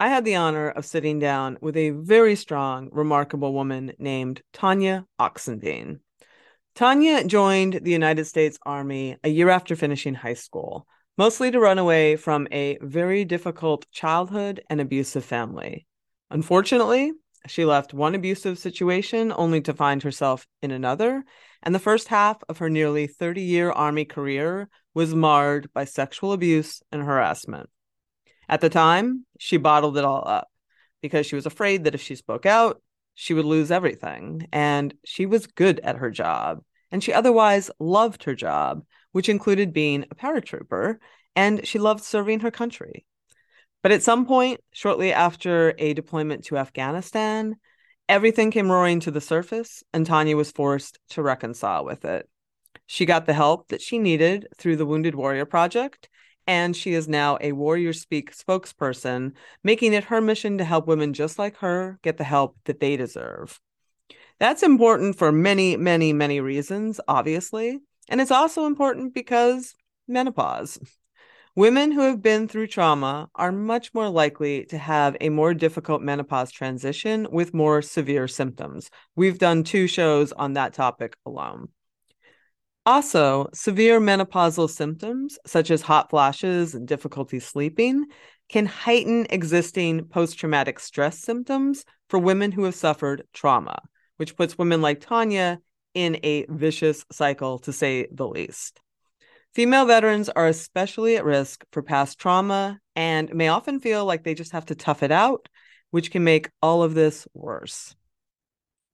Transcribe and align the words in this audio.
I 0.00 0.08
had 0.08 0.24
the 0.24 0.34
honor 0.34 0.70
of 0.70 0.84
sitting 0.84 1.20
down 1.20 1.56
with 1.60 1.76
a 1.76 1.90
very 1.90 2.34
strong, 2.34 2.88
remarkable 2.90 3.52
woman 3.52 3.92
named 3.96 4.42
Tonya 4.52 5.06
Oxendine. 5.20 6.00
Tonya 6.74 7.24
joined 7.28 7.74
the 7.74 7.92
United 7.92 8.24
States 8.24 8.58
Army 8.66 9.16
a 9.22 9.28
year 9.28 9.50
after 9.50 9.76
finishing 9.76 10.14
high 10.14 10.34
school, 10.34 10.88
mostly 11.16 11.52
to 11.52 11.60
run 11.60 11.78
away 11.78 12.16
from 12.16 12.48
a 12.50 12.76
very 12.82 13.24
difficult 13.24 13.88
childhood 13.92 14.60
and 14.68 14.80
abusive 14.80 15.24
family. 15.24 15.86
Unfortunately, 16.28 17.12
she 17.46 17.64
left 17.64 17.94
one 17.94 18.16
abusive 18.16 18.58
situation 18.58 19.32
only 19.36 19.60
to 19.60 19.72
find 19.72 20.02
herself 20.02 20.44
in 20.60 20.72
another, 20.72 21.24
and 21.62 21.72
the 21.72 21.78
first 21.78 22.08
half 22.08 22.42
of 22.48 22.58
her 22.58 22.68
nearly 22.68 23.06
30 23.06 23.42
year 23.42 23.70
Army 23.70 24.04
career 24.04 24.68
was 24.92 25.14
marred 25.14 25.72
by 25.72 25.84
sexual 25.84 26.32
abuse 26.32 26.82
and 26.90 27.00
harassment. 27.00 27.70
At 28.48 28.60
the 28.60 28.68
time, 28.68 29.26
she 29.38 29.56
bottled 29.56 29.96
it 29.96 30.04
all 30.04 30.26
up 30.26 30.48
because 31.02 31.26
she 31.26 31.34
was 31.34 31.46
afraid 31.46 31.84
that 31.84 31.94
if 31.94 32.02
she 32.02 32.14
spoke 32.16 32.46
out, 32.46 32.82
she 33.14 33.34
would 33.34 33.44
lose 33.44 33.70
everything. 33.70 34.48
And 34.52 34.94
she 35.04 35.26
was 35.26 35.46
good 35.46 35.80
at 35.80 35.96
her 35.96 36.10
job. 36.10 36.62
And 36.90 37.02
she 37.02 37.12
otherwise 37.12 37.70
loved 37.78 38.24
her 38.24 38.34
job, 38.34 38.84
which 39.12 39.28
included 39.28 39.72
being 39.72 40.04
a 40.10 40.14
paratrooper. 40.14 40.96
And 41.36 41.66
she 41.66 41.78
loved 41.78 42.04
serving 42.04 42.40
her 42.40 42.50
country. 42.50 43.04
But 43.82 43.92
at 43.92 44.02
some 44.02 44.24
point, 44.24 44.60
shortly 44.72 45.12
after 45.12 45.74
a 45.78 45.92
deployment 45.92 46.44
to 46.46 46.56
Afghanistan, 46.56 47.56
everything 48.08 48.50
came 48.50 48.70
roaring 48.70 49.00
to 49.00 49.10
the 49.10 49.20
surface, 49.20 49.82
and 49.92 50.06
Tonya 50.06 50.36
was 50.36 50.52
forced 50.52 50.98
to 51.10 51.22
reconcile 51.22 51.84
with 51.84 52.06
it. 52.06 52.26
She 52.86 53.04
got 53.04 53.26
the 53.26 53.34
help 53.34 53.68
that 53.68 53.82
she 53.82 53.98
needed 53.98 54.48
through 54.56 54.76
the 54.76 54.86
Wounded 54.86 55.14
Warrior 55.14 55.44
Project 55.44 56.08
and 56.46 56.76
she 56.76 56.94
is 56.94 57.08
now 57.08 57.38
a 57.40 57.52
Warrior 57.52 57.92
Speak 57.92 58.34
spokesperson, 58.34 59.32
making 59.62 59.92
it 59.92 60.04
her 60.04 60.20
mission 60.20 60.58
to 60.58 60.64
help 60.64 60.86
women 60.86 61.12
just 61.12 61.38
like 61.38 61.56
her 61.58 61.98
get 62.02 62.16
the 62.16 62.24
help 62.24 62.56
that 62.64 62.80
they 62.80 62.96
deserve. 62.96 63.60
That's 64.38 64.62
important 64.62 65.16
for 65.16 65.32
many, 65.32 65.76
many, 65.76 66.12
many 66.12 66.40
reasons, 66.40 67.00
obviously. 67.06 67.80
And 68.08 68.20
it's 68.20 68.30
also 68.30 68.66
important 68.66 69.14
because 69.14 69.74
menopause. 70.08 70.78
Women 71.56 71.92
who 71.92 72.00
have 72.00 72.20
been 72.20 72.48
through 72.48 72.66
trauma 72.66 73.30
are 73.36 73.52
much 73.52 73.94
more 73.94 74.08
likely 74.08 74.64
to 74.66 74.76
have 74.76 75.16
a 75.20 75.28
more 75.28 75.54
difficult 75.54 76.02
menopause 76.02 76.50
transition 76.50 77.28
with 77.30 77.54
more 77.54 77.80
severe 77.80 78.26
symptoms. 78.26 78.90
We've 79.14 79.38
done 79.38 79.62
two 79.62 79.86
shows 79.86 80.32
on 80.32 80.54
that 80.54 80.74
topic 80.74 81.16
alone. 81.24 81.68
Also, 82.86 83.48
severe 83.54 83.98
menopausal 83.98 84.68
symptoms, 84.68 85.38
such 85.46 85.70
as 85.70 85.80
hot 85.80 86.10
flashes 86.10 86.74
and 86.74 86.86
difficulty 86.86 87.40
sleeping, 87.40 88.04
can 88.50 88.66
heighten 88.66 89.26
existing 89.30 90.04
post 90.04 90.38
traumatic 90.38 90.78
stress 90.78 91.18
symptoms 91.18 91.84
for 92.10 92.18
women 92.18 92.52
who 92.52 92.64
have 92.64 92.74
suffered 92.74 93.22
trauma, 93.32 93.80
which 94.18 94.36
puts 94.36 94.58
women 94.58 94.82
like 94.82 95.00
Tonya 95.00 95.58
in 95.94 96.18
a 96.22 96.44
vicious 96.48 97.06
cycle, 97.10 97.58
to 97.60 97.72
say 97.72 98.06
the 98.12 98.28
least. 98.28 98.80
Female 99.54 99.86
veterans 99.86 100.28
are 100.28 100.48
especially 100.48 101.16
at 101.16 101.24
risk 101.24 101.64
for 101.70 101.82
past 101.82 102.18
trauma 102.18 102.80
and 102.96 103.32
may 103.32 103.48
often 103.48 103.80
feel 103.80 104.04
like 104.04 104.24
they 104.24 104.34
just 104.34 104.52
have 104.52 104.66
to 104.66 104.74
tough 104.74 105.02
it 105.02 105.12
out, 105.12 105.48
which 105.90 106.10
can 106.10 106.24
make 106.24 106.50
all 106.60 106.82
of 106.82 106.94
this 106.94 107.26
worse. 107.32 107.94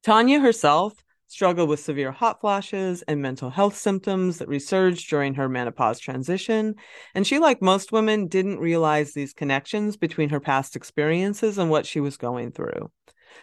Tanya 0.02 0.38
herself 0.38 0.94
struggled 1.30 1.68
with 1.68 1.78
severe 1.78 2.10
hot 2.10 2.40
flashes 2.40 3.02
and 3.02 3.22
mental 3.22 3.50
health 3.50 3.76
symptoms 3.76 4.38
that 4.38 4.48
resurged 4.48 5.08
during 5.08 5.34
her 5.34 5.48
menopause 5.48 6.00
transition. 6.00 6.74
And 7.14 7.24
she, 7.24 7.38
like 7.38 7.62
most 7.62 7.92
women, 7.92 8.26
didn't 8.26 8.58
realize 8.58 9.12
these 9.12 9.32
connections 9.32 9.96
between 9.96 10.30
her 10.30 10.40
past 10.40 10.74
experiences 10.74 11.56
and 11.56 11.70
what 11.70 11.86
she 11.86 12.00
was 12.00 12.16
going 12.16 12.50
through. 12.50 12.90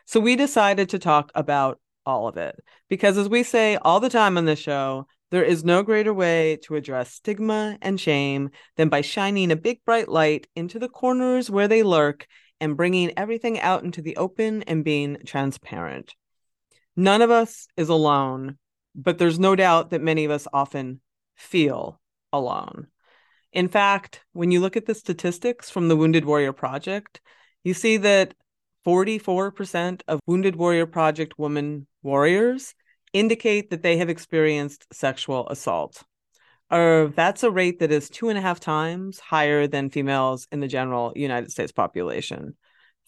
So 0.06 0.20
we 0.20 0.36
decided 0.36 0.90
to 0.90 1.00
talk 1.00 1.32
about 1.34 1.80
all 2.06 2.28
of 2.28 2.36
it 2.36 2.60
because, 2.90 3.18
as 3.18 3.30
we 3.30 3.44
say 3.44 3.78
all 3.78 4.02
the 4.02 4.10
time 4.10 4.38
on 4.38 4.44
the 4.44 4.58
show, 4.58 5.08
there 5.32 5.44
is 5.44 5.64
no 5.64 5.82
greater 5.82 6.14
way 6.14 6.58
to 6.64 6.76
address 6.76 7.14
stigma 7.14 7.78
and 7.82 8.00
shame 8.00 8.50
than 8.76 8.90
by 8.90 9.00
shining 9.00 9.50
a 9.50 9.56
big 9.56 9.80
bright 9.86 10.10
light 10.10 10.48
into 10.56 10.78
the 10.78 10.90
corners 10.90 11.50
where 11.50 11.70
they 11.70 11.84
lurk 11.84 12.28
and 12.60 12.76
bringing 12.76 13.18
everything 13.18 13.62
out 13.62 13.84
into 13.84 14.02
the 14.02 14.18
open 14.18 14.64
and 14.64 14.84
being 14.84 15.18
transparent. 15.26 16.16
None 17.00 17.22
of 17.22 17.30
us 17.30 17.68
is 17.78 17.90
alone, 17.90 18.58
but 18.96 19.20
there's 19.20 19.38
no 19.40 19.56
doubt 19.56 19.92
that 19.92 20.02
many 20.02 20.26
of 20.26 20.32
us 20.32 20.48
often 20.52 21.00
feel 21.36 22.02
alone. 22.34 22.88
In 23.54 23.68
fact, 23.68 24.22
when 24.34 24.50
you 24.50 24.60
look 24.60 24.76
at 24.76 24.88
the 24.88 24.96
statistics 24.96 25.70
from 25.70 25.88
the 25.88 25.96
Wounded 25.96 26.26
Warrior 26.26 26.54
Project, 26.54 27.22
you 27.64 27.76
see 27.76 27.98
that 27.98 28.34
44% 28.86 30.02
of 30.08 30.20
Wounded 30.26 30.56
Warrior 30.56 30.88
Project 30.88 31.36
women 31.38 31.86
warriors 32.02 32.74
indicate 33.14 33.70
that 33.70 33.84
they 33.84 33.98
have 33.98 34.10
experienced 34.10 34.88
sexual 34.92 35.48
assault. 35.50 36.04
Or 36.72 37.14
that's 37.16 37.44
a 37.44 37.52
rate 37.52 37.80
that 37.80 37.92
is 37.92 38.10
two 38.10 38.30
and 38.30 38.38
a 38.38 38.42
half 38.42 38.60
times 38.60 39.20
higher 39.20 39.68
than 39.68 39.92
females 39.92 40.48
in 40.52 40.62
the 40.62 40.68
general 40.68 41.14
United 41.16 41.52
States 41.52 41.72
population. 41.72 42.56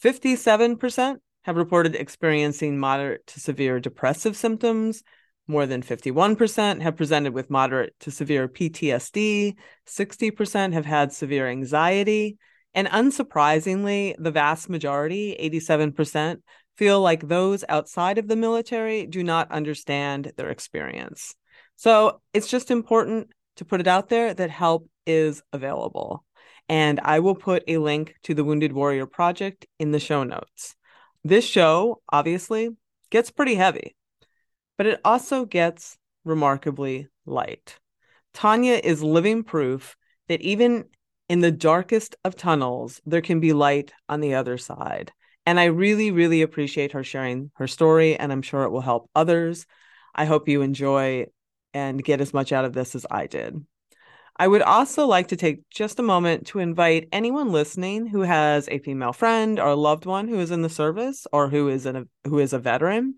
57% 0.03 1.17
have 1.49 1.57
reported 1.57 1.95
experiencing 1.95 2.77
moderate 2.77 3.25
to 3.25 3.39
severe 3.39 3.79
depressive 3.79 4.37
symptoms. 4.37 5.01
More 5.47 5.65
than 5.65 5.81
51% 5.81 6.79
have 6.81 6.95
presented 6.95 7.33
with 7.33 7.49
moderate 7.49 7.95
to 8.01 8.11
severe 8.11 8.47
PTSD. 8.47 9.55
60% 9.87 10.73
have 10.73 10.85
had 10.85 11.11
severe 11.11 11.47
anxiety. 11.47 12.37
And 12.75 12.87
unsurprisingly, 12.87 14.13
the 14.19 14.29
vast 14.29 14.69
majority, 14.69 15.35
87%, 15.41 16.37
feel 16.77 17.01
like 17.01 17.27
those 17.27 17.65
outside 17.67 18.19
of 18.19 18.27
the 18.27 18.35
military 18.35 19.07
do 19.07 19.23
not 19.23 19.51
understand 19.51 20.31
their 20.37 20.51
experience. 20.51 21.33
So 21.77 22.21
it's 22.31 22.47
just 22.47 22.69
important 22.69 23.31
to 23.55 23.65
put 23.65 23.81
it 23.81 23.87
out 23.87 24.09
there 24.09 24.35
that 24.35 24.51
help 24.51 24.87
is 25.07 25.41
available. 25.51 26.23
And 26.69 26.99
I 26.99 27.21
will 27.21 27.33
put 27.33 27.63
a 27.67 27.79
link 27.79 28.13
to 28.25 28.35
the 28.35 28.43
Wounded 28.43 28.71
Warrior 28.71 29.07
Project 29.07 29.65
in 29.79 29.89
the 29.89 29.99
show 29.99 30.23
notes. 30.23 30.75
This 31.29 31.45
show, 31.45 32.01
obviously, 32.11 32.75
gets 33.11 33.29
pretty 33.29 33.53
heavy, 33.53 33.95
but 34.79 34.87
it 34.87 34.99
also 35.05 35.45
gets 35.45 35.95
remarkably 36.25 37.07
light. 37.27 37.77
Tonya 38.33 38.79
is 38.83 39.03
living 39.03 39.43
proof 39.43 39.95
that 40.27 40.41
even 40.41 40.85
in 41.27 41.41
the 41.41 41.51
darkest 41.51 42.15
of 42.25 42.35
tunnels, 42.35 42.99
there 43.05 43.21
can 43.21 43.39
be 43.39 43.53
light 43.53 43.93
on 44.09 44.21
the 44.21 44.33
other 44.33 44.57
side. 44.57 45.11
And 45.45 45.59
I 45.59 45.65
really, 45.65 46.09
really 46.09 46.41
appreciate 46.41 46.93
her 46.93 47.03
sharing 47.03 47.51
her 47.57 47.67
story, 47.67 48.15
and 48.15 48.31
I'm 48.31 48.41
sure 48.41 48.63
it 48.63 48.71
will 48.71 48.81
help 48.81 49.07
others. 49.13 49.67
I 50.15 50.25
hope 50.25 50.49
you 50.49 50.63
enjoy 50.63 51.27
and 51.75 52.03
get 52.03 52.21
as 52.21 52.33
much 52.33 52.51
out 52.51 52.65
of 52.65 52.73
this 52.73 52.95
as 52.95 53.05
I 53.11 53.27
did. 53.27 53.63
I 54.39 54.47
would 54.47 54.61
also 54.61 55.05
like 55.05 55.27
to 55.27 55.35
take 55.35 55.69
just 55.69 55.99
a 55.99 56.03
moment 56.03 56.47
to 56.47 56.59
invite 56.59 57.09
anyone 57.11 57.51
listening 57.51 58.07
who 58.07 58.21
has 58.21 58.69
a 58.69 58.79
female 58.79 59.11
friend 59.11 59.59
or 59.59 59.75
loved 59.75 60.05
one 60.05 60.29
who 60.29 60.39
is 60.39 60.49
in 60.49 60.61
the 60.61 60.69
service 60.69 61.27
or 61.33 61.49
who 61.49 61.67
is 61.67 61.85
a 61.85 62.05
who 62.23 62.39
is 62.39 62.53
a 62.53 62.59
veteran, 62.59 63.15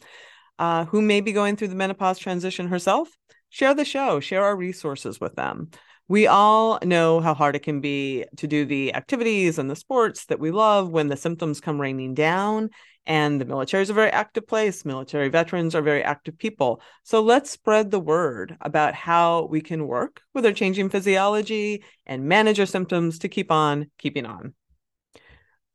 uh, 0.57 0.85
who 0.85 0.99
may 0.99 1.21
be 1.21 1.31
going 1.31 1.55
through 1.55 1.67
the 1.67 1.75
menopause 1.75 2.17
transition 2.17 2.69
herself. 2.69 3.07
Share 3.49 3.75
the 3.75 3.85
show, 3.85 4.19
share 4.19 4.43
our 4.43 4.55
resources 4.55 5.21
with 5.21 5.35
them. 5.35 5.69
We 6.07 6.25
all 6.25 6.79
know 6.83 7.19
how 7.19 7.35
hard 7.35 7.55
it 7.55 7.63
can 7.63 7.81
be 7.81 8.25
to 8.37 8.47
do 8.47 8.65
the 8.65 8.95
activities 8.95 9.59
and 9.59 9.69
the 9.69 9.75
sports 9.75 10.25
that 10.25 10.39
we 10.39 10.49
love 10.49 10.89
when 10.89 11.07
the 11.07 11.15
symptoms 11.15 11.61
come 11.61 11.79
raining 11.79 12.15
down 12.15 12.71
and 13.05 13.41
the 13.41 13.45
military 13.45 13.83
is 13.83 13.89
a 13.89 13.95
very 13.95 14.11
active 14.11 14.47
place. 14.47 14.85
Military 14.85 15.29
veterans 15.29 15.73
are 15.73 15.81
very 15.81 16.03
active 16.03 16.37
people. 16.37 16.81
So 17.03 17.21
let's 17.21 17.49
spread 17.49 17.89
the 17.89 17.99
word 17.99 18.57
about 18.61 18.93
how 18.93 19.45
we 19.45 19.61
can 19.61 19.87
work 19.87 20.21
with 20.33 20.45
our 20.45 20.51
changing 20.51 20.89
physiology 20.89 21.83
and 22.05 22.25
manage 22.25 22.59
our 22.59 22.65
symptoms 22.65 23.19
to 23.19 23.29
keep 23.29 23.51
on 23.51 23.89
keeping 23.97 24.25
on. 24.25 24.53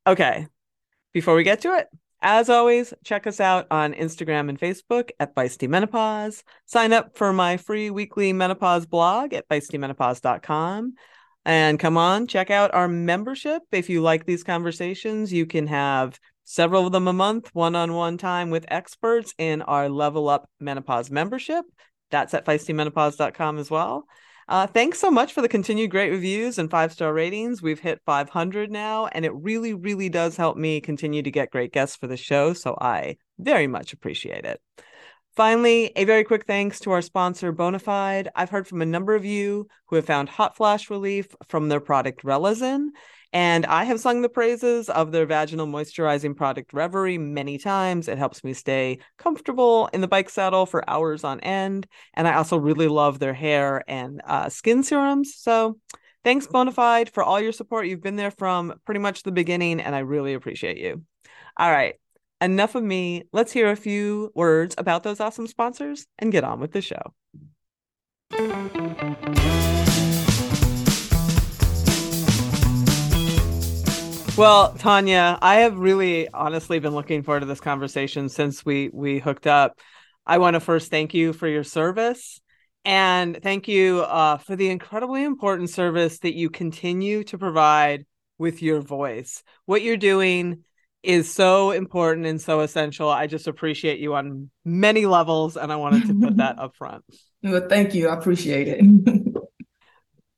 Okay, 0.06 0.46
before 1.12 1.34
we 1.34 1.42
get 1.42 1.62
to 1.62 1.76
it, 1.76 1.88
as 2.22 2.48
always, 2.48 2.94
check 3.04 3.26
us 3.26 3.40
out 3.40 3.66
on 3.70 3.92
Instagram 3.92 4.48
and 4.48 4.58
Facebook 4.58 5.10
at 5.20 5.34
Feisty 5.34 5.68
Menopause. 5.68 6.44
Sign 6.64 6.92
up 6.92 7.16
for 7.16 7.32
my 7.32 7.56
free 7.56 7.90
weekly 7.90 8.32
menopause 8.32 8.86
blog 8.86 9.34
at 9.34 9.48
feistymenopause.com. 9.48 10.94
And 11.44 11.78
come 11.78 11.96
on, 11.96 12.26
check 12.26 12.50
out 12.50 12.74
our 12.74 12.88
membership. 12.88 13.62
If 13.70 13.88
you 13.88 14.00
like 14.00 14.26
these 14.26 14.42
conversations, 14.42 15.32
you 15.32 15.46
can 15.46 15.66
have 15.68 16.18
several 16.46 16.86
of 16.86 16.92
them 16.92 17.08
a 17.08 17.12
month, 17.12 17.50
one 17.52 17.76
on 17.76 17.92
one 17.92 18.16
time 18.16 18.48
with 18.48 18.64
experts 18.68 19.34
in 19.36 19.60
our 19.62 19.90
Level 19.90 20.28
Up 20.30 20.48
Menopause 20.60 21.10
membership. 21.10 21.64
That's 22.10 22.32
at 22.32 22.46
feistymenopause.com 22.46 23.58
as 23.58 23.70
well. 23.70 24.06
Uh, 24.48 24.66
thanks 24.68 25.00
so 25.00 25.10
much 25.10 25.32
for 25.32 25.42
the 25.42 25.48
continued 25.48 25.90
great 25.90 26.10
reviews 26.10 26.56
and 26.58 26.70
five 26.70 26.92
star 26.92 27.12
ratings. 27.12 27.60
We've 27.60 27.80
hit 27.80 28.00
500 28.06 28.70
now, 28.70 29.06
and 29.06 29.24
it 29.24 29.34
really, 29.34 29.74
really 29.74 30.08
does 30.08 30.36
help 30.36 30.56
me 30.56 30.80
continue 30.80 31.22
to 31.22 31.30
get 31.32 31.50
great 31.50 31.72
guests 31.72 31.96
for 31.96 32.06
the 32.06 32.16
show. 32.16 32.52
So 32.52 32.78
I 32.80 33.16
very 33.38 33.66
much 33.66 33.92
appreciate 33.92 34.44
it. 34.44 34.60
Finally, 35.34 35.92
a 35.96 36.04
very 36.04 36.22
quick 36.22 36.46
thanks 36.46 36.80
to 36.80 36.92
our 36.92 37.02
sponsor, 37.02 37.52
Bonafide. 37.52 38.28
I've 38.36 38.50
heard 38.50 38.68
from 38.68 38.82
a 38.82 38.86
number 38.86 39.14
of 39.14 39.24
you 39.24 39.66
who 39.88 39.96
have 39.96 40.06
found 40.06 40.28
hot 40.28 40.56
flash 40.56 40.90
relief 40.90 41.26
from 41.48 41.68
their 41.68 41.80
product 41.80 42.22
Relizen, 42.22 42.90
and 43.32 43.66
I 43.66 43.84
have 43.84 44.00
sung 44.00 44.22
the 44.22 44.28
praises 44.28 44.88
of 44.88 45.12
their 45.12 45.26
vaginal 45.26 45.66
moisturizing 45.66 46.36
product 46.36 46.72
Revaree 46.72 47.20
many 47.20 47.58
times. 47.58 48.08
It 48.08 48.18
helps 48.18 48.44
me 48.44 48.52
stay 48.52 48.98
comfortable 49.18 49.88
in 49.92 50.00
the 50.00 50.08
bike 50.08 50.30
saddle 50.30 50.66
for 50.66 50.88
hours 50.88 51.24
on 51.24 51.40
end. 51.40 51.86
And 52.14 52.26
I 52.26 52.34
also 52.34 52.56
really 52.56 52.88
love 52.88 53.18
their 53.18 53.34
hair 53.34 53.82
and 53.88 54.20
uh, 54.26 54.48
skin 54.48 54.82
serums. 54.82 55.34
So 55.36 55.78
thanks, 56.24 56.46
Bonafide, 56.46 57.10
for 57.10 57.22
all 57.22 57.40
your 57.40 57.52
support. 57.52 57.86
You've 57.86 58.02
been 58.02 58.16
there 58.16 58.30
from 58.30 58.74
pretty 58.84 59.00
much 59.00 59.22
the 59.22 59.32
beginning, 59.32 59.80
and 59.80 59.94
I 59.94 60.00
really 60.00 60.34
appreciate 60.34 60.78
you. 60.78 61.02
All 61.58 61.70
right 61.70 61.96
enough 62.40 62.74
of 62.74 62.82
me. 62.82 63.24
Let's 63.32 63.52
hear 63.52 63.70
a 63.70 63.76
few 63.76 64.30
words 64.34 64.74
about 64.78 65.02
those 65.02 65.20
awesome 65.20 65.46
sponsors 65.46 66.06
and 66.18 66.32
get 66.32 66.44
on 66.44 66.60
with 66.60 66.72
the 66.72 66.82
show. 66.82 67.14
Well, 74.36 74.74
Tonya, 74.74 75.38
I 75.40 75.56
have 75.60 75.78
really 75.78 76.28
honestly 76.28 76.78
been 76.78 76.94
looking 76.94 77.22
forward 77.22 77.40
to 77.40 77.46
this 77.46 77.58
conversation 77.58 78.28
since 78.28 78.66
we 78.66 78.90
we 78.92 79.18
hooked 79.18 79.46
up. 79.46 79.78
I 80.26 80.36
want 80.36 80.54
to 80.54 80.60
first 80.60 80.90
thank 80.90 81.14
you 81.14 81.32
for 81.32 81.48
your 81.48 81.64
service 81.64 82.42
and 82.84 83.42
thank 83.42 83.66
you 83.66 84.02
uh, 84.02 84.36
for 84.36 84.54
the 84.54 84.68
incredibly 84.68 85.24
important 85.24 85.70
service 85.70 86.18
that 86.18 86.34
you 86.34 86.50
continue 86.50 87.24
to 87.24 87.38
provide 87.38 88.04
with 88.36 88.60
your 88.60 88.82
voice. 88.82 89.42
What 89.64 89.80
you're 89.80 89.96
doing 89.96 90.64
is 91.02 91.32
so 91.32 91.70
important 91.70 92.26
and 92.26 92.38
so 92.38 92.60
essential. 92.60 93.08
I 93.08 93.28
just 93.28 93.46
appreciate 93.46 94.00
you 94.00 94.14
on 94.14 94.50
many 94.66 95.06
levels, 95.06 95.56
and 95.56 95.72
I 95.72 95.76
wanted 95.76 96.08
to 96.08 96.14
put 96.14 96.36
that 96.36 96.58
up 96.58 96.76
front. 96.76 97.04
Well, 97.42 97.66
thank 97.70 97.94
you. 97.94 98.08
I 98.08 98.18
appreciate 98.18 98.68
it. 98.68 99.36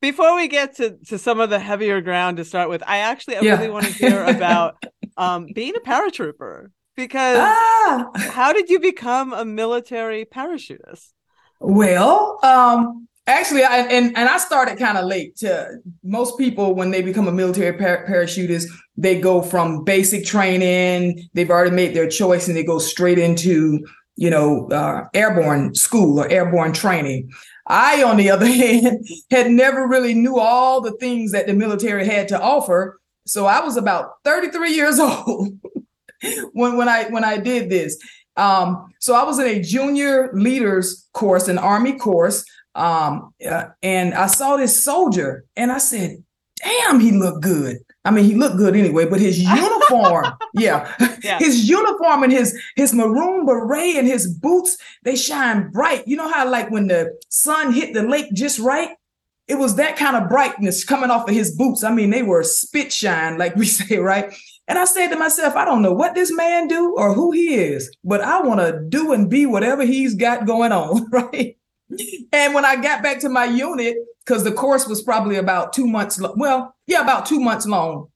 Before 0.01 0.37
we 0.37 0.49
get 0.49 0.77
to, 0.77 0.97
to 1.09 1.19
some 1.19 1.41
of 1.41 1.51
the 1.51 1.59
heavier 1.59 2.01
ground 2.01 2.37
to 2.37 2.45
start 2.45 2.69
with, 2.69 2.83
I 2.87 2.99
actually 2.99 3.37
I 3.37 3.41
yeah. 3.41 3.57
really 3.57 3.71
want 3.71 3.87
to 3.87 3.93
hear 3.93 4.25
about 4.27 4.83
um, 5.17 5.47
being 5.55 5.75
a 5.77 5.81
paratrooper 5.81 6.71
because 6.97 7.39
ah! 7.39 8.11
how 8.15 8.53
did 8.53 8.69
you 8.69 8.79
become 8.81 9.33
a 9.33 9.45
military 9.45 10.25
parachutist? 10.25 11.09
Well, 11.61 12.39
um, 12.45 13.09
Actually, 13.29 13.63
I, 13.63 13.81
and 13.81 14.17
and 14.17 14.27
I 14.27 14.39
started 14.39 14.79
kind 14.79 14.97
of 14.97 15.05
late. 15.05 15.37
To 15.37 15.81
most 16.03 16.39
people, 16.39 16.75
when 16.75 16.91
they 16.91 17.03
become 17.03 17.29
a 17.29 17.33
military 17.33 17.77
par- 17.77 18.07
parachutist, 18.09 18.69
they 18.97 19.21
go 19.21 19.43
from 19.43 19.85
basic 19.85 20.25
training. 20.25 21.29
They've 21.35 21.51
already 21.51 21.77
made 21.77 21.95
their 21.95 22.09
choice, 22.09 22.49
and 22.49 22.57
they 22.57 22.65
go 22.65 22.79
straight 22.79 23.19
into 23.19 23.87
you 24.17 24.31
know 24.31 24.67
uh, 24.71 25.05
airborne 25.13 25.75
school 25.75 26.19
or 26.19 26.29
airborne 26.29 26.73
training. 26.73 27.31
I, 27.69 28.03
on 28.03 28.17
the 28.17 28.31
other 28.31 28.47
hand, 28.65 29.07
had 29.31 29.51
never 29.51 29.87
really 29.87 30.15
knew 30.15 30.39
all 30.39 30.81
the 30.81 30.93
things 30.93 31.33
that 31.33 31.47
the 31.47 31.55
military 31.55 32.07
had 32.07 32.29
to 32.29 32.41
offer. 32.41 32.99
So 33.27 33.47
I 33.47 33.61
was 33.61 33.77
about 33.77 34.13
33 34.25 34.75
years 34.75 34.99
old 34.99 35.49
when 36.53 36.77
when 36.77 36.89
I 36.89 37.05
when 37.11 37.25
I 37.25 37.39
did 37.39 37.71
this. 37.71 37.99
Um, 38.37 38.93
so 39.01 39.15
I 39.15 39.25
was 39.25 39.39
in 39.39 39.47
a 39.47 39.61
junior 39.61 40.31
leaders 40.33 41.09
course, 41.13 41.49
an 41.49 41.59
army 41.59 41.99
course. 41.99 42.45
Um, 42.75 43.35
uh, 43.45 43.67
and 43.83 44.15
I 44.15 44.29
saw 44.29 44.57
this 44.57 44.83
soldier 44.83 45.45
and 45.57 45.73
I 45.73 45.79
said, 45.79 46.23
damn, 46.63 47.01
he 47.01 47.11
looked 47.11 47.43
good. 47.43 47.79
I 48.09 48.11
mean, 48.11 48.25
he 48.25 48.35
looked 48.35 48.57
good 48.57 48.75
anyway, 48.75 49.05
but 49.05 49.21
his 49.21 49.39
uniform, 49.43 50.33
yeah, 50.55 50.91
yeah, 51.23 51.39
his 51.39 51.69
uniform 51.69 52.23
and 52.23 52.33
his 52.33 52.59
his 52.75 52.95
maroon 52.95 53.45
beret 53.45 53.97
and 53.97 54.09
his 54.09 54.27
boots, 54.27 54.79
they 55.03 55.15
shine 55.15 55.71
bright. 55.71 56.09
You 56.09 56.17
know 56.17 56.29
how 56.29 56.49
like 56.49 56.71
when 56.71 56.89
the 56.89 57.19
sun 57.29 57.71
hit 57.75 57.93
the 57.93 58.03
lake 58.03 58.33
just 58.33 58.59
right, 58.61 58.97
it 59.47 59.57
was 59.57 59.77
that 59.77 59.99
kind 59.99 60.17
of 60.17 60.31
brightness 60.31 60.85
coming 60.85 61.11
off 61.11 61.29
of 61.29 61.35
his 61.35 61.55
boots. 61.55 61.85
I 61.85 61.93
mean, 61.93 62.09
they 62.09 62.23
were 62.23 62.43
spit 62.45 62.91
shine, 62.91 63.37
like 63.37 63.57
we 63.57 63.67
say, 63.79 63.99
right? 63.99 64.33
And 64.67 64.79
I 64.79 64.87
said 64.87 65.09
to 65.09 65.17
myself, 65.17 65.55
I 65.55 65.67
don't 65.67 65.83
know 65.83 65.93
what 65.93 66.15
this 66.15 66.33
man 66.33 66.67
do 66.67 66.95
or 66.97 67.13
who 67.13 67.33
he 67.33 67.57
is, 67.57 67.95
but 68.05 68.23
I 68.23 68.41
want 68.41 68.61
to 68.61 68.81
do 68.89 69.13
and 69.13 69.29
be 69.29 69.45
whatever 69.45 69.85
he's 69.85 70.15
got 70.15 70.47
going 70.47 70.73
on, 70.73 71.11
right? 71.11 71.57
and 72.33 72.55
when 72.55 72.65
I 72.65 72.77
got 72.77 73.03
back 73.03 73.21
to 73.21 73.29
my 73.29 73.45
unit, 73.45 73.97
because 74.29 74.45
the 74.45 74.53
course 74.53 74.87
was 74.87 75.01
probably 75.01 75.37
about 75.37 75.73
two 75.73 75.87
months, 75.87 76.21
lo- 76.21 76.35
well, 76.37 76.77
yeah, 76.87 77.01
about 77.01 77.25
two 77.25 77.41
months 77.41 77.67
long. 77.67 78.09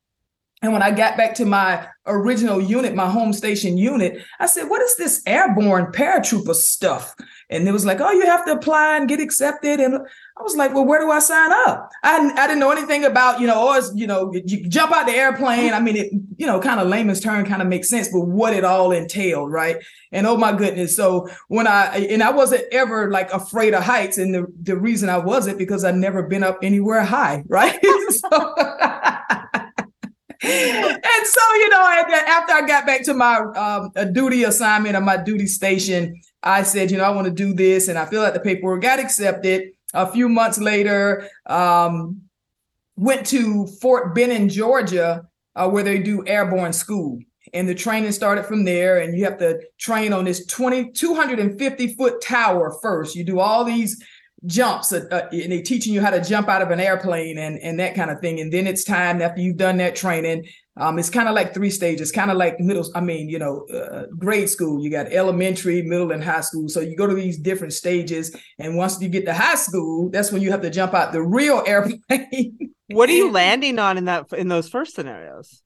And 0.60 0.72
when 0.72 0.82
I 0.82 0.90
got 0.90 1.16
back 1.16 1.34
to 1.36 1.46
my 1.46 1.88
original 2.06 2.60
unit, 2.60 2.94
my 2.94 3.08
home 3.08 3.32
station 3.32 3.78
unit, 3.78 4.22
I 4.38 4.46
said, 4.46 4.68
What 4.68 4.82
is 4.82 4.96
this 4.96 5.22
airborne 5.26 5.86
paratrooper 5.86 6.54
stuff? 6.54 7.16
And 7.52 7.68
it 7.68 7.72
was 7.72 7.84
like, 7.84 8.00
Oh, 8.00 8.10
you 8.10 8.26
have 8.26 8.44
to 8.46 8.52
apply 8.52 8.96
and 8.96 9.08
get 9.08 9.20
accepted. 9.20 9.78
And 9.78 9.94
I 9.94 10.42
was 10.42 10.56
like, 10.56 10.74
Well, 10.74 10.84
where 10.84 11.00
do 11.00 11.10
I 11.10 11.18
sign 11.18 11.52
up? 11.52 11.90
I, 12.02 12.32
I 12.36 12.46
didn't 12.46 12.60
know 12.60 12.70
anything 12.70 13.04
about, 13.04 13.40
you 13.40 13.46
know, 13.46 13.68
or, 13.68 13.76
oh, 13.76 13.90
you 13.94 14.06
know, 14.06 14.32
you 14.32 14.68
jump 14.68 14.92
out 14.92 15.06
the 15.06 15.12
airplane. 15.12 15.72
I 15.72 15.80
mean, 15.80 15.96
it, 15.96 16.12
you 16.36 16.46
know, 16.46 16.60
kind 16.60 16.80
of 16.80 16.88
layman's 16.88 17.20
term 17.20 17.44
kind 17.44 17.62
of 17.62 17.68
makes 17.68 17.88
sense, 17.88 18.08
but 18.08 18.22
what 18.22 18.54
it 18.54 18.64
all 18.64 18.92
entailed, 18.92 19.52
right? 19.52 19.76
And 20.10 20.26
oh 20.26 20.36
my 20.36 20.52
goodness. 20.52 20.96
So 20.96 21.28
when 21.48 21.66
I, 21.66 21.98
and 21.98 22.22
I 22.22 22.30
wasn't 22.30 22.64
ever 22.72 23.10
like 23.10 23.32
afraid 23.32 23.74
of 23.74 23.82
heights. 23.82 24.18
And 24.18 24.34
the, 24.34 24.46
the 24.62 24.76
reason 24.76 25.08
I 25.08 25.18
wasn't 25.18 25.58
because 25.58 25.84
I'd 25.84 25.96
never 25.96 26.22
been 26.22 26.42
up 26.42 26.58
anywhere 26.62 27.04
high, 27.04 27.44
right? 27.48 27.78
so, 28.10 28.54
and 30.42 31.26
so, 31.26 31.40
you 31.54 31.68
know, 31.68 31.86
after 31.86 32.52
I 32.52 32.64
got 32.66 32.86
back 32.86 33.04
to 33.04 33.14
my 33.14 33.36
um, 33.36 33.92
duty 34.12 34.44
assignment 34.44 34.96
or 34.96 35.00
my 35.00 35.16
duty 35.16 35.46
station, 35.46 36.20
I 36.42 36.62
said, 36.62 36.90
you 36.90 36.98
know, 36.98 37.04
I 37.04 37.10
want 37.10 37.26
to 37.26 37.32
do 37.32 37.54
this, 37.54 37.88
and 37.88 37.98
I 37.98 38.06
feel 38.06 38.22
like 38.22 38.34
the 38.34 38.40
paperwork 38.40 38.82
got 38.82 38.98
accepted. 38.98 39.70
A 39.94 40.10
few 40.10 40.28
months 40.28 40.58
later, 40.58 41.28
um, 41.46 42.22
went 42.96 43.26
to 43.26 43.66
Fort 43.80 44.14
Benning, 44.14 44.48
Georgia, 44.48 45.26
uh, 45.54 45.68
where 45.68 45.82
they 45.82 45.98
do 45.98 46.26
airborne 46.26 46.72
school. 46.72 47.18
And 47.54 47.68
the 47.68 47.74
training 47.74 48.12
started 48.12 48.46
from 48.46 48.64
there, 48.64 48.98
and 48.98 49.16
you 49.16 49.24
have 49.24 49.38
to 49.38 49.60
train 49.78 50.12
on 50.12 50.24
this 50.24 50.46
20, 50.46 50.92
250 50.92 51.94
foot 51.94 52.22
tower 52.22 52.74
first. 52.80 53.14
You 53.14 53.24
do 53.24 53.40
all 53.40 53.64
these 53.64 54.02
jumps 54.46 54.92
uh, 54.92 55.04
uh, 55.12 55.28
and 55.30 55.52
they're 55.52 55.62
teaching 55.62 55.94
you 55.94 56.00
how 56.00 56.10
to 56.10 56.22
jump 56.22 56.48
out 56.48 56.62
of 56.62 56.70
an 56.70 56.80
airplane 56.80 57.38
and 57.38 57.58
and 57.60 57.78
that 57.78 57.94
kind 57.94 58.10
of 58.10 58.18
thing 58.20 58.40
and 58.40 58.52
then 58.52 58.66
it's 58.66 58.82
time 58.82 59.22
after 59.22 59.40
you've 59.40 59.56
done 59.56 59.76
that 59.76 59.94
training 59.94 60.44
um, 60.76 60.98
it's 60.98 61.10
kind 61.10 61.28
of 61.28 61.34
like 61.34 61.52
three 61.52 61.70
stages 61.70 62.10
kind 62.10 62.30
of 62.30 62.36
like 62.36 62.58
middle 62.58 62.84
i 62.94 63.00
mean 63.00 63.28
you 63.28 63.38
know 63.38 63.66
uh, 63.66 64.06
grade 64.18 64.48
school. 64.48 64.82
You 64.82 64.90
got 64.90 65.12
elementary 65.12 65.82
middle 65.82 66.12
and 66.12 66.22
high 66.22 66.40
school. 66.40 66.68
So 66.68 66.80
you 66.80 66.96
go 66.96 67.06
to 67.06 67.14
these 67.14 67.38
different 67.38 67.72
stages 67.72 68.34
and 68.58 68.76
once 68.76 69.00
you 69.00 69.08
get 69.08 69.24
to 69.26 69.34
high 69.34 69.56
school 69.56 70.10
that's 70.10 70.32
when 70.32 70.42
you 70.42 70.50
have 70.50 70.62
to 70.62 70.70
jump 70.70 70.94
out 70.94 71.12
the 71.12 71.22
real 71.22 71.62
airplane. 71.66 72.74
What 72.88 73.08
are 73.08 73.12
you 73.12 73.30
landing 73.42 73.78
on 73.78 73.98
in 73.98 74.06
that 74.06 74.32
in 74.32 74.48
those 74.48 74.68
first 74.68 74.94
scenarios 74.94 75.62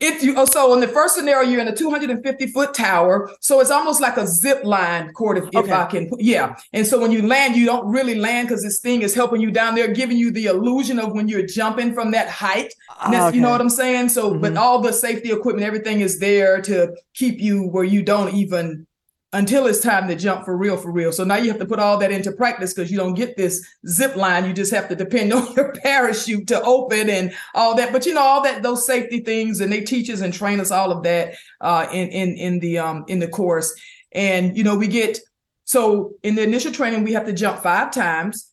if 0.00 0.22
you 0.22 0.34
oh, 0.36 0.46
so 0.46 0.72
in 0.74 0.80
the 0.80 0.88
first 0.88 1.14
scenario 1.14 1.48
you're 1.48 1.60
in 1.60 1.68
a 1.68 1.76
250 1.76 2.46
foot 2.48 2.74
tower 2.74 3.30
so 3.40 3.60
it's 3.60 3.70
almost 3.70 4.00
like 4.00 4.16
a 4.16 4.26
zip 4.26 4.64
line 4.64 5.12
cord 5.12 5.38
if, 5.38 5.44
okay. 5.44 5.58
if 5.58 5.70
i 5.70 5.84
can 5.84 6.10
yeah 6.18 6.56
and 6.72 6.86
so 6.86 6.98
when 6.98 7.12
you 7.12 7.26
land 7.26 7.54
you 7.54 7.66
don't 7.66 7.86
really 7.86 8.14
land 8.14 8.48
because 8.48 8.62
this 8.62 8.80
thing 8.80 9.02
is 9.02 9.14
helping 9.14 9.40
you 9.40 9.50
down 9.50 9.74
there 9.74 9.92
giving 9.92 10.16
you 10.16 10.30
the 10.30 10.46
illusion 10.46 10.98
of 10.98 11.12
when 11.12 11.28
you're 11.28 11.46
jumping 11.46 11.92
from 11.92 12.10
that 12.10 12.28
height 12.28 12.72
okay. 13.06 13.34
you 13.34 13.40
know 13.40 13.50
what 13.50 13.60
i'm 13.60 13.70
saying 13.70 14.08
so 14.08 14.30
mm-hmm. 14.30 14.40
but 14.40 14.56
all 14.56 14.80
the 14.80 14.92
safety 14.92 15.30
equipment 15.30 15.66
everything 15.66 16.00
is 16.00 16.18
there 16.18 16.60
to 16.60 16.94
keep 17.14 17.38
you 17.38 17.68
where 17.68 17.84
you 17.84 18.02
don't 18.02 18.34
even 18.34 18.86
until 19.32 19.66
it's 19.66 19.80
time 19.80 20.08
to 20.08 20.16
jump 20.16 20.44
for 20.44 20.56
real, 20.56 20.76
for 20.76 20.90
real. 20.90 21.12
So 21.12 21.22
now 21.22 21.36
you 21.36 21.48
have 21.50 21.60
to 21.60 21.66
put 21.66 21.78
all 21.78 21.96
that 21.98 22.10
into 22.10 22.32
practice 22.32 22.74
because 22.74 22.90
you 22.90 22.96
don't 22.98 23.14
get 23.14 23.36
this 23.36 23.64
zip 23.86 24.16
line. 24.16 24.44
You 24.44 24.52
just 24.52 24.72
have 24.72 24.88
to 24.88 24.96
depend 24.96 25.32
on 25.36 25.52
your 25.54 25.72
parachute 25.72 26.48
to 26.48 26.60
open 26.62 27.08
and 27.08 27.32
all 27.54 27.76
that. 27.76 27.92
But 27.92 28.06
you 28.06 28.14
know, 28.14 28.22
all 28.22 28.42
that 28.42 28.62
those 28.62 28.86
safety 28.86 29.20
things, 29.20 29.60
and 29.60 29.72
they 29.72 29.82
teach 29.82 30.10
us 30.10 30.20
and 30.20 30.34
train 30.34 30.58
us 30.60 30.70
all 30.70 30.90
of 30.90 31.02
that 31.04 31.34
uh, 31.60 31.86
in 31.92 32.08
in 32.08 32.36
in 32.36 32.58
the 32.58 32.78
um 32.78 33.04
in 33.08 33.20
the 33.20 33.28
course. 33.28 33.72
And 34.12 34.56
you 34.56 34.64
know, 34.64 34.76
we 34.76 34.88
get 34.88 35.20
so 35.64 36.14
in 36.24 36.34
the 36.34 36.42
initial 36.42 36.72
training, 36.72 37.04
we 37.04 37.12
have 37.12 37.26
to 37.26 37.32
jump 37.32 37.62
five 37.62 37.92
times. 37.92 38.48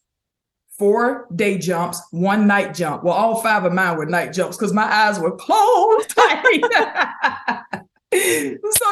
Four 0.77 1.27
day 1.33 1.57
jumps, 1.57 1.99
one 2.11 2.45
night 2.45 2.75
jump. 2.75 3.03
Well, 3.03 3.15
all 3.15 3.41
five 3.41 3.65
of 3.65 3.73
mine 3.73 3.97
were 3.97 4.05
night 4.05 4.31
jumps 4.31 4.57
because 4.57 4.73
my 4.73 4.83
eyes 4.83 5.19
were 5.19 5.31
closed. 5.35 6.11
so 6.15 6.23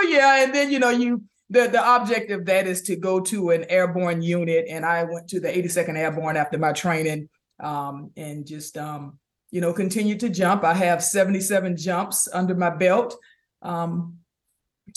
yeah, 0.08 0.44
and 0.44 0.56
then 0.56 0.72
you 0.72 0.80
know 0.80 0.90
you 0.90 1.22
the 1.56 1.68
the 1.68 1.84
object 1.84 2.32
of 2.32 2.46
that 2.46 2.68
is 2.68 2.82
to 2.84 2.96
go 2.96 3.20
to 3.20 3.50
an 3.50 3.66
airborne 3.70 4.22
unit 4.22 4.66
and 4.70 4.86
i 4.86 5.04
went 5.04 5.28
to 5.28 5.40
the 5.40 5.48
82nd 5.48 5.98
airborne 5.98 6.38
after 6.38 6.58
my 6.58 6.72
training 6.72 7.30
um, 7.60 8.12
and 8.18 8.46
just 8.46 8.78
um, 8.78 9.18
you 9.52 9.62
know 9.62 9.74
continue 9.74 10.18
to 10.18 10.30
jump. 10.30 10.64
I 10.64 10.74
have 10.74 11.04
77 11.04 11.78
jumps 11.78 12.28
under 12.32 12.56
my 12.56 12.70
belt 12.70 13.16
um, 13.62 14.18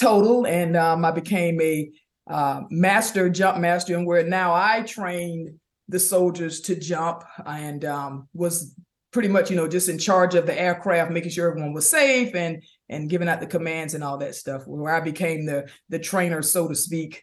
total, 0.01 0.47
and 0.47 0.77
um, 0.77 1.05
I 1.05 1.11
became 1.11 1.61
a 1.61 1.91
uh, 2.29 2.63
master 2.71 3.29
jump 3.29 3.59
master, 3.59 3.97
and 3.97 4.07
where 4.07 4.25
now 4.25 4.55
I 4.55 4.83
trained 4.83 5.59
the 5.89 5.99
soldiers 5.99 6.61
to 6.63 6.75
jump 6.75 7.25
and 7.47 7.85
um, 7.85 8.29
was 8.35 8.75
pretty 9.11 9.29
much 9.29 9.51
you 9.51 9.57
know 9.57 9.69
just 9.69 9.89
in 9.89 9.99
charge 9.99 10.35
of 10.35 10.45
the 10.45 10.61
aircraft 10.61 11.11
making 11.11 11.31
sure 11.31 11.49
everyone 11.49 11.73
was 11.73 11.89
safe 11.89 12.35
and 12.35 12.63
and 12.89 13.11
giving 13.11 13.29
out 13.29 13.41
the 13.41 13.47
commands 13.47 13.95
and 13.95 14.03
all 14.03 14.19
that 14.19 14.35
stuff 14.35 14.67
where 14.67 14.95
i 14.95 15.01
became 15.01 15.47
the 15.47 15.69
the 15.89 15.99
trainer 15.99 16.43
so 16.43 16.69
to 16.69 16.75
speak 16.75 17.23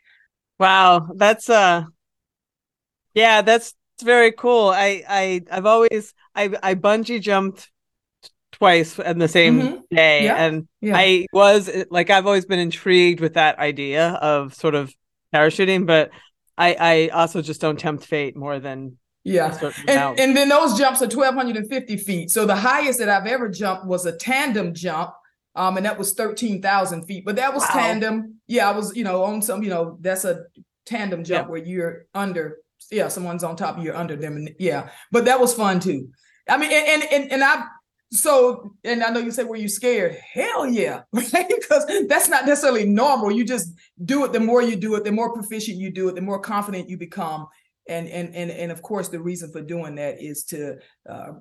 wow 0.60 1.08
that's 1.16 1.50
uh 1.50 1.84
yeah 3.14 3.42
that's 3.42 3.74
very 4.04 4.32
cool 4.32 4.70
i 4.70 5.04
i 5.08 5.42
i've 5.52 5.66
always 5.66 6.14
i 6.36 6.50
i 6.62 6.76
bungee 6.76 7.22
jumped 7.22 7.72
twice 8.52 8.98
in 9.00 9.18
the 9.20 9.28
same 9.28 9.62
mm-hmm. 9.62 9.96
day 9.96 10.26
yeah. 10.26 10.36
and 10.36 10.68
yeah. 10.82 10.96
i 10.96 11.26
was 11.34 11.70
like 11.92 12.10
i've 12.10 12.26
always 12.26 12.46
been 12.46 12.60
intrigued 12.60 13.20
with 13.20 13.34
that 13.34 13.60
idea 13.60 14.12
of 14.14 14.54
sort 14.54 14.76
of 14.76 14.94
parachuting 15.34 15.86
but 15.86 16.12
I 16.58 16.76
I 16.80 17.08
also 17.10 17.42
just 17.42 17.62
don't 17.62 17.80
tempt 17.80 18.06
fate 18.06 18.36
more 18.36 18.60
than 18.60 18.98
yeah. 19.24 19.58
And, 19.88 20.20
and 20.20 20.38
then 20.38 20.50
those 20.50 20.78
jumps 20.78 21.02
are 21.02 21.08
1250 21.08 21.98
feet. 21.98 22.30
So 22.30 22.46
the 22.46 22.56
highest 22.56 23.00
that 23.00 23.10
I've 23.10 23.26
ever 23.26 23.50
jumped 23.50 23.88
was 23.88 24.06
a 24.06 24.16
tandem 24.16 24.72
jump. 24.76 25.14
Um, 25.56 25.78
and 25.78 25.86
that 25.86 25.98
was 25.98 26.14
13,000 26.14 27.06
feet, 27.06 27.26
but 27.26 27.38
that 27.38 27.54
was 27.54 27.64
wow. 27.64 27.70
tandem. 27.74 28.36
Yeah. 28.48 28.70
I 28.70 28.76
was, 28.76 28.96
you 28.96 29.04
know, 29.04 29.24
on 29.24 29.42
some, 29.42 29.64
you 29.64 29.70
know, 29.70 29.98
that's 30.02 30.26
a 30.26 30.44
tandem 30.86 31.24
jump 31.24 31.48
yeah. 31.48 31.52
where 31.52 31.64
you're 31.64 32.06
under, 32.14 32.58
yeah, 32.92 33.08
someone's 33.08 33.44
on 33.44 33.56
top, 33.56 33.78
of 33.78 33.84
you're 33.84 33.96
under 33.96 34.16
them. 34.16 34.36
And 34.36 34.56
yeah, 34.60 34.90
but 35.12 35.26
that 35.26 35.40
was 35.40 35.54
fun 35.54 35.80
too. 35.80 36.10
I 36.48 36.58
mean, 36.58 36.72
and, 36.72 37.04
and, 37.12 37.32
and 37.32 37.44
I, 37.44 37.66
so, 38.12 38.76
and 38.84 39.04
I 39.04 39.10
know 39.10 39.20
you 39.20 39.32
said, 39.32 39.48
were 39.48 39.56
you 39.56 39.68
scared? 39.68 40.16
Hell 40.34 40.68
yeah. 40.68 41.02
Right? 41.12 41.48
Because 41.66 41.86
that's 42.08 42.30
not 42.30 42.46
necessarily 42.46 42.86
normal. 42.86 43.32
You 43.32 43.44
just 43.44 43.74
do 44.04 44.24
it. 44.26 44.34
The 44.34 44.40
more 44.40 44.62
you 44.62 44.76
do 44.76 44.96
it, 44.96 45.04
the 45.04 45.12
more 45.12 45.34
proficient 45.34 45.78
you 45.78 45.90
do 45.90 46.10
it, 46.10 46.16
the 46.16 46.22
more 46.22 46.40
confident 46.40 46.90
you 46.90 46.98
become. 46.98 47.48
And, 47.88 48.08
and, 48.08 48.36
and, 48.36 48.50
and 48.50 48.72
of 48.72 48.82
course, 48.82 49.10
the 49.10 49.20
reason 49.20 49.52
for 49.52 49.62
doing 49.62 49.96
that 49.96 50.22
is 50.22 50.44
to 50.46 50.78
uh, 51.08 51.34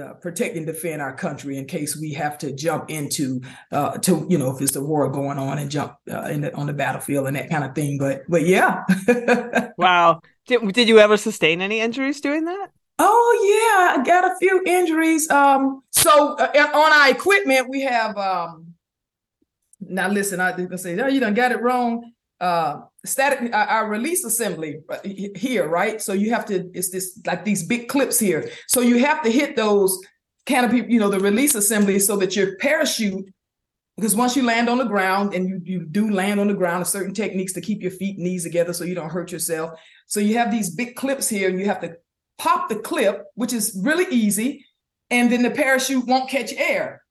uh, 0.00 0.14
protect 0.14 0.56
and 0.56 0.66
defend 0.66 1.00
our 1.00 1.14
country 1.14 1.56
in 1.56 1.66
case 1.66 1.96
we 1.96 2.12
have 2.14 2.36
to 2.38 2.52
jump 2.52 2.90
into, 2.90 3.40
uh, 3.70 3.98
to, 3.98 4.26
you 4.28 4.38
know, 4.38 4.54
if 4.54 4.60
it's 4.60 4.74
a 4.76 4.82
war 4.82 5.08
going 5.08 5.38
on 5.38 5.58
and 5.58 5.70
jump 5.70 5.96
uh, 6.10 6.22
in 6.22 6.40
the, 6.40 6.54
on 6.54 6.66
the 6.66 6.72
battlefield 6.72 7.28
and 7.28 7.36
that 7.36 7.48
kind 7.48 7.64
of 7.64 7.74
thing. 7.74 7.98
But, 7.98 8.22
but 8.28 8.42
yeah. 8.44 8.84
wow. 9.78 10.20
Did, 10.46 10.72
did 10.72 10.88
you 10.88 10.98
ever 10.98 11.16
sustain 11.16 11.60
any 11.60 11.80
injuries 11.80 12.20
doing 12.20 12.44
that? 12.46 12.70
Oh 12.98 13.94
yeah, 13.96 14.00
I 14.00 14.04
got 14.04 14.30
a 14.30 14.36
few 14.36 14.62
injuries. 14.66 15.28
Um, 15.28 15.82
so 15.90 16.36
uh, 16.36 16.70
on 16.74 16.92
our 16.92 17.10
equipment, 17.10 17.68
we 17.68 17.82
have. 17.82 18.16
Um, 18.16 18.74
now 19.80 20.08
listen, 20.08 20.40
I 20.40 20.52
was 20.52 20.66
gonna 20.66 20.78
say, 20.78 20.98
oh, 21.00 21.08
you 21.08 21.20
done 21.20 21.34
got 21.34 21.52
it 21.52 21.60
wrong. 21.60 22.12
Uh, 22.40 22.82
static, 23.04 23.52
our 23.52 23.88
release 23.88 24.24
assembly 24.24 24.80
here, 25.34 25.68
right? 25.68 26.00
So 26.00 26.12
you 26.12 26.30
have 26.30 26.46
to. 26.46 26.70
It's 26.74 26.90
this 26.90 27.20
like 27.26 27.44
these 27.44 27.62
big 27.62 27.88
clips 27.88 28.18
here. 28.18 28.50
So 28.68 28.80
you 28.80 28.98
have 28.98 29.22
to 29.22 29.30
hit 29.30 29.56
those 29.56 30.00
canopy, 30.46 30.84
you 30.88 30.98
know, 30.98 31.08
the 31.08 31.20
release 31.20 31.54
assembly, 31.54 31.98
so 31.98 32.16
that 32.16 32.36
your 32.36 32.56
parachute. 32.56 33.32
Because 33.96 34.16
once 34.16 34.34
you 34.34 34.42
land 34.42 34.68
on 34.68 34.78
the 34.78 34.84
ground, 34.84 35.34
and 35.34 35.48
you 35.48 35.60
you 35.64 35.86
do 35.86 36.10
land 36.10 36.40
on 36.40 36.48
the 36.48 36.54
ground, 36.54 36.86
certain 36.86 37.14
techniques 37.14 37.52
to 37.52 37.60
keep 37.60 37.80
your 37.80 37.92
feet 37.92 38.18
knees 38.18 38.42
together 38.42 38.72
so 38.72 38.84
you 38.84 38.94
don't 38.94 39.10
hurt 39.10 39.30
yourself. 39.30 39.78
So 40.06 40.18
you 40.18 40.36
have 40.38 40.50
these 40.50 40.70
big 40.70 40.96
clips 40.96 41.28
here, 41.28 41.48
and 41.48 41.60
you 41.60 41.66
have 41.66 41.80
to 41.82 41.96
pop 42.38 42.68
the 42.68 42.76
clip, 42.76 43.24
which 43.34 43.52
is 43.52 43.78
really 43.80 44.06
easy, 44.10 44.66
and 45.10 45.30
then 45.30 45.42
the 45.42 45.50
parachute 45.50 46.06
won't 46.06 46.28
catch 46.28 46.52
air. 46.54 47.02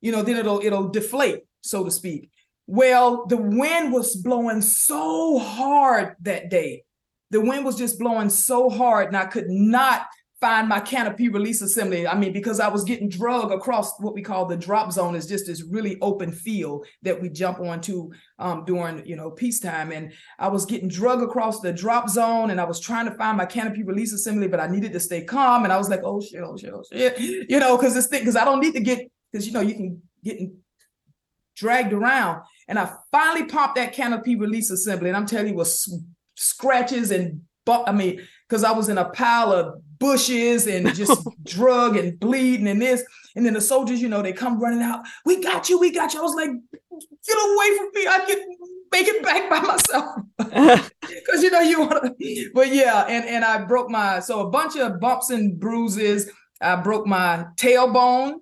You 0.00 0.12
know, 0.12 0.22
then 0.22 0.36
it'll 0.36 0.60
it'll 0.60 0.88
deflate, 0.88 1.42
so 1.60 1.84
to 1.84 1.90
speak. 1.90 2.30
Well, 2.70 3.24
the 3.26 3.38
wind 3.38 3.94
was 3.94 4.14
blowing 4.14 4.60
so 4.60 5.38
hard 5.38 6.16
that 6.20 6.50
day. 6.50 6.84
The 7.30 7.40
wind 7.40 7.64
was 7.64 7.76
just 7.76 7.98
blowing 7.98 8.28
so 8.28 8.68
hard, 8.68 9.08
and 9.08 9.16
I 9.16 9.24
could 9.24 9.48
not 9.48 10.06
find 10.38 10.68
my 10.68 10.78
canopy 10.78 11.30
release 11.30 11.62
assembly. 11.62 12.06
I 12.06 12.14
mean, 12.14 12.34
because 12.34 12.60
I 12.60 12.68
was 12.68 12.84
getting 12.84 13.08
drug 13.08 13.50
across 13.50 13.98
what 14.00 14.14
we 14.14 14.20
call 14.20 14.44
the 14.44 14.56
drop 14.56 14.92
zone 14.92 15.16
is 15.16 15.26
just 15.26 15.46
this 15.46 15.64
really 15.64 15.98
open 16.02 16.30
field 16.30 16.86
that 17.02 17.20
we 17.20 17.30
jump 17.30 17.58
onto 17.58 18.10
um, 18.38 18.66
during, 18.66 19.04
you 19.06 19.16
know, 19.16 19.30
peacetime. 19.30 19.90
And 19.90 20.12
I 20.38 20.48
was 20.48 20.66
getting 20.66 20.88
drug 20.88 21.22
across 21.22 21.60
the 21.60 21.72
drop 21.72 22.08
zone 22.08 22.50
and 22.50 22.60
I 22.60 22.64
was 22.64 22.80
trying 22.80 23.06
to 23.06 23.16
find 23.16 23.36
my 23.36 23.46
canopy 23.46 23.82
release 23.82 24.12
assembly, 24.12 24.46
but 24.46 24.60
I 24.60 24.68
needed 24.68 24.92
to 24.92 25.00
stay 25.00 25.24
calm. 25.24 25.64
And 25.64 25.72
I 25.72 25.76
was 25.78 25.88
like, 25.88 26.02
oh 26.04 26.20
shit, 26.20 26.42
oh 26.42 26.56
shit, 26.56 26.72
oh 26.72 26.84
shit, 26.92 27.18
you 27.18 27.58
know, 27.58 27.76
because 27.76 27.94
this 27.94 28.06
thing, 28.06 28.20
because 28.20 28.36
I 28.36 28.44
don't 28.44 28.60
need 28.60 28.74
to 28.74 28.80
get, 28.80 29.10
because, 29.32 29.46
you 29.46 29.52
know, 29.52 29.60
you 29.60 29.74
can 29.74 30.02
get 30.22 30.38
dragged 31.56 31.92
around. 31.92 32.42
And 32.68 32.78
I 32.78 32.92
finally 33.10 33.46
popped 33.46 33.76
that 33.76 33.92
canopy 33.92 34.36
release 34.36 34.70
assembly. 34.70 35.08
And 35.08 35.16
I'm 35.16 35.26
telling 35.26 35.48
you, 35.48 35.54
it 35.54 35.56
was 35.56 36.02
scratches 36.36 37.10
and, 37.10 37.42
I 37.66 37.92
mean, 37.92 38.20
because 38.48 38.64
I 38.64 38.72
was 38.72 38.88
in 38.88 38.98
a 38.98 39.06
pile 39.10 39.52
of 39.52 39.82
bushes 39.98 40.66
and 40.66 40.94
just 40.94 41.26
drug 41.44 41.96
and 41.96 42.18
bleeding 42.20 42.68
and 42.68 42.80
this. 42.80 43.04
And 43.36 43.44
then 43.44 43.54
the 43.54 43.60
soldiers, 43.60 44.00
you 44.00 44.08
know, 44.08 44.22
they 44.22 44.32
come 44.32 44.60
running 44.60 44.82
out. 44.82 45.00
We 45.24 45.42
got 45.42 45.68
you. 45.68 45.78
We 45.78 45.90
got 45.90 46.14
you. 46.14 46.20
I 46.20 46.22
was 46.22 46.34
like, 46.34 46.50
get 46.50 47.36
away 47.36 47.76
from 47.76 47.88
me. 47.94 48.06
I 48.06 48.24
can 48.26 48.38
make 48.90 49.06
it 49.06 49.22
back 49.22 49.50
by 49.50 49.60
myself. 49.60 50.90
Because 51.08 51.42
you 51.42 51.50
know 51.50 51.60
you 51.60 51.80
want 51.80 52.18
to. 52.18 52.50
But 52.54 52.72
yeah, 52.72 53.02
and 53.02 53.24
and 53.26 53.44
I 53.44 53.64
broke 53.64 53.90
my 53.90 54.20
so 54.20 54.46
a 54.46 54.50
bunch 54.50 54.76
of 54.76 54.98
bumps 54.98 55.30
and 55.30 55.58
bruises. 55.58 56.30
I 56.60 56.76
broke 56.76 57.06
my 57.06 57.46
tailbone. 57.56 58.34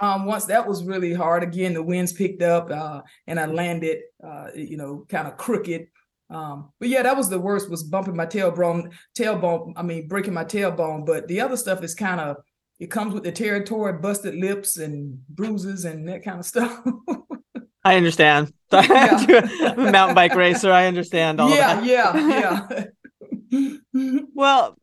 Um, 0.00 0.26
once 0.26 0.44
that 0.44 0.68
was 0.68 0.84
really 0.84 1.12
hard. 1.12 1.42
Again, 1.42 1.74
the 1.74 1.82
winds 1.82 2.12
picked 2.12 2.42
up, 2.42 2.70
uh, 2.70 3.02
and 3.26 3.40
I 3.40 3.46
landed, 3.46 4.02
uh, 4.24 4.48
you 4.54 4.76
know, 4.76 5.04
kind 5.08 5.26
of 5.26 5.36
crooked. 5.36 5.88
Um, 6.30 6.70
but 6.78 6.88
yeah, 6.88 7.02
that 7.02 7.16
was 7.16 7.28
the 7.28 7.40
worst 7.40 7.68
was 7.68 7.82
bumping 7.82 8.14
my 8.14 8.26
tailbone, 8.26 8.92
tailbone. 9.18 9.72
I 9.76 9.82
mean, 9.82 10.06
breaking 10.06 10.34
my 10.34 10.44
tailbone. 10.44 11.04
But 11.04 11.26
the 11.26 11.40
other 11.40 11.56
stuff 11.56 11.82
is 11.82 11.96
kind 11.96 12.20
of 12.20 12.36
it 12.78 12.90
comes 12.90 13.12
with 13.12 13.24
the 13.24 13.32
territory, 13.32 13.92
busted 13.94 14.34
lips 14.36 14.76
and 14.78 15.20
bruises 15.28 15.84
and 15.84 16.08
that 16.08 16.22
kind 16.24 16.38
of 16.38 16.46
stuff. 16.46 16.80
I 17.84 17.96
understand. 17.96 18.52
Yeah. 18.72 19.74
mountain 19.76 20.14
bike 20.14 20.36
racer. 20.36 20.70
I 20.70 20.86
understand 20.86 21.40
all 21.40 21.48
that. 21.48 21.84
yeah, 21.84 22.14
Yeah, 22.16 22.84
yeah. 23.50 23.76
well, 24.32 24.76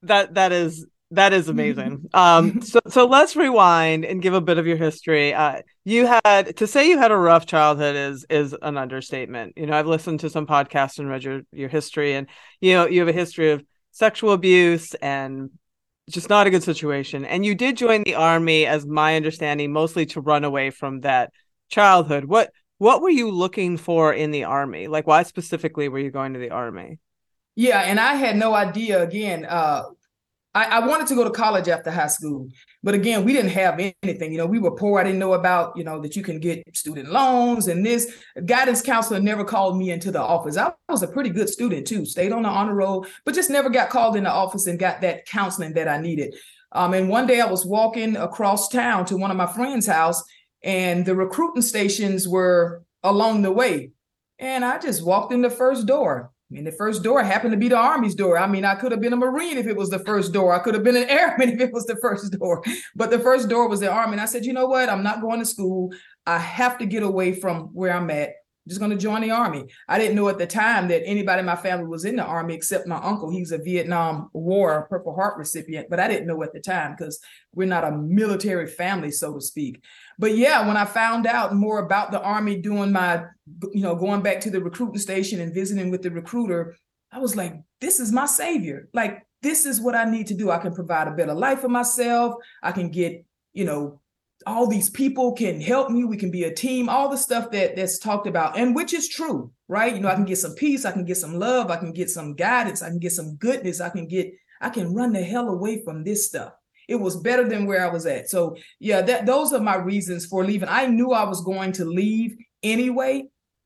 that 0.00 0.32
that 0.34 0.50
is 0.52 0.86
that 1.12 1.32
is 1.32 1.48
amazing. 1.48 2.08
Um, 2.14 2.60
so 2.62 2.80
so 2.88 3.06
let's 3.06 3.36
rewind 3.36 4.04
and 4.04 4.20
give 4.20 4.34
a 4.34 4.40
bit 4.40 4.58
of 4.58 4.66
your 4.66 4.76
history. 4.76 5.32
Uh, 5.32 5.62
you 5.84 6.06
had 6.06 6.56
to 6.56 6.66
say 6.66 6.88
you 6.88 6.98
had 6.98 7.10
a 7.10 7.16
rough 7.16 7.46
childhood 7.46 7.96
is 7.96 8.26
is 8.28 8.54
an 8.60 8.76
understatement. 8.76 9.54
You 9.56 9.66
know, 9.66 9.78
I've 9.78 9.86
listened 9.86 10.20
to 10.20 10.30
some 10.30 10.46
podcasts 10.46 10.98
and 10.98 11.08
read 11.08 11.24
your 11.24 11.42
your 11.52 11.68
history, 11.68 12.14
and 12.14 12.26
you 12.60 12.74
know 12.74 12.86
you 12.86 13.00
have 13.00 13.08
a 13.08 13.12
history 13.12 13.50
of 13.50 13.64
sexual 13.92 14.32
abuse 14.32 14.94
and 14.94 15.50
just 16.10 16.28
not 16.28 16.46
a 16.46 16.50
good 16.50 16.62
situation. 16.62 17.24
And 17.24 17.44
you 17.44 17.54
did 17.54 17.76
join 17.76 18.02
the 18.02 18.16
army, 18.16 18.66
as 18.66 18.86
my 18.86 19.16
understanding, 19.16 19.72
mostly 19.72 20.06
to 20.06 20.20
run 20.20 20.44
away 20.44 20.70
from 20.70 21.00
that 21.00 21.32
childhood. 21.70 22.24
What 22.24 22.52
what 22.78 23.00
were 23.00 23.10
you 23.10 23.30
looking 23.30 23.76
for 23.76 24.12
in 24.12 24.32
the 24.32 24.44
army? 24.44 24.88
Like, 24.88 25.06
why 25.06 25.22
specifically 25.22 25.88
were 25.88 26.00
you 26.00 26.10
going 26.10 26.32
to 26.34 26.40
the 26.40 26.50
army? 26.50 26.98
Yeah, 27.54 27.80
and 27.80 28.00
I 28.00 28.14
had 28.14 28.36
no 28.36 28.54
idea. 28.54 29.02
Again, 29.02 29.44
uh, 29.44 29.84
I, 30.54 30.64
I, 30.64 30.86
wanted 30.86 31.06
to 31.06 31.14
go 31.14 31.24
to 31.24 31.30
college 31.30 31.68
after 31.68 31.90
high 31.90 32.08
school, 32.08 32.48
but 32.82 32.94
again, 32.94 33.24
we 33.24 33.32
didn't 33.32 33.52
have 33.52 33.80
anything. 34.02 34.32
You 34.32 34.38
know, 34.38 34.46
we 34.46 34.58
were 34.58 34.72
poor. 34.72 35.00
I 35.00 35.04
didn't 35.04 35.18
know 35.18 35.32
about, 35.32 35.76
you 35.76 35.84
know, 35.84 36.00
that 36.02 36.14
you 36.14 36.22
can 36.22 36.40
get 36.40 36.62
student 36.76 37.10
loans 37.10 37.68
and 37.68 37.84
this. 37.84 38.14
Guidance 38.44 38.82
counselor 38.82 39.20
never 39.20 39.44
called 39.44 39.78
me 39.78 39.90
into 39.90 40.10
the 40.10 40.20
office. 40.20 40.58
I 40.58 40.72
was 40.90 41.02
a 41.02 41.08
pretty 41.08 41.30
good 41.30 41.48
student 41.48 41.86
too, 41.86 42.04
stayed 42.04 42.32
on 42.32 42.42
the 42.42 42.50
honor 42.50 42.74
roll, 42.74 43.06
but 43.24 43.34
just 43.34 43.48
never 43.48 43.70
got 43.70 43.88
called 43.88 44.14
in 44.14 44.24
the 44.24 44.30
office 44.30 44.66
and 44.66 44.78
got 44.78 45.00
that 45.00 45.24
counseling 45.24 45.72
that 45.74 45.88
I 45.88 45.98
needed. 45.98 46.34
Um, 46.72 46.92
and 46.94 47.08
one 47.08 47.26
day 47.26 47.40
I 47.40 47.46
was 47.46 47.64
walking 47.64 48.16
across 48.16 48.68
town 48.68 49.06
to 49.06 49.16
one 49.16 49.30
of 49.30 49.36
my 49.36 49.46
friend's 49.46 49.86
house, 49.86 50.22
and 50.62 51.04
the 51.06 51.14
recruiting 51.14 51.62
stations 51.62 52.28
were 52.28 52.82
along 53.02 53.42
the 53.42 53.52
way. 53.52 53.92
And 54.38 54.64
I 54.64 54.78
just 54.78 55.04
walked 55.04 55.32
in 55.32 55.42
the 55.42 55.50
first 55.50 55.86
door 55.86 56.30
and 56.56 56.66
the 56.66 56.72
first 56.72 57.02
door 57.02 57.22
happened 57.22 57.52
to 57.52 57.58
be 57.58 57.68
the 57.68 57.76
Army's 57.76 58.14
door. 58.14 58.38
I 58.38 58.46
mean, 58.46 58.64
I 58.64 58.74
could 58.74 58.92
have 58.92 59.00
been 59.00 59.12
a 59.12 59.16
Marine 59.16 59.58
if 59.58 59.66
it 59.66 59.76
was 59.76 59.90
the 59.90 59.98
first 60.00 60.32
door. 60.32 60.52
I 60.52 60.58
could 60.58 60.74
have 60.74 60.82
been 60.82 60.96
an 60.96 61.08
airman 61.08 61.48
if 61.52 61.60
it 61.60 61.72
was 61.72 61.86
the 61.86 61.96
first 61.96 62.32
door. 62.38 62.62
But 62.94 63.10
the 63.10 63.18
first 63.18 63.48
door 63.48 63.68
was 63.68 63.80
the 63.80 63.90
Army. 63.90 64.12
And 64.12 64.20
I 64.20 64.26
said, 64.26 64.44
you 64.44 64.52
know 64.52 64.66
what? 64.66 64.88
I'm 64.88 65.02
not 65.02 65.20
going 65.20 65.38
to 65.38 65.46
school. 65.46 65.92
I 66.26 66.38
have 66.38 66.78
to 66.78 66.86
get 66.86 67.02
away 67.02 67.32
from 67.32 67.68
where 67.74 67.92
I'm 67.92 68.10
at. 68.10 68.28
I'm 68.28 68.68
just 68.68 68.80
going 68.80 68.92
to 68.92 68.96
join 68.96 69.22
the 69.22 69.32
Army. 69.32 69.64
I 69.88 69.98
didn't 69.98 70.14
know 70.14 70.28
at 70.28 70.38
the 70.38 70.46
time 70.46 70.86
that 70.88 71.04
anybody 71.04 71.40
in 71.40 71.46
my 71.46 71.56
family 71.56 71.86
was 71.86 72.04
in 72.04 72.14
the 72.14 72.24
Army 72.24 72.54
except 72.54 72.86
my 72.86 72.96
uncle. 72.96 73.28
He's 73.28 73.50
a 73.50 73.58
Vietnam 73.58 74.30
War 74.32 74.86
Purple 74.88 75.14
Heart 75.14 75.36
recipient, 75.36 75.88
but 75.90 75.98
I 75.98 76.06
didn't 76.06 76.28
know 76.28 76.42
at 76.44 76.52
the 76.52 76.60
time 76.60 76.94
because 76.96 77.18
we're 77.54 77.66
not 77.66 77.84
a 77.84 77.90
military 77.90 78.68
family, 78.68 79.10
so 79.10 79.34
to 79.34 79.40
speak. 79.40 79.82
But 80.22 80.36
yeah, 80.36 80.64
when 80.68 80.76
I 80.76 80.84
found 80.84 81.26
out 81.26 81.52
more 81.52 81.80
about 81.80 82.12
the 82.12 82.22
Army 82.22 82.56
doing 82.56 82.92
my 82.92 83.24
you 83.72 83.82
know, 83.82 83.96
going 83.96 84.22
back 84.22 84.40
to 84.42 84.50
the 84.50 84.62
recruiting 84.62 85.00
station 85.00 85.40
and 85.40 85.52
visiting 85.52 85.90
with 85.90 86.00
the 86.00 86.12
recruiter, 86.12 86.76
I 87.10 87.18
was 87.18 87.34
like, 87.34 87.60
this 87.80 87.98
is 87.98 88.12
my 88.12 88.26
savior. 88.26 88.88
Like, 88.94 89.26
this 89.42 89.66
is 89.66 89.80
what 89.80 89.96
I 89.96 90.04
need 90.04 90.28
to 90.28 90.34
do. 90.34 90.48
I 90.52 90.58
can 90.58 90.76
provide 90.76 91.08
a 91.08 91.10
better 91.10 91.34
life 91.34 91.58
for 91.58 91.68
myself. 91.68 92.36
I 92.62 92.70
can 92.70 92.88
get, 92.90 93.24
you 93.52 93.64
know, 93.64 94.00
all 94.46 94.68
these 94.68 94.90
people 94.90 95.32
can 95.32 95.60
help 95.60 95.90
me. 95.90 96.04
We 96.04 96.16
can 96.16 96.30
be 96.30 96.44
a 96.44 96.54
team, 96.54 96.88
all 96.88 97.08
the 97.08 97.16
stuff 97.16 97.50
that 97.50 97.74
that's 97.74 97.98
talked 97.98 98.28
about, 98.28 98.56
and 98.56 98.76
which 98.76 98.94
is 98.94 99.08
true, 99.08 99.50
right? 99.66 99.92
You 99.92 100.02
know, 100.02 100.08
I 100.08 100.14
can 100.14 100.24
get 100.24 100.38
some 100.38 100.54
peace, 100.54 100.84
I 100.84 100.92
can 100.92 101.04
get 101.04 101.16
some 101.16 101.34
love, 101.34 101.68
I 101.68 101.78
can 101.78 101.92
get 101.92 102.10
some 102.10 102.36
guidance, 102.36 102.80
I 102.80 102.90
can 102.90 103.00
get 103.00 103.10
some 103.10 103.34
goodness, 103.38 103.80
I 103.80 103.88
can 103.88 104.06
get, 104.06 104.32
I 104.60 104.68
can 104.68 104.94
run 104.94 105.14
the 105.14 105.24
hell 105.24 105.48
away 105.48 105.82
from 105.82 106.04
this 106.04 106.28
stuff. 106.28 106.52
It 106.88 106.96
was 106.96 107.16
better 107.20 107.48
than 107.48 107.66
where 107.66 107.84
I 107.84 107.90
was 107.90 108.06
at. 108.06 108.28
So 108.28 108.56
yeah, 108.78 109.02
that 109.02 109.26
those 109.26 109.52
are 109.52 109.60
my 109.60 109.76
reasons 109.76 110.26
for 110.26 110.44
leaving. 110.44 110.68
I 110.68 110.86
knew 110.86 111.12
I 111.12 111.24
was 111.24 111.42
going 111.42 111.72
to 111.72 111.84
leave 111.84 112.36
anyway. 112.62 113.24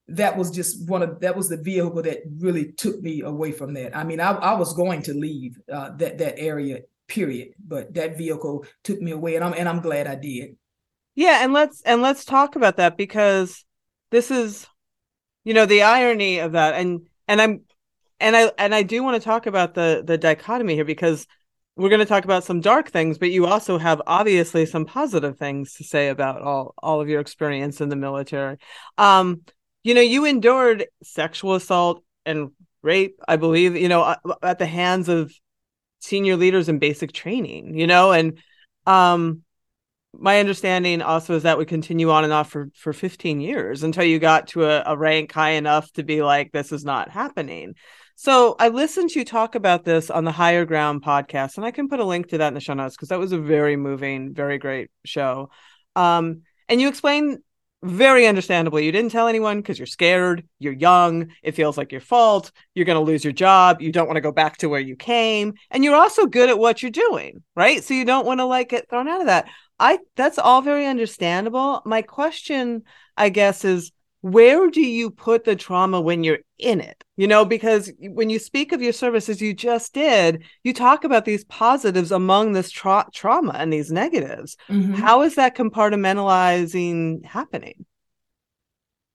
That 0.09 0.37
was 0.37 0.51
just 0.51 0.89
one 0.89 1.03
of 1.03 1.21
that 1.21 1.37
was 1.37 1.49
the 1.49 1.57
vehicle 1.57 2.03
that 2.03 2.19
really 2.39 2.73
took 2.73 3.01
me 3.01 3.23
away 3.23 3.53
from 3.53 3.75
that. 3.75 3.97
I 3.97 4.05
mean, 4.05 4.21
I, 4.21 4.33
I 4.33 4.55
was 4.55 4.73
going 4.75 5.03
to 5.03 5.15
leave 5.15 5.59
uh, 5.73 5.91
that 5.97 6.19
that 6.19 6.39
area, 6.39 6.81
period. 7.09 7.55
But 7.59 7.95
that 7.95 8.17
vehicle 8.17 8.65
took 8.85 9.01
me 9.01 9.11
away, 9.11 9.35
and 9.35 9.45
I'm 9.45 9.55
and 9.55 9.69
I'm 9.69 9.81
glad 9.81 10.07
I 10.07 10.15
did. 10.15 10.57
Yeah, 11.17 11.43
and 11.43 11.53
let's 11.53 11.83
and 11.83 12.03
let's 12.03 12.25
talk 12.25 12.57
about 12.57 12.77
that 12.77 12.97
because 12.97 13.65
this 14.11 14.31
is 14.31 14.67
you 15.45 15.55
know 15.55 15.67
the 15.67 15.83
irony 15.83 16.39
of 16.39 16.53
that 16.53 16.75
and 16.75 17.07
and 17.29 17.41
I'm 17.41 17.63
and 18.21 18.37
I 18.37 18.53
and 18.59 18.75
I 18.75 18.83
do 18.83 19.03
want 19.03 19.21
to 19.21 19.25
talk 19.25 19.47
about 19.47 19.75
the 19.75 20.03
the 20.05 20.19
dichotomy 20.19 20.75
here 20.75 20.85
because 20.85 21.27
we're 21.77 21.91
going 21.91 22.01
to 22.01 22.07
talk 22.07 22.25
about 22.25 22.45
some 22.45 22.61
dark 22.61 22.91
things 22.91 23.19
but 23.19 23.31
you 23.31 23.47
also 23.47 23.79
have 23.79 24.01
obviously 24.07 24.67
some 24.67 24.85
positive 24.85 25.39
things 25.39 25.75
to 25.75 25.85
say 25.85 26.09
about 26.09 26.43
all 26.43 26.75
all 26.79 27.01
of 27.01 27.09
your 27.09 27.21
experience 27.21 27.81
in 27.81 27.89
the 27.89 27.97
military. 27.97 28.57
Um 28.99 29.43
you 29.85 29.95
know 29.95 30.01
you 30.01 30.25
endured 30.25 30.87
sexual 31.03 31.55
assault 31.55 32.03
and 32.25 32.51
rape 32.83 33.21
I 33.29 33.37
believe 33.37 33.77
you 33.77 33.89
know 33.89 34.17
at 34.43 34.59
the 34.59 34.67
hands 34.67 35.09
of 35.09 35.33
senior 36.01 36.37
leaders 36.37 36.69
in 36.69 36.79
basic 36.79 37.13
training, 37.13 37.79
you 37.79 37.87
know 37.87 38.13
and 38.13 38.39
um 38.87 39.43
my 40.19 40.41
understanding 40.41 41.03
also 41.03 41.35
is 41.35 41.43
that 41.43 41.59
would 41.59 41.69
continue 41.69 42.11
on 42.11 42.25
and 42.25 42.33
off 42.33 42.51
for 42.51 42.71
for 42.75 42.93
15 42.93 43.41
years 43.41 43.83
until 43.83 44.05
you 44.05 44.19
got 44.19 44.49
to 44.49 44.65
a, 44.65 44.83
a, 44.87 44.97
rank 44.97 45.33
high 45.33 45.51
enough 45.51 45.91
to 45.93 46.03
be 46.03 46.23
like 46.23 46.53
this 46.53 46.73
is 46.73 46.85
not 46.85 47.11
happening 47.11 47.75
so 48.17 48.57
i 48.59 48.69
listened 48.69 49.09
to 49.09 49.21
you 49.21 49.25
talk 49.25 49.55
about 49.55 49.85
this 49.85 50.11
on 50.11 50.25
the 50.25 50.33
higher 50.33 50.65
ground 50.65 51.03
podcast 51.03 51.57
and 51.57 51.65
i 51.65 51.71
can 51.71 51.89
put 51.89 52.01
a 52.01 52.05
link 52.05 52.29
to 52.29 52.39
that 52.39 52.49
in 52.49 52.55
the 52.55 52.61
show 52.61 52.75
notes 52.75 52.97
because 52.97 53.09
that 53.09 53.19
was 53.19 53.33
a 53.33 53.39
very 53.39 53.77
moving 53.77 54.35
very 54.35 54.59
great 54.59 54.91
show. 55.05 55.49
Um, 55.95 56.43
and 56.69 56.81
you 56.81 56.89
explained 56.89 57.39
very 57.83 58.27
understandably 58.27 58.85
you 58.85 58.91
didn't 58.91 59.13
tell 59.13 59.29
anyone 59.29 59.59
because 59.59 59.79
you're 59.79 59.87
scared 59.87 60.45
you're 60.59 60.73
young 60.73 61.29
it 61.43 61.53
feels 61.53 61.79
like 61.79 61.93
your 61.93 62.01
fault 62.01 62.51
you're 62.75 62.87
going 62.87 62.99
to 62.99 63.05
lose 63.05 63.23
your 63.23 63.35
job 63.35 63.81
you 63.81 63.93
don't 63.93 64.07
want 64.07 64.17
to 64.17 64.23
go 64.23 64.33
back 64.33 64.57
to 64.57 64.69
where 64.69 64.81
you 64.81 64.97
came 64.97 65.53
and 65.71 65.85
you're 65.85 65.95
also 65.95 66.27
good 66.27 66.49
at 66.49 66.59
what 66.59 66.83
you're 66.83 66.91
doing 66.91 67.45
right? 67.57 67.83
So 67.83 67.95
you 67.95 68.05
don't 68.05 68.27
want 68.27 68.39
to 68.39 68.45
like 68.45 68.69
get 68.69 68.89
thrown 68.89 69.09
out 69.09 69.21
of 69.21 69.27
that. 69.27 69.49
I 69.81 69.99
that's 70.15 70.39
all 70.39 70.63
very 70.63 70.87
understandable. 70.87 71.83
My 71.85 72.03
question, 72.03 72.83
I 73.17 73.31
guess, 73.31 73.65
is 73.65 73.91
where 74.27 74.69
do 74.71 74.81
you 74.81 75.09
put 75.09 75.45
the 75.45 75.55
trauma 75.55 76.01
when 76.01 76.25
you're 76.25 76.41
in 76.59 76.81
it? 76.81 77.05
You 77.17 77.29
know, 77.29 77.45
because 77.45 77.93
when 78.01 78.29
you 78.29 78.41
speak 78.41 78.73
of 78.73 78.83
your 78.83 78.93
services, 78.93 79.41
you 79.41 79.55
just 79.55 79.95
did, 79.95 80.43
you 80.65 80.75
talk 80.75 81.05
about 81.05 81.25
these 81.25 81.45
positives 81.45 82.11
among 82.11 82.53
this 82.53 82.73
tra- 82.73 83.07
trauma 83.15 83.53
and 83.57 83.73
these 83.73 83.93
negatives. 83.93 84.57
Mm-hmm. 84.69 84.95
How 84.95 85.23
is 85.23 85.37
that 85.37 85.57
compartmentalizing 85.57 87.25
happening? 87.25 87.87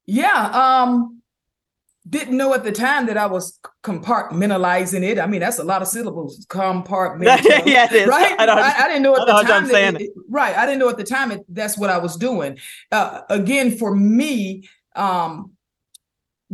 Yeah, 0.05 0.83
um, 0.83 1.21
didn't 2.07 2.37
know 2.37 2.53
at 2.53 2.63
the 2.63 2.71
time 2.71 3.05
that 3.07 3.17
I 3.17 3.25
was 3.25 3.59
compartmentalizing 3.83 5.03
it. 5.03 5.19
I 5.19 5.27
mean, 5.27 5.41
that's 5.41 5.59
a 5.59 5.63
lot 5.63 5.81
of 5.81 5.89
syllables. 5.89 6.45
Compartmentalizing, 6.47 7.65
yeah, 7.65 7.85
it 7.85 7.91
is. 7.91 8.07
right? 8.07 8.33
I, 8.39 8.45
I, 8.45 8.85
I, 8.85 8.87
didn't 8.87 9.03
know 9.03 9.15
at 9.17 9.27
the 9.27 9.43
time. 9.43 9.67
That, 9.67 10.01
it, 10.01 10.11
right, 10.29 10.55
I 10.55 10.65
didn't 10.65 10.79
know 10.79 10.89
at 10.89 10.97
the 10.97 11.03
time 11.03 11.31
it, 11.31 11.41
that's 11.49 11.77
what 11.77 11.89
I 11.89 11.97
was 11.97 12.15
doing. 12.15 12.57
Uh, 12.93 13.21
again, 13.29 13.77
for 13.77 13.93
me, 13.93 14.69
um, 14.95 15.51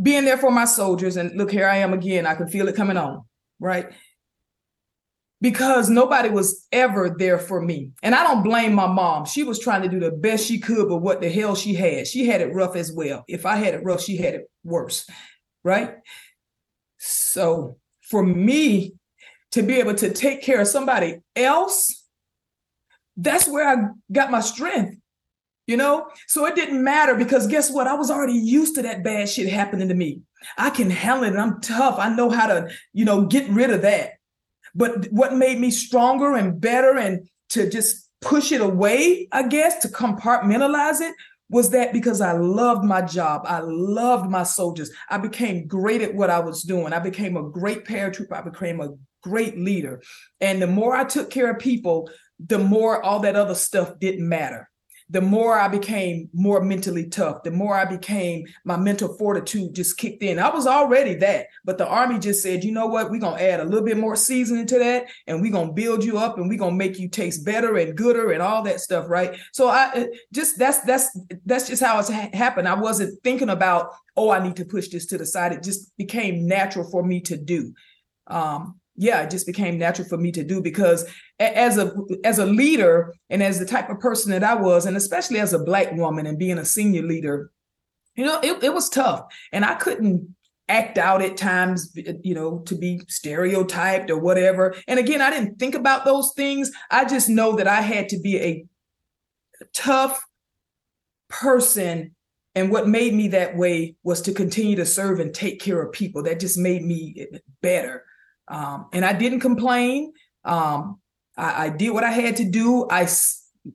being 0.00 0.24
there 0.24 0.38
for 0.38 0.50
my 0.50 0.64
soldiers, 0.64 1.16
and 1.16 1.36
look, 1.36 1.50
here 1.50 1.66
I 1.66 1.78
am 1.78 1.92
again. 1.92 2.26
I 2.26 2.34
can 2.34 2.48
feel 2.48 2.68
it 2.68 2.76
coming 2.76 2.96
on. 2.96 3.24
Right, 3.60 3.86
because 5.40 5.90
nobody 5.90 6.28
was 6.28 6.66
ever 6.70 7.14
there 7.18 7.38
for 7.38 7.60
me. 7.60 7.90
And 8.04 8.14
I 8.14 8.22
don't 8.22 8.44
blame 8.44 8.72
my 8.72 8.86
mom. 8.86 9.24
She 9.24 9.42
was 9.42 9.58
trying 9.58 9.82
to 9.82 9.88
do 9.88 9.98
the 9.98 10.12
best 10.12 10.46
she 10.46 10.60
could, 10.60 10.88
but 10.88 10.98
what 10.98 11.20
the 11.20 11.28
hell 11.28 11.56
she 11.56 11.74
had. 11.74 12.06
She 12.06 12.26
had 12.26 12.40
it 12.40 12.54
rough 12.54 12.76
as 12.76 12.92
well. 12.92 13.24
If 13.26 13.44
I 13.46 13.56
had 13.56 13.74
it 13.74 13.82
rough, 13.82 14.00
she 14.00 14.16
had 14.16 14.34
it 14.34 14.50
worse 14.62 15.04
right? 15.64 15.96
So 16.98 17.76
for 18.02 18.24
me 18.24 18.94
to 19.52 19.62
be 19.62 19.76
able 19.76 19.94
to 19.94 20.12
take 20.12 20.42
care 20.42 20.60
of 20.60 20.68
somebody 20.68 21.18
else, 21.36 22.06
that's 23.16 23.48
where 23.48 23.68
I 23.68 23.76
got 24.10 24.30
my 24.30 24.40
strength, 24.40 24.96
you 25.68 25.76
know? 25.76 26.08
So 26.26 26.46
it 26.46 26.56
didn't 26.56 26.82
matter 26.82 27.14
because 27.14 27.46
guess 27.46 27.70
what? 27.70 27.86
I 27.86 27.94
was 27.94 28.10
already 28.10 28.32
used 28.32 28.74
to 28.74 28.82
that 28.82 29.04
bad 29.04 29.28
shit 29.28 29.48
happening 29.48 29.88
to 29.88 29.94
me. 29.94 30.22
I 30.56 30.70
can 30.70 30.90
handle 30.90 31.30
it. 31.30 31.38
I'm 31.38 31.60
tough. 31.60 31.96
I 31.98 32.08
know 32.08 32.30
how 32.30 32.48
to, 32.48 32.70
you 32.92 33.04
know, 33.04 33.26
get 33.26 33.48
rid 33.50 33.70
of 33.70 33.82
that. 33.82 34.12
But 34.74 35.06
what 35.12 35.34
made 35.34 35.60
me 35.60 35.70
stronger 35.70 36.34
and 36.34 36.60
better 36.60 36.96
and 36.96 37.28
to 37.50 37.68
just 37.68 38.08
push 38.20 38.50
it 38.50 38.60
away, 38.60 39.28
I 39.30 39.46
guess, 39.46 39.80
to 39.82 39.88
compartmentalize 39.88 41.00
it 41.00 41.14
was 41.50 41.70
that 41.70 41.92
because 41.92 42.20
I 42.20 42.32
loved 42.32 42.84
my 42.84 43.02
job. 43.02 43.42
I 43.44 43.60
loved 43.60 44.30
my 44.30 44.42
soldiers. 44.42 44.90
I 45.08 45.18
became 45.18 45.66
great 45.66 46.02
at 46.02 46.14
what 46.14 46.30
I 46.30 46.40
was 46.40 46.62
doing. 46.62 46.92
I 46.92 46.98
became 46.98 47.36
a 47.36 47.48
great 47.48 47.84
paratrooper. 47.84 48.32
I 48.32 48.42
became 48.42 48.80
a 48.80 48.94
great 49.22 49.58
leader. 49.58 50.02
And 50.40 50.62
the 50.62 50.66
more 50.66 50.94
I 50.94 51.04
took 51.04 51.30
care 51.30 51.50
of 51.50 51.58
people, 51.58 52.10
the 52.38 52.58
more 52.58 53.02
all 53.02 53.20
that 53.20 53.36
other 53.36 53.54
stuff 53.54 53.98
didn't 53.98 54.28
matter 54.28 54.67
the 55.10 55.20
more 55.20 55.58
I 55.58 55.68
became 55.68 56.28
more 56.34 56.62
mentally 56.62 57.08
tough, 57.08 57.42
the 57.42 57.50
more 57.50 57.74
I 57.74 57.86
became 57.86 58.46
my 58.64 58.76
mental 58.76 59.16
fortitude 59.16 59.74
just 59.74 59.96
kicked 59.96 60.22
in. 60.22 60.38
I 60.38 60.50
was 60.50 60.66
already 60.66 61.14
that, 61.16 61.46
but 61.64 61.78
the 61.78 61.86
army 61.86 62.18
just 62.18 62.42
said, 62.42 62.62
you 62.62 62.72
know 62.72 62.86
what, 62.86 63.10
we're 63.10 63.20
gonna 63.20 63.40
add 63.40 63.60
a 63.60 63.64
little 63.64 63.84
bit 63.84 63.96
more 63.96 64.16
seasoning 64.16 64.66
to 64.66 64.78
that, 64.78 65.06
and 65.26 65.40
we're 65.40 65.52
gonna 65.52 65.72
build 65.72 66.04
you 66.04 66.18
up, 66.18 66.36
and 66.36 66.48
we're 66.48 66.58
gonna 66.58 66.76
make 66.76 66.98
you 66.98 67.08
taste 67.08 67.44
better 67.44 67.76
and 67.76 67.96
gooder 67.96 68.32
and 68.32 68.42
all 68.42 68.62
that 68.62 68.80
stuff, 68.80 69.06
right? 69.08 69.36
So 69.52 69.68
I 69.68 69.90
uh, 69.94 70.04
just 70.32 70.58
that's 70.58 70.80
that's 70.82 71.18
that's 71.46 71.68
just 71.68 71.82
how 71.82 71.98
it's 71.98 72.10
ha- 72.10 72.30
happened. 72.34 72.68
I 72.68 72.74
wasn't 72.74 73.22
thinking 73.24 73.48
about, 73.48 73.92
oh, 74.16 74.30
I 74.30 74.42
need 74.42 74.56
to 74.56 74.66
push 74.66 74.88
this 74.88 75.06
to 75.06 75.18
the 75.18 75.26
side. 75.26 75.52
It 75.52 75.62
just 75.62 75.96
became 75.96 76.46
natural 76.46 76.88
for 76.90 77.02
me 77.02 77.20
to 77.22 77.36
do. 77.36 77.72
Um, 78.26 78.78
yeah, 79.00 79.22
it 79.22 79.30
just 79.30 79.46
became 79.46 79.78
natural 79.78 80.08
for 80.08 80.18
me 80.18 80.32
to 80.32 80.42
do 80.42 80.60
because 80.60 81.08
as 81.38 81.78
a 81.78 81.92
as 82.24 82.38
a 82.38 82.46
leader 82.46 83.14
and 83.30 83.42
as 83.42 83.58
the 83.58 83.66
type 83.66 83.90
of 83.90 84.00
person 84.00 84.32
that 84.32 84.44
I 84.44 84.54
was, 84.54 84.86
and 84.86 84.96
especially 84.96 85.38
as 85.40 85.52
a 85.52 85.58
black 85.58 85.92
woman 85.92 86.26
and 86.26 86.38
being 86.38 86.58
a 86.58 86.64
senior 86.64 87.02
leader, 87.02 87.50
you 88.16 88.24
know, 88.24 88.40
it, 88.42 88.62
it 88.64 88.74
was 88.74 88.88
tough. 88.88 89.26
And 89.52 89.64
I 89.64 89.74
couldn't 89.74 90.34
act 90.68 90.98
out 90.98 91.22
at 91.22 91.36
times, 91.36 91.96
you 92.22 92.34
know, 92.34 92.58
to 92.66 92.74
be 92.74 93.00
stereotyped 93.08 94.10
or 94.10 94.18
whatever. 94.18 94.74
And 94.86 94.98
again, 94.98 95.22
I 95.22 95.30
didn't 95.30 95.58
think 95.58 95.74
about 95.74 96.04
those 96.04 96.32
things. 96.34 96.70
I 96.90 97.04
just 97.04 97.28
know 97.28 97.56
that 97.56 97.66
I 97.66 97.80
had 97.80 98.08
to 98.10 98.18
be 98.18 98.38
a 98.38 98.66
tough 99.72 100.22
person 101.28 102.14
and 102.54 102.70
what 102.70 102.88
made 102.88 103.14
me 103.14 103.28
that 103.28 103.56
way 103.56 103.94
was 104.02 104.20
to 104.22 104.32
continue 104.32 104.76
to 104.76 104.84
serve 104.86 105.20
and 105.20 105.32
take 105.32 105.60
care 105.60 105.80
of 105.80 105.92
people. 105.92 106.24
That 106.24 106.40
just 106.40 106.58
made 106.58 106.82
me 106.82 107.26
better. 107.62 108.04
Um, 108.48 108.86
and 108.92 109.04
I 109.04 109.12
didn't 109.12 109.40
complain. 109.40 110.12
Um, 110.44 111.00
I, 111.38 111.66
I, 111.66 111.68
did 111.70 111.90
what 111.90 112.04
I 112.04 112.10
had 112.10 112.36
to 112.36 112.44
do. 112.44 112.86
I 112.90 113.08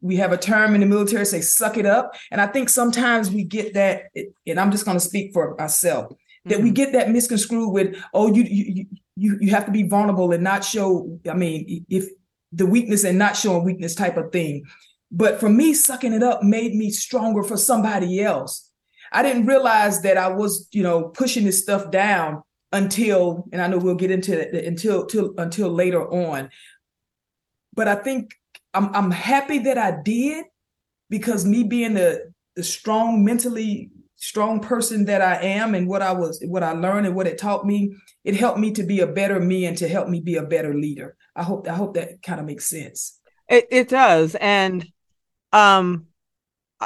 we 0.02 0.15
have 0.17 0.32
a 0.32 0.38
term 0.38 0.76
in 0.76 0.82
the 0.82 0.88
military 0.88 1.26
say 1.26 1.41
"suck 1.41 1.78
it 1.78 1.86
up," 1.86 2.13
and 2.32 2.41
I 2.41 2.47
think 2.47 2.69
sometimes 2.69 3.32
we 3.32 3.43
get 3.43 3.73
that. 3.73 4.06
And 4.45 4.60
I'm 4.60 4.71
just 4.71 4.86
going 4.86 4.97
to 4.97 5.04
speak 5.04 5.34
for 5.34 5.56
myself 5.58 6.13
that 6.45 6.56
mm-hmm. 6.56 6.63
we 6.63 6.71
get 6.71 6.93
that 6.93 7.10
misconstrued 7.10 7.71
with, 7.71 7.95
"Oh, 8.13 8.34
you 8.34 8.43
you 8.43 8.86
you 9.15 9.38
you 9.39 9.52
have 9.52 9.65
to 9.65 9.71
be 9.71 9.84
vulnerable 9.84 10.32
and 10.32 10.43
not 10.43 10.63
show." 10.63 11.19
I 11.30 11.34
mean, 11.34 11.86
if 11.89 12.08
the 12.54 12.65
weakness 12.65 13.04
and 13.04 13.17
not 13.17 13.36
showing 13.36 13.63
weakness 13.65 13.95
type 13.95 14.17
of 14.17 14.32
thing. 14.32 14.63
But 15.12 15.39
for 15.39 15.49
me, 15.49 15.73
sucking 15.73 16.13
it 16.13 16.23
up 16.23 16.43
made 16.43 16.76
me 16.76 16.91
stronger 16.91 17.43
for 17.43 17.58
somebody 17.58 18.21
else. 18.21 18.69
I 19.12 19.21
didn't 19.21 19.45
realize 19.45 20.02
that 20.02 20.17
I 20.17 20.30
was, 20.30 20.67
you 20.71 20.84
know, 20.84 21.04
pushing 21.10 21.45
this 21.45 21.62
stuff 21.62 21.91
down 21.91 22.41
until, 22.71 23.47
and 23.52 23.62
I 23.62 23.67
know 23.67 23.78
we'll 23.78 23.95
get 23.95 24.12
into 24.12 24.39
it 24.39 24.65
until 24.65 25.06
till, 25.06 25.34
until 25.38 25.69
later 25.69 26.08
on. 26.12 26.49
But 27.74 27.88
I 27.88 27.96
think 27.96 28.32
I'm 28.74 28.94
I'm 28.96 29.12
happy 29.12 29.60
that 29.60 29.78
I 29.78 30.02
did 30.04 30.46
because 31.10 31.46
me 31.46 31.64
being 31.64 31.94
the 31.94 32.32
the 32.56 32.64
strong 32.64 33.24
mentally 33.24 33.92
strong 34.16 34.62
person 34.62 35.06
that 35.06 35.22
I 35.22 35.36
am 35.36 35.76
and 35.76 35.88
what 35.88 36.02
I 36.02 36.14
was 36.14 36.42
what 36.48 36.64
I 36.64 36.72
learned 36.72 37.08
and 37.08 37.16
what 37.16 37.28
it 37.28 37.38
taught 37.38 37.66
me, 37.66 37.96
it 38.24 38.36
helped 38.36 38.60
me 38.60 38.72
to 38.72 38.84
be 38.84 39.02
a 39.02 39.08
better 39.08 39.40
me 39.40 39.66
and 39.66 39.78
to 39.78 39.88
help 39.88 40.08
me 40.08 40.22
be 40.22 40.36
a 40.36 40.44
better 40.44 40.74
leader. 40.74 41.16
I 41.36 41.44
hope 41.44 41.68
I 41.68 41.74
hope 41.74 41.96
that 41.96 42.22
kind 42.22 42.40
of 42.40 42.46
makes 42.46 42.66
sense. 42.66 43.20
It 43.50 43.68
it 43.72 43.90
does. 43.90 44.36
And 44.36 44.86
um 45.52 46.08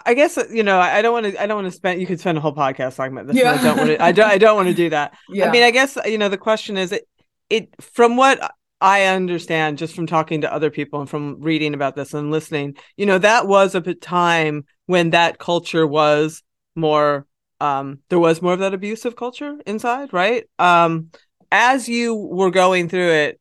I 0.06 0.14
guess 0.14 0.38
you 0.52 0.64
know 0.64 0.80
I 0.80 1.02
don't 1.02 1.14
want 1.14 1.26
to. 1.26 1.42
I 1.42 1.48
don't 1.48 1.64
want 1.64 1.72
to 1.72 1.78
spend. 1.78 2.00
You 2.00 2.08
could 2.08 2.20
spend 2.20 2.38
a 2.38 2.42
whole 2.42 2.54
podcast 2.54 2.96
talking 2.96 3.14
about 3.14 3.28
this. 3.28 3.36
Yeah. 3.36 3.54
I 3.54 3.64
don't 3.64 3.78
want 3.78 3.90
to. 3.90 4.04
I 4.04 4.12
don't. 4.12 4.30
I 4.30 4.38
don't 4.38 4.56
want 4.56 4.68
to 4.68 4.74
do 4.74 4.90
that. 4.90 5.16
Yeah. 5.30 5.48
I 5.48 5.52
mean, 5.52 5.64
I 5.64 5.72
guess 5.72 5.98
you 6.06 6.18
know 6.18 6.30
the 6.30 6.38
question 6.38 6.78
is 6.78 6.92
it. 6.92 7.08
It 7.50 7.70
from 7.82 8.18
what 8.18 8.54
I 8.80 9.06
understand 9.06 9.78
just 9.78 9.96
from 9.96 10.06
talking 10.06 10.42
to 10.42 10.54
other 10.54 10.70
people 10.70 11.00
and 11.00 11.10
from 11.10 11.42
reading 11.42 11.74
about 11.74 11.96
this 11.96 12.14
and 12.14 12.32
listening, 12.32 12.76
you 12.96 13.06
know, 13.06 13.18
that 13.18 13.48
was 13.48 13.74
a 13.74 13.82
time 13.94 14.66
when 14.86 15.12
that 15.12 15.40
culture 15.40 15.88
was 15.88 16.44
more 16.76 17.26
um 17.60 18.00
there 18.10 18.20
was 18.20 18.40
more 18.40 18.54
of 18.54 18.60
that 18.60 18.74
abusive 18.74 19.16
culture 19.16 19.58
inside, 19.66 20.14
right? 20.14 20.46
Um 20.60 21.10
as 21.52 21.90
you 21.90 22.14
were 22.14 22.52
going 22.52 22.90
through 22.90 23.10
it, 23.10 23.40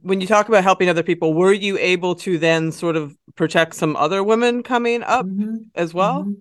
when 0.00 0.20
you 0.20 0.26
talk 0.26 0.48
about 0.48 0.64
helping 0.64 0.88
other 0.88 1.02
people, 1.02 1.34
were 1.34 1.52
you 1.52 1.78
able 1.78 2.14
to 2.16 2.38
then 2.38 2.72
sort 2.72 2.96
of 2.96 3.16
protect 3.34 3.74
some 3.74 3.96
other 3.96 4.24
women 4.24 4.62
coming 4.62 5.02
up 5.02 5.26
mm-hmm. 5.26 5.56
as 5.74 5.94
well? 5.94 6.22
Mm-hmm. 6.22 6.32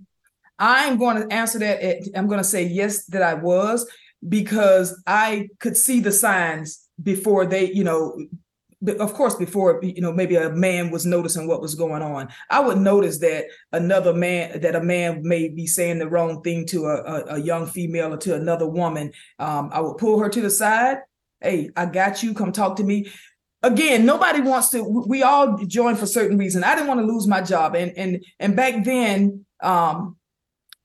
I'm 0.57 0.97
going 0.97 1.17
to 1.21 1.33
answer 1.33 1.59
that. 1.59 1.81
At, 1.81 1.97
I'm 2.15 2.27
going 2.27 2.37
to 2.37 2.43
say 2.43 2.63
yes, 2.63 3.05
that 3.07 3.21
I 3.21 3.33
was 3.33 3.89
because 4.27 5.01
I 5.05 5.49
could 5.59 5.75
see 5.75 5.99
the 5.99 6.11
signs 6.11 6.84
before 7.01 7.45
they, 7.45 7.71
you 7.71 7.83
know, 7.83 8.17
of 8.99 9.13
course, 9.13 9.35
before 9.35 9.79
you 9.81 10.01
know, 10.01 10.11
maybe 10.11 10.35
a 10.35 10.49
man 10.49 10.91
was 10.91 11.05
noticing 11.05 11.47
what 11.47 11.61
was 11.61 11.75
going 11.75 12.01
on. 12.01 12.29
I 12.49 12.59
would 12.59 12.77
notice 12.77 13.17
that 13.19 13.45
another 13.71 14.13
man, 14.13 14.61
that 14.61 14.75
a 14.75 14.83
man 14.83 15.21
may 15.23 15.49
be 15.49 15.65
saying 15.65 15.99
the 15.99 16.09
wrong 16.09 16.41
thing 16.41 16.65
to 16.67 16.85
a, 16.85 16.95
a, 16.95 17.23
a 17.35 17.37
young 17.39 17.65
female 17.65 18.13
or 18.13 18.17
to 18.17 18.35
another 18.35 18.67
woman. 18.67 19.11
Um, 19.39 19.69
I 19.73 19.81
would 19.81 19.97
pull 19.97 20.19
her 20.19 20.29
to 20.29 20.41
the 20.41 20.49
side. 20.49 20.97
Hey, 21.41 21.69
I 21.75 21.85
got 21.85 22.21
you. 22.21 22.33
Come 22.33 22.51
talk 22.51 22.75
to 22.77 22.83
me 22.83 23.07
again 23.65 24.05
nobody 24.05 24.41
wants 24.41 24.69
to 24.69 24.83
we 24.83 25.23
all 25.23 25.57
join 25.65 25.95
for 25.95 26.05
certain 26.05 26.37
reason 26.37 26.63
i 26.63 26.75
didn't 26.75 26.87
want 26.87 26.99
to 26.99 27.05
lose 27.05 27.27
my 27.27 27.41
job 27.41 27.75
and 27.75 27.91
and 27.97 28.23
and 28.39 28.55
back 28.55 28.83
then 28.83 29.43
um 29.61 30.15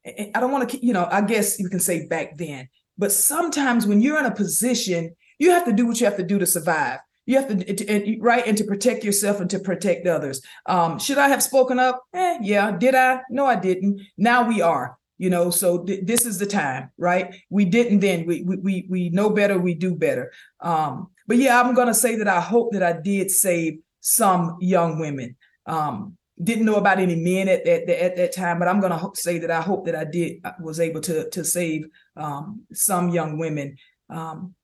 i 0.07 0.41
don't 0.41 0.51
want 0.51 0.69
to 0.69 0.85
you 0.85 0.93
know 0.93 1.07
i 1.11 1.21
guess 1.21 1.59
you 1.61 1.69
can 1.69 1.81
say 1.81 2.07
back 2.07 2.37
then 2.39 2.69
but 2.97 3.13
sometimes 3.13 3.87
when 3.87 4.01
you're 4.01 4.19
in 4.19 4.25
a 4.25 4.35
position 4.35 5.15
you 5.41 5.51
have 5.51 5.65
to 5.65 5.73
do 5.73 5.87
what 5.87 5.99
you 5.99 6.07
have 6.07 6.19
to 6.19 6.23
do 6.23 6.39
to 6.39 6.47
survive. 6.47 7.01
You 7.27 7.37
have 7.37 7.49
to, 7.49 7.75
to 7.75 8.19
right 8.21 8.47
and 8.47 8.57
to 8.59 8.65
protect 8.65 9.05
yourself 9.05 9.41
and 9.41 9.51
to 9.51 9.59
protect 9.59 10.07
others. 10.07 10.43
Um 10.67 10.99
should 10.99 11.19
i 11.19 11.29
have 11.29 11.43
spoken 11.43 11.79
up? 11.79 12.05
Eh, 12.15 12.39
yeah. 12.43 12.71
Did 12.77 12.95
i? 12.95 13.21
No 13.31 13.47
i 13.47 13.57
didn't. 13.57 14.01
Now 14.17 14.47
we 14.47 14.61
are 14.63 14.97
you 15.19 15.29
know 15.29 15.51
so 15.51 15.85
th- 15.85 16.05
this 16.05 16.25
is 16.27 16.39
the 16.39 16.47
time 16.47 16.91
right? 16.97 17.35
We 17.51 17.65
didn't 17.65 18.01
then. 18.01 18.27
We, 18.27 18.43
we 18.43 18.87
we 18.89 19.11
know 19.11 19.31
better 19.31 19.59
we 19.59 19.75
do 19.75 19.95
better. 19.95 20.33
Um 20.61 21.09
but 21.27 21.37
yeah 21.37 21.61
i'm 21.61 21.75
gonna 21.75 21.95
say 21.95 22.17
that 22.17 22.29
i 22.29 22.41
hope 22.41 22.73
that 22.73 22.83
i 22.83 22.93
did 22.93 23.31
save 23.31 23.79
some 24.01 24.57
young 24.61 24.99
women. 24.99 25.37
Um 25.67 26.17
didn't 26.43 26.65
know 26.65 26.77
about 26.77 26.99
any 26.99 27.17
men 27.17 27.49
at 27.49 27.65
that 27.65 27.83
at, 27.83 28.01
at, 28.07 28.17
that 28.17 28.35
time 28.35 28.59
but 28.59 28.67
i'm 28.67 28.81
gonna 28.81 28.99
say 29.15 29.39
that 29.39 29.51
i 29.51 29.61
hope 29.61 29.85
that 29.85 29.95
i 29.95 30.05
did 30.05 30.41
uh, 30.43 30.53
was 30.59 30.81
able 30.81 31.03
to 31.03 31.29
to 31.29 31.45
save 31.45 31.87
um 32.17 32.63
some 32.73 33.11
young 33.11 33.39
women. 33.39 33.77
Um 34.09 34.55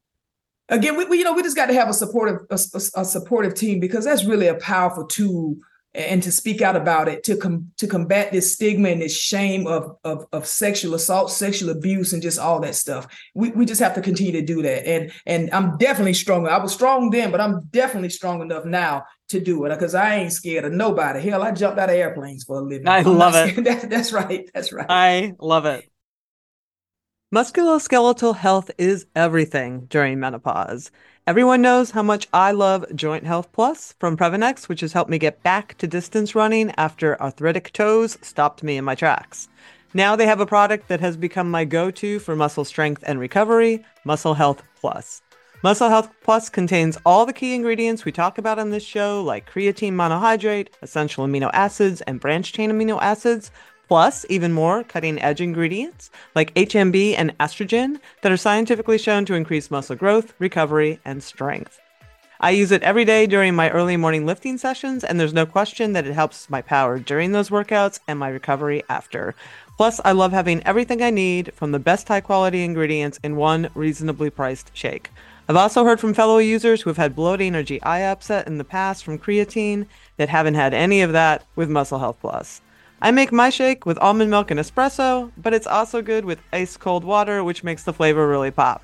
again 0.69 0.97
we, 0.97 1.05
we 1.05 1.19
you 1.19 1.25
know 1.25 1.33
we 1.33 1.43
just 1.43 1.57
got 1.57 1.67
to 1.67 1.75
have 1.75 1.89
a 1.89 1.95
supportive 1.95 2.47
a, 2.51 2.59
a, 2.75 3.01
a 3.01 3.05
supportive 3.05 3.55
team 3.55 3.81
because 3.81 4.05
that's 4.05 4.25
really 4.25 4.49
a 4.49 4.55
powerful 4.57 5.07
tool 5.07 5.57
and 5.97 6.23
to 6.23 6.31
speak 6.31 6.61
out 6.61 6.77
about 6.77 7.09
it 7.09 7.25
to 7.25 7.37
com- 7.37 7.73
to 7.79 7.87
combat 7.87 8.31
this 8.31 8.53
stigma 8.53 8.91
and 8.91 9.01
this 9.01 9.17
shame 9.17 9.67
of, 9.67 9.97
of 10.05 10.27
of 10.33 10.47
sexual 10.47 10.95
assault 10.95 11.31
sexual 11.31 11.71
abuse 11.71 12.13
and 12.13 12.23
just 12.23 12.39
all 12.39 12.61
that 12.61 12.75
stuff. 12.75 13.07
We, 13.35 13.51
we 13.51 13.65
just 13.65 13.81
have 13.81 13.95
to 13.95 14.03
continue 14.03 14.33
to 14.33 14.43
do 14.43 14.63
that. 14.63 14.87
And 14.87 15.13
and 15.25 15.51
i'm 15.53 15.79
definitely 15.79 16.15
stronger 16.15 16.51
i 16.51 16.59
was 16.59 16.73
strong 16.73 17.11
then 17.11 17.31
but 17.31 17.41
i'm 17.41 17.65
definitely 17.71 18.11
strong 18.11 18.43
enough 18.43 18.65
now 18.65 19.05
to 19.29 19.41
do 19.41 19.65
it 19.65 19.71
because 19.71 19.95
i 19.95 20.17
ain't 20.17 20.33
scared 20.33 20.65
of 20.65 20.73
nobody. 20.73 21.21
Hell 21.21 21.43
i 21.43 21.51
jumped 21.51 21.79
out 21.79 21.89
of 21.89 21.97
airplanes 21.97 22.45
for 22.45 22.59
a 22.59 22.63
living. 22.63 22.89
I 22.89 23.01
love 23.01 23.35
it. 23.35 23.57
that, 23.65 23.89
that's 23.89 24.13
right 24.13 24.51
that's 24.53 24.73
right. 24.73 24.87
I 24.89 25.35
love 25.41 25.65
it 25.67 25.91
musculoskeletal 27.35 28.37
health 28.37 28.71
is 28.79 29.07
everything 29.17 29.87
during 29.91 30.21
menopause 30.21 30.91
Everyone 31.29 31.61
knows 31.61 31.91
how 31.91 32.05
much 32.05 32.29
I 32.33 32.53
love 32.53 32.87
Joint 32.95 33.27
Health 33.27 33.51
Plus 33.51 33.97
from 33.99 34.17
Previnex, 34.17 34.69
which 34.69 34.81
has 34.83 34.93
helped 34.93 35.11
me 35.11 35.19
get 35.19 35.43
back 35.43 35.77
to 35.79 35.89
distance 35.89 36.37
running 36.37 36.73
after 36.77 37.21
arthritic 37.21 37.73
toes 37.73 38.17
stopped 38.23 38.63
me 38.63 38.77
in 38.77 38.85
my 38.85 38.95
tracks. 38.95 39.49
Now 39.93 40.15
they 40.15 40.27
have 40.27 40.39
a 40.39 40.47
product 40.47 40.87
that 40.87 41.01
has 41.01 41.17
become 41.17 41.51
my 41.51 41.65
go 41.65 41.91
to 41.91 42.21
for 42.21 42.37
muscle 42.37 42.65
strength 42.65 43.03
and 43.05 43.19
recovery 43.19 43.85
Muscle 44.05 44.35
Health 44.35 44.63
Plus. 44.81 45.21
Muscle 45.65 45.89
Health 45.89 46.11
Plus 46.23 46.49
contains 46.49 46.97
all 47.05 47.27
the 47.27 47.33
key 47.33 47.57
ingredients 47.57 48.05
we 48.05 48.13
talk 48.13 48.39
about 48.39 48.61
on 48.61 48.71
this 48.71 48.85
show, 48.85 49.21
like 49.21 49.51
creatine 49.51 49.95
monohydrate, 49.95 50.69
essential 50.81 51.27
amino 51.27 51.51
acids, 51.53 52.03
and 52.03 52.21
branched 52.21 52.55
chain 52.55 52.71
amino 52.71 53.03
acids, 53.03 53.51
plus 53.89 54.27
even 54.29 54.53
more 54.53 54.85
cutting 54.85 55.21
edge 55.21 55.41
ingredients 55.41 56.11
like 56.35 56.55
HMB 56.55 57.15
and 57.17 57.37
estrogen 57.39 58.01
that 58.23 58.33
are 58.33 58.37
scientifically 58.37 58.99
shown 58.99 59.25
to 59.27 59.35
increase 59.35 59.71
muscle 59.71 59.97
growth, 59.97 60.35
recovery, 60.39 61.01
and 61.05 61.23
strength. 61.23 61.81
I 62.39 62.51
use 62.51 62.71
it 62.71 62.83
every 62.83 63.07
day 63.07 63.27
during 63.27 63.55
my 63.55 63.71
early 63.71 63.97
morning 63.97 64.27
lifting 64.27 64.59
sessions, 64.59 65.05
and 65.05 65.19
there's 65.19 65.33
no 65.33 65.47
question 65.47 65.95
that 65.95 66.07
it 66.07 66.13
helps 66.13 66.51
my 66.51 66.61
power 66.61 66.99
during 66.99 67.33
those 67.33 67.49
workouts 67.49 67.99
and 68.07 68.19
my 68.19 68.29
recovery 68.29 68.83
after. 68.91 69.35
Plus, 69.79 70.03
I 70.05 70.13
love 70.13 70.33
having 70.33 70.63
everything 70.65 71.03
I 71.03 71.11
need 71.11 71.55
from 71.55 71.73
the 71.73 71.79
best 71.79 72.09
high 72.09 72.21
quality 72.21 72.63
ingredients 72.63 73.19
in 73.23 73.37
one 73.37 73.71
reasonably 73.75 74.29
priced 74.29 74.71
shake. 74.75 75.11
I've 75.49 75.57
also 75.57 75.85
heard 75.85 76.01
from 76.01 76.13
fellow 76.13 76.39
users 76.39 76.83
who 76.83 76.91
have 76.91 76.97
had 76.97 77.17
bloating 77.17 77.55
or 77.55 77.63
GI 77.63 77.81
upset 77.81 78.47
in 78.47 78.59
the 78.59 78.65
past 78.65 79.05
from 79.05 79.19
creatine 79.19 79.87
that 80.17 80.29
haven't 80.29 80.55
had 80.55 80.75
any 80.75 81.03
of 81.03 81.13
that 81.13 81.45
with 81.55 81.71
Muscle 81.71 82.01
Health 82.01 82.19
Plus. 82.21 82.61
I 83.03 83.11
make 83.11 83.31
my 83.31 83.51
shake 83.51 83.85
with 83.85 83.99
almond 83.99 84.31
milk 84.31 84.51
and 84.51 84.59
espresso, 84.59 85.31
but 85.37 85.53
it's 85.53 85.67
also 85.67 86.01
good 86.01 86.25
with 86.25 86.41
ice 86.53 86.77
cold 86.77 87.05
water, 87.05 87.45
which 87.45 87.63
makes 87.63 87.85
the 87.85 87.93
flavor 87.93 88.27
really 88.27 88.51
pop. 88.51 88.83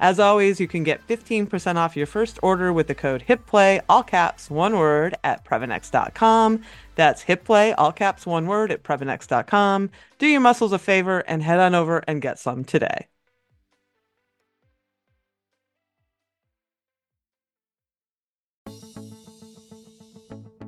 As 0.00 0.18
always, 0.18 0.58
you 0.58 0.66
can 0.66 0.82
get 0.82 1.06
15% 1.06 1.76
off 1.76 1.96
your 1.96 2.06
first 2.06 2.40
order 2.42 2.72
with 2.72 2.88
the 2.88 2.94
code 2.94 3.22
HITPLAY, 3.22 3.82
all 3.88 4.02
caps, 4.02 4.50
one 4.50 4.76
word, 4.76 5.14
at 5.22 5.44
Previnex.com. 5.44 6.60
That's 6.96 7.22
HITPLAY, 7.22 7.74
all 7.78 7.92
caps, 7.92 8.26
one 8.26 8.48
word, 8.48 8.72
at 8.72 8.82
Previnex.com. 8.82 9.90
Do 10.18 10.26
your 10.26 10.40
muscles 10.40 10.72
a 10.72 10.78
favor 10.80 11.20
and 11.20 11.40
head 11.40 11.60
on 11.60 11.76
over 11.76 12.02
and 12.08 12.20
get 12.20 12.40
some 12.40 12.64
today. 12.64 13.06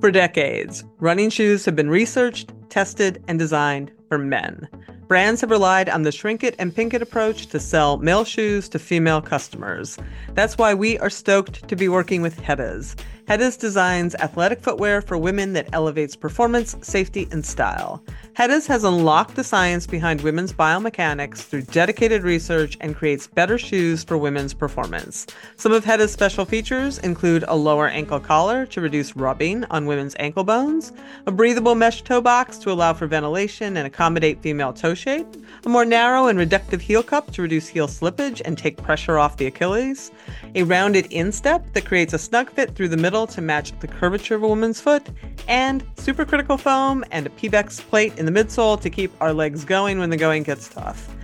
For 0.01 0.13
decades, 0.13 0.85
running 1.01 1.31
shoes 1.31 1.65
have 1.65 1.75
been 1.75 1.91
researched, 1.91 2.53
tested, 2.75 3.23
and 3.29 3.39
designed 3.39 3.93
for 4.09 4.19
men. 4.19 4.69
Brands 5.07 5.43
have 5.43 5.51
relied 5.51 5.91
on 5.91 6.03
the 6.03 6.11
shrink 6.11 6.43
it 6.43 6.55
and 6.59 6.75
pink 6.75 6.95
it 6.95 7.03
approach 7.03 7.49
to 7.49 7.61
sell 7.61 7.99
male 7.99 8.25
shoes 8.25 8.71
to 8.71 8.79
female 8.79 9.21
customers. 9.21 9.99
That's 10.33 10.57
why 10.57 10.73
we 10.73 10.99
are 10.99 11.11
stoked 11.11 11.69
to 11.69 11.77
be 11.77 11.89
working 11.89 12.23
with 12.23 12.41
Heddas. 12.41 12.97
Heddas 13.27 13.59
designs 13.59 14.15
athletic 14.17 14.61
footwear 14.61 15.01
for 15.01 15.17
women 15.17 15.55
that 15.55 15.69
elevates 15.73 16.15
performance, 16.15 16.77
safety, 16.83 17.27
and 17.31 17.45
style. 17.45 18.05
Heddas 18.35 18.67
has 18.67 18.85
unlocked 18.85 19.35
the 19.35 19.45
science 19.45 19.87
behind 19.87 20.21
women's 20.21 20.53
biomechanics 20.53 21.39
through 21.39 21.63
dedicated 21.63 22.23
research 22.23 22.77
and 22.83 22.95
creates 22.95 23.27
better 23.27 23.57
shoes 23.57 24.05
for 24.05 24.19
women's 24.19 24.53
performance. 24.53 25.27
Some 25.57 25.73
of 25.73 25.87
Heddas' 25.87 26.11
special 26.11 26.45
features 26.45 26.99
include 26.99 27.45
a 27.49 27.57
lower 27.57 27.89
ankle 27.89 28.21
collar 28.21 28.67
to 28.67 28.83
reduce 28.83 29.17
rubbing 29.17 29.65
on 29.67 29.87
women's 29.87 30.17
ankle 30.19 30.45
bones, 30.45 30.93
a 31.27 31.33
breathable 31.33 31.75
mesh 31.75 32.03
toe 32.03 32.21
box 32.21 32.59
to 32.59 32.73
allow 32.73 32.93
for 32.93 33.07
ventilation 33.07 33.79
and 33.79 33.87
accommodate 33.87 34.43
female 34.43 34.75
toe 34.75 34.94
shape, 34.95 35.27
a 35.65 35.69
more 35.69 35.85
narrow 35.85 36.27
and 36.27 36.39
reductive 36.39 36.81
heel 36.81 37.03
cup 37.03 37.31
to 37.33 37.43
reduce 37.43 37.69
heel 37.69 37.89
slippage 37.89 38.41
and 38.45 38.57
take 38.57 38.77
pressure 38.77 39.19
off 39.19 39.37
the 39.37 39.47
Achilles, 39.47 40.11
a 40.55 40.63
rounded 40.63 41.07
instep 41.13 41.65
that 41.73 41.85
creates 41.85 42.13
a 42.13 42.19
snug 42.19 42.51
fit 42.51 42.75
through 42.75 42.89
the 42.89 42.97
middle 42.97 43.27
to 43.27 43.41
match 43.41 43.79
the 43.81 43.89
curvature 43.89 44.35
of 44.35 44.43
a 44.43 44.49
woman's 44.49 44.81
foot, 44.81 45.07
and 45.49 45.85
supercritical 45.97 46.59
foam 46.59 47.05
and 47.11 47.27
a 47.27 47.31
Pebax 47.31 47.81
plate 47.81 48.17
in 48.19 48.27
the 48.27 48.33
midsole 48.33 48.81
to 48.81 48.91
keep 48.91 49.13
our 49.21 49.33
legs 49.33 49.65
going 49.65 49.99
when 49.99 50.11
the 50.11 50.17
going 50.17 50.43
gets 50.43 50.69
tough. 50.69 51.15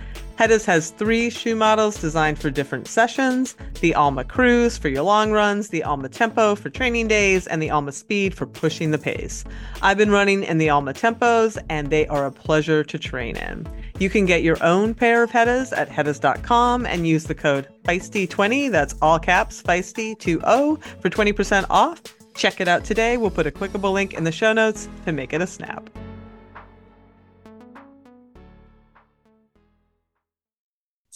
Heddas 0.41 0.65
has 0.65 0.89
three 0.89 1.29
shoe 1.29 1.55
models 1.55 2.01
designed 2.01 2.39
for 2.39 2.49
different 2.49 2.87
sessions 2.87 3.55
the 3.79 3.93
Alma 3.93 4.23
Cruise 4.23 4.75
for 4.75 4.89
your 4.89 5.03
long 5.03 5.31
runs, 5.31 5.69
the 5.69 5.83
Alma 5.83 6.09
Tempo 6.09 6.55
for 6.55 6.71
training 6.71 7.07
days, 7.07 7.45
and 7.45 7.61
the 7.61 7.69
Alma 7.69 7.91
Speed 7.91 8.33
for 8.33 8.47
pushing 8.47 8.89
the 8.89 8.97
pace. 8.97 9.43
I've 9.83 9.99
been 9.99 10.09
running 10.09 10.41
in 10.41 10.57
the 10.57 10.71
Alma 10.71 10.95
Tempos, 10.95 11.59
and 11.69 11.91
they 11.91 12.07
are 12.07 12.25
a 12.25 12.31
pleasure 12.31 12.83
to 12.83 12.97
train 12.97 13.35
in. 13.35 13.67
You 13.99 14.09
can 14.09 14.25
get 14.25 14.41
your 14.41 14.57
own 14.63 14.95
pair 14.95 15.21
of 15.21 15.29
Heddas 15.29 15.77
at 15.77 15.89
Heddas.com 15.89 16.87
and 16.87 17.07
use 17.07 17.25
the 17.25 17.35
code 17.35 17.67
Feisty20, 17.83 18.71
that's 18.71 18.95
all 18.99 19.19
caps 19.19 19.61
Feisty20, 19.61 20.83
for 21.01 21.09
20% 21.11 21.67
off. 21.69 22.01
Check 22.33 22.59
it 22.59 22.67
out 22.67 22.83
today. 22.83 23.17
We'll 23.17 23.29
put 23.29 23.45
a 23.45 23.51
clickable 23.51 23.93
link 23.93 24.15
in 24.15 24.23
the 24.23 24.31
show 24.31 24.53
notes 24.53 24.89
to 25.05 25.11
make 25.11 25.33
it 25.33 25.41
a 25.41 25.47
snap. 25.47 25.87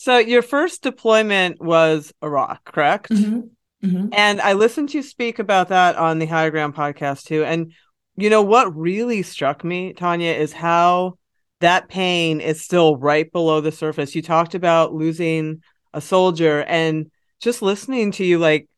So 0.06 0.20
your 0.20 0.44
first 0.44 0.84
deployment 0.84 1.60
was 1.60 2.14
Iraq, 2.22 2.64
correct? 2.64 3.10
Mm-hmm. 3.10 3.88
Mm-hmm. 3.88 4.10
And 4.14 4.40
I 4.40 4.54
listened 4.54 4.90
to 4.90 4.98
you 4.98 5.02
speak 5.02 5.40
about 5.40 5.70
that 5.70 5.96
on 5.96 6.20
the 6.20 6.28
Higher 6.28 6.52
Ground 6.52 6.76
podcast 6.76 7.24
too. 7.24 7.44
And 7.44 7.74
you 8.16 8.30
know 8.30 8.44
what 8.44 8.78
really 8.78 9.24
struck 9.24 9.64
me, 9.64 9.96
Tonya, 9.96 10.38
is 10.38 10.54
how 10.54 11.18
that 11.60 11.90
pain 11.90 12.40
is 12.40 12.62
still 12.62 12.98
right 12.98 13.32
below 13.32 13.62
the 13.62 13.72
surface. 13.72 14.14
You 14.14 14.22
talked 14.22 14.54
about 14.54 14.94
losing 14.94 15.64
a 15.92 16.02
soldier 16.02 16.62
and 16.62 17.10
just 17.42 17.64
listening 17.64 18.12
to 18.12 18.24
you 18.24 18.38
like 18.38 18.70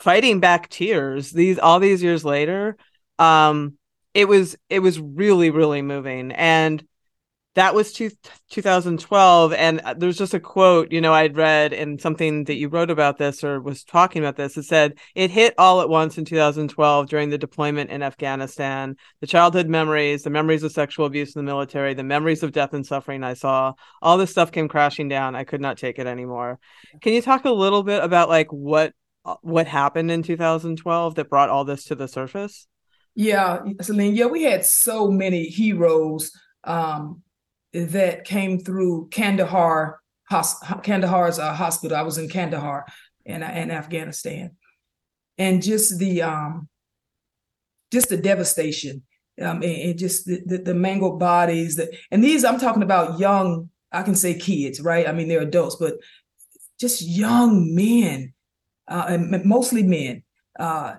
fighting 0.00 0.40
back 0.40 0.68
tears 0.70 1.30
these 1.30 1.60
all 1.60 1.78
these 1.78 2.02
years 2.02 2.24
later 2.24 2.76
um 3.20 3.78
it 4.12 4.26
was 4.26 4.56
it 4.68 4.80
was 4.80 4.98
really 5.00 5.48
really 5.48 5.80
moving 5.82 6.32
and 6.32 6.84
that 7.56 7.74
was 7.74 7.92
two, 7.92 8.10
2012 8.50 9.52
and 9.52 9.80
uh, 9.80 9.94
there's 9.94 10.16
just 10.16 10.34
a 10.34 10.40
quote 10.40 10.92
you 10.92 11.00
know 11.00 11.12
i'd 11.12 11.36
read 11.36 11.72
in 11.72 11.98
something 11.98 12.44
that 12.44 12.54
you 12.54 12.68
wrote 12.68 12.90
about 12.90 13.18
this 13.18 13.42
or 13.42 13.60
was 13.60 13.82
talking 13.82 14.22
about 14.22 14.36
this. 14.36 14.56
It 14.56 14.62
said 14.62 14.98
it 15.14 15.30
hit 15.30 15.54
all 15.58 15.80
at 15.80 15.88
once 15.88 16.16
in 16.16 16.24
2012 16.24 17.08
during 17.08 17.30
the 17.30 17.38
deployment 17.38 17.90
in 17.90 18.02
afghanistan. 18.02 18.96
The 19.20 19.26
childhood 19.26 19.68
memories 19.68 20.22
the 20.22 20.30
memories 20.30 20.62
of 20.62 20.72
sexual 20.72 21.06
abuse 21.06 21.34
in 21.34 21.44
the 21.44 21.50
military 21.50 21.94
the 21.94 22.04
memories 22.04 22.42
of 22.42 22.52
death 22.52 22.72
and 22.72 22.86
suffering 22.86 23.24
i 23.24 23.34
saw 23.34 23.72
all 24.00 24.18
this 24.18 24.30
stuff 24.30 24.52
came 24.52 24.68
crashing 24.68 25.08
down. 25.08 25.34
I 25.34 25.44
could 25.44 25.60
not 25.60 25.78
take 25.78 25.98
it 25.98 26.06
anymore. 26.06 26.58
Can 27.00 27.12
you 27.12 27.22
talk 27.22 27.44
a 27.44 27.50
little 27.50 27.82
bit 27.82 28.02
about 28.02 28.28
like 28.28 28.52
what 28.52 28.92
uh, 29.24 29.36
what 29.42 29.66
happened 29.66 30.10
in 30.10 30.22
2012 30.22 31.14
that 31.16 31.30
brought 31.30 31.50
all 31.50 31.64
this 31.64 31.84
to 31.84 31.94
the 31.94 32.06
surface? 32.06 32.66
Yeah 33.14 33.60
Selene 33.80 34.14
yeah 34.14 34.26
we 34.26 34.42
had 34.42 34.64
so 34.64 35.10
many 35.10 35.44
heroes 35.44 36.30
um 36.64 37.22
that 37.72 38.24
came 38.24 38.58
through 38.58 39.08
Kandahar, 39.10 40.00
Kandahar's 40.30 41.38
uh, 41.38 41.54
hospital. 41.54 41.96
I 41.96 42.02
was 42.02 42.18
in 42.18 42.28
Kandahar 42.28 42.86
in, 43.24 43.42
uh, 43.42 43.52
in 43.54 43.70
Afghanistan, 43.70 44.52
and 45.38 45.62
just 45.62 45.98
the 45.98 46.22
um, 46.22 46.68
just 47.92 48.08
the 48.08 48.16
devastation, 48.16 49.02
um, 49.40 49.62
and, 49.62 49.64
and 49.64 49.98
just 49.98 50.26
the, 50.26 50.42
the, 50.46 50.58
the 50.58 50.74
mangled 50.74 51.18
bodies. 51.18 51.76
That 51.76 51.90
and 52.10 52.22
these 52.22 52.44
I'm 52.44 52.58
talking 52.58 52.82
about 52.82 53.18
young. 53.18 53.70
I 53.92 54.02
can 54.02 54.14
say 54.14 54.34
kids, 54.34 54.80
right? 54.80 55.08
I 55.08 55.12
mean 55.12 55.28
they're 55.28 55.42
adults, 55.42 55.76
but 55.76 55.94
just 56.78 57.02
young 57.02 57.74
men, 57.74 58.34
uh, 58.88 59.06
and 59.08 59.44
mostly 59.44 59.82
men, 59.82 60.22
uh, 60.58 60.96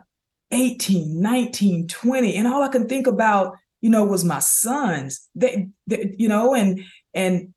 18, 0.52 1.20
19, 1.22 1.88
20, 1.88 2.36
and 2.36 2.48
all 2.48 2.64
I 2.64 2.70
can 2.70 2.88
think 2.88 3.08
about 3.08 3.58
you 3.82 3.90
know, 3.90 4.04
was 4.04 4.24
my 4.24 4.40
sons. 4.40 5.28
They, 5.36 5.68
they, 5.86 6.16
you 6.18 6.28
know, 6.28 6.56
and 6.56 6.82
and 7.14 7.54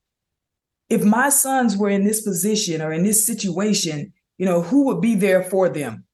if 0.88 1.04
my 1.04 1.28
sons 1.28 1.76
were 1.76 1.88
in 1.88 2.04
this 2.04 2.22
position 2.22 2.83
or 2.83 2.92
in 2.92 3.04
this 3.04 3.24
situation, 3.26 4.12
you 4.38 4.46
know, 4.46 4.62
who 4.62 4.87
would 4.87 5.00
be 5.00 5.14
there 5.14 5.42
for 5.42 5.68
them? 5.68 6.04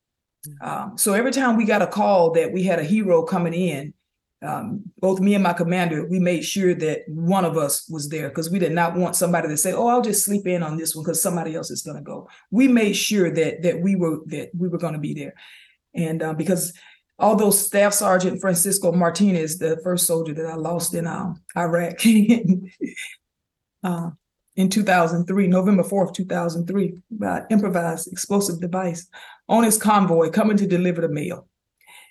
Mm. 0.46 0.66
Um, 0.66 0.98
so 0.98 1.14
every 1.14 1.32
time 1.32 1.56
we 1.56 1.64
got 1.64 1.82
a 1.82 1.86
call 1.86 2.32
that 2.32 2.52
we 2.52 2.62
had 2.62 2.78
a 2.78 2.84
hero 2.84 3.22
coming 3.22 3.54
in, 3.54 3.94
um, 4.42 4.82
both 4.98 5.18
me 5.18 5.34
and 5.34 5.42
my 5.42 5.54
commander, 5.54 6.06
we 6.06 6.20
made 6.20 6.44
sure 6.44 6.74
that 6.74 7.00
one 7.08 7.44
of 7.44 7.56
us 7.56 7.88
was 7.88 8.10
there 8.10 8.28
because 8.28 8.50
we 8.50 8.58
did 8.58 8.72
not 8.72 8.94
want 8.94 9.16
somebody 9.16 9.48
to 9.48 9.56
say, 9.56 9.72
"Oh, 9.72 9.88
I'll 9.88 10.02
just 10.02 10.24
sleep 10.24 10.46
in 10.46 10.62
on 10.62 10.76
this 10.76 10.94
one 10.94 11.04
because 11.04 11.22
somebody 11.22 11.54
else 11.54 11.70
is 11.70 11.82
going 11.82 11.96
to 11.96 12.02
go." 12.02 12.28
We 12.50 12.68
made 12.68 12.92
sure 12.92 13.30
that 13.30 13.62
that 13.62 13.80
we 13.80 13.96
were 13.96 14.18
that 14.26 14.50
we 14.56 14.68
were 14.68 14.78
going 14.78 14.92
to 14.92 15.00
be 15.00 15.14
there, 15.14 15.34
and 15.94 16.22
uh, 16.22 16.34
because 16.34 16.74
although 17.18 17.50
Staff 17.50 17.94
Sergeant 17.94 18.40
Francisco 18.40 18.92
Martinez, 18.92 19.58
the 19.58 19.78
first 19.82 20.06
soldier 20.06 20.34
that 20.34 20.46
I 20.46 20.54
lost 20.54 20.94
in 20.94 21.06
um, 21.06 21.42
Iraq 21.56 21.94
uh, 23.84 24.10
in 24.56 24.68
2003, 24.68 25.46
November 25.46 25.82
4th, 25.82 26.14
2003, 26.14 26.94
by 27.10 27.42
improvised 27.50 28.10
explosive 28.12 28.60
device 28.60 29.06
on 29.48 29.64
his 29.64 29.78
convoy 29.78 30.30
coming 30.30 30.56
to 30.56 30.66
deliver 30.66 31.00
the 31.00 31.08
mail, 31.08 31.46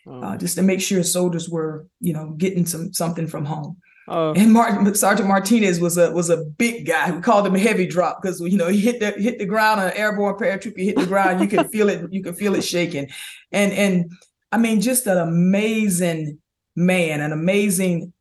oh. 0.07 0.21
uh, 0.21 0.37
just 0.37 0.55
to 0.55 0.61
make 0.61 0.81
sure 0.81 1.03
soldiers 1.03 1.49
were, 1.49 1.87
you 1.99 2.13
know, 2.13 2.31
getting 2.31 2.65
some 2.65 2.93
something 2.93 3.27
from 3.27 3.45
home. 3.45 3.77
Oh. 4.07 4.33
And 4.33 4.53
Martin, 4.53 4.93
Sergeant 4.93 5.27
Martinez 5.27 5.79
was 5.79 5.97
a 5.97 6.11
was 6.11 6.29
a 6.29 6.37
big 6.37 6.85
guy. 6.85 7.09
We 7.09 7.21
called 7.21 7.47
him 7.47 7.55
a 7.55 7.59
heavy 7.59 7.87
drop 7.87 8.21
because 8.21 8.39
you 8.39 8.55
know 8.55 8.67
he 8.67 8.79
hit 8.79 8.99
the 8.99 9.11
hit 9.11 9.39
the 9.39 9.47
ground 9.47 9.81
an 9.81 9.93
airborne 9.95 10.35
paratrooper. 10.35 10.77
Hit 10.77 10.95
the 10.95 11.07
ground, 11.07 11.41
you 11.41 11.47
can 11.47 11.67
feel 11.69 11.89
it. 11.89 12.13
You 12.13 12.21
can 12.21 12.35
feel 12.35 12.53
it 12.53 12.63
shaking, 12.63 13.09
and 13.51 13.73
and 13.73 14.11
I 14.55 14.57
mean, 14.57 14.79
just 14.79 15.05
an 15.05 15.17
amazing 15.17 16.37
man, 16.77 17.19
an 17.19 17.33
amazing 17.33 18.13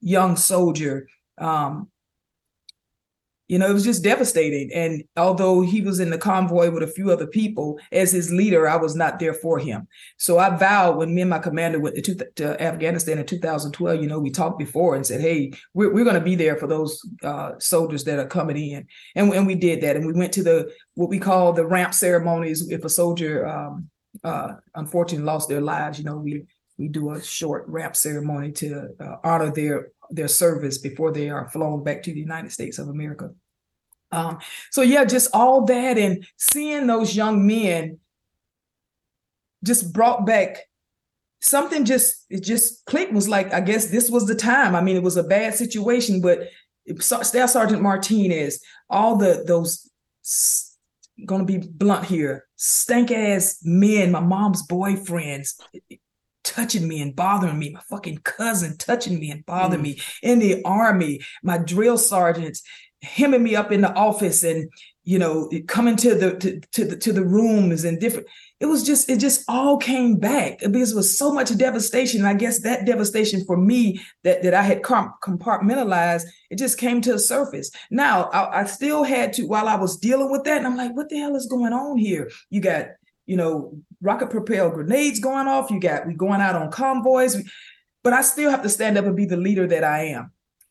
young 0.00 0.36
soldier. 0.36 1.06
Um, 1.36 1.90
you 3.46 3.58
know, 3.58 3.68
it 3.68 3.74
was 3.74 3.84
just 3.84 4.02
devastating. 4.02 4.70
And 4.72 5.04
although 5.18 5.60
he 5.60 5.82
was 5.82 6.00
in 6.00 6.08
the 6.08 6.16
convoy 6.16 6.70
with 6.70 6.82
a 6.82 6.86
few 6.86 7.10
other 7.10 7.26
people, 7.26 7.78
as 7.92 8.10
his 8.10 8.32
leader, 8.32 8.66
I 8.66 8.76
was 8.76 8.96
not 8.96 9.18
there 9.18 9.34
for 9.34 9.58
him. 9.58 9.86
So 10.16 10.38
I 10.38 10.56
vowed 10.56 10.96
when 10.96 11.14
me 11.14 11.20
and 11.20 11.28
my 11.28 11.40
commander 11.40 11.78
went 11.78 12.02
to, 12.02 12.14
to 12.36 12.62
Afghanistan 12.62 13.18
in 13.18 13.26
2012, 13.26 14.00
you 14.00 14.08
know, 14.08 14.18
we 14.18 14.30
talked 14.30 14.58
before 14.58 14.96
and 14.96 15.06
said, 15.06 15.20
hey, 15.20 15.52
we're, 15.74 15.92
we're 15.92 16.04
going 16.04 16.18
to 16.18 16.22
be 16.22 16.36
there 16.36 16.56
for 16.56 16.66
those 16.66 17.06
uh, 17.22 17.50
soldiers 17.58 18.04
that 18.04 18.18
are 18.18 18.26
coming 18.26 18.56
in. 18.56 18.86
And, 19.14 19.30
and 19.34 19.46
we 19.46 19.56
did 19.56 19.82
that. 19.82 19.96
And 19.96 20.06
we 20.06 20.14
went 20.14 20.32
to 20.32 20.42
the, 20.42 20.72
what 20.94 21.10
we 21.10 21.18
call 21.18 21.52
the 21.52 21.66
ramp 21.66 21.92
ceremonies. 21.92 22.70
If 22.70 22.82
a 22.86 22.88
soldier 22.88 23.46
um, 23.46 23.90
uh, 24.24 24.54
unfortunately 24.74 25.24
lost 25.24 25.48
their 25.48 25.60
lives, 25.60 25.98
you 25.98 26.04
know, 26.04 26.16
we 26.16 26.44
we 26.78 26.88
do 26.88 27.12
a 27.12 27.22
short 27.22 27.64
ramp 27.68 27.94
ceremony 27.96 28.52
to 28.52 28.88
uh, 28.98 29.16
honor 29.24 29.52
their 29.52 29.88
their 30.10 30.28
service 30.28 30.78
before 30.78 31.12
they 31.12 31.30
are 31.30 31.48
flown 31.50 31.82
back 31.82 32.02
to 32.02 32.12
the 32.12 32.20
United 32.20 32.52
States 32.52 32.78
of 32.78 32.88
America. 32.88 33.30
Um, 34.10 34.38
so 34.70 34.82
yeah, 34.82 35.04
just 35.04 35.30
all 35.32 35.64
that 35.66 35.96
and 35.96 36.26
seeing 36.36 36.86
those 36.86 37.16
young 37.16 37.46
men 37.46 37.98
just 39.64 39.92
brought 39.92 40.26
back 40.26 40.58
something. 41.40 41.84
Just 41.84 42.26
it 42.28 42.42
just 42.42 42.84
clicked. 42.84 43.12
Was 43.12 43.28
like 43.28 43.52
I 43.52 43.60
guess 43.60 43.86
this 43.86 44.10
was 44.10 44.26
the 44.26 44.34
time. 44.34 44.74
I 44.74 44.80
mean, 44.82 44.96
it 44.96 45.02
was 45.02 45.16
a 45.16 45.24
bad 45.24 45.54
situation, 45.54 46.20
but 46.20 46.48
Staff 46.98 47.50
Sergeant 47.50 47.82
Martinez, 47.82 48.60
all 48.90 49.16
the 49.16 49.44
those 49.46 49.90
gonna 51.26 51.44
be 51.44 51.58
blunt 51.58 52.06
here. 52.06 52.46
Stank 52.56 53.10
ass 53.10 53.58
men, 53.62 54.10
my 54.10 54.20
mom's 54.20 54.66
boyfriends 54.66 55.60
touching 56.44 56.86
me 56.86 57.00
and 57.00 57.14
bothering 57.14 57.58
me, 57.58 57.70
my 57.70 57.80
fucking 57.88 58.18
cousin 58.18 58.76
touching 58.76 59.18
me 59.18 59.30
and 59.30 59.46
bothering 59.46 59.80
mm. 59.80 59.84
me 59.84 60.00
in 60.22 60.38
the 60.38 60.62
army, 60.64 61.20
my 61.42 61.58
drill 61.58 61.98
sergeants 61.98 62.62
hemming 63.02 63.42
me 63.42 63.56
up 63.56 63.72
in 63.72 63.80
the 63.80 63.92
office 63.94 64.44
and 64.44 64.70
you 65.04 65.18
know 65.18 65.50
coming 65.66 65.96
to 65.96 66.14
the 66.14 66.36
to, 66.36 66.60
to 66.72 66.84
the 66.84 66.96
to 66.96 67.12
the 67.12 67.24
rooms 67.24 67.84
and 67.84 67.98
different 67.98 68.28
it 68.62 68.66
was 68.66 68.84
just 68.84 69.10
it 69.10 69.18
just 69.18 69.42
all 69.48 69.76
came 69.76 70.16
back 70.16 70.60
because 70.60 70.92
it 70.92 70.96
was 70.96 71.18
so 71.18 71.32
much 71.32 71.54
devastation. 71.58 72.20
And 72.20 72.28
i 72.28 72.34
guess 72.34 72.60
that 72.60 72.86
devastation 72.86 73.44
for 73.44 73.56
me 73.56 74.00
that 74.22 74.44
that 74.44 74.54
i 74.54 74.62
had 74.62 74.82
compartmentalized 74.82 76.24
it 76.48 76.58
just 76.58 76.78
came 76.78 77.00
to 77.02 77.12
the 77.12 77.18
surface. 77.18 77.72
Now 77.90 78.30
I, 78.32 78.60
I 78.60 78.64
still 78.64 79.02
had 79.02 79.32
to 79.34 79.46
while 79.46 79.66
i 79.66 79.74
was 79.74 79.96
dealing 79.96 80.30
with 80.30 80.44
that 80.44 80.58
and 80.58 80.66
i'm 80.66 80.76
like 80.76 80.94
what 80.96 81.08
the 81.08 81.18
hell 81.18 81.34
is 81.34 81.46
going 81.46 81.72
on 81.72 81.98
here? 81.98 82.30
You 82.50 82.60
got 82.60 82.86
you 83.26 83.36
know 83.36 83.76
rocket 84.00 84.30
propelled 84.30 84.74
grenades 84.74 85.18
going 85.18 85.48
off. 85.48 85.70
You 85.70 85.80
got 85.80 86.06
we 86.06 86.14
going 86.14 86.40
out 86.40 86.54
on 86.54 86.70
convoys. 86.70 87.42
But 88.04 88.12
i 88.12 88.22
still 88.22 88.50
have 88.50 88.62
to 88.62 88.68
stand 88.68 88.96
up 88.96 89.06
and 89.06 89.16
be 89.16 89.26
the 89.26 89.36
leader 89.36 89.66
that 89.66 89.82
i 89.82 90.04
am. 90.04 90.30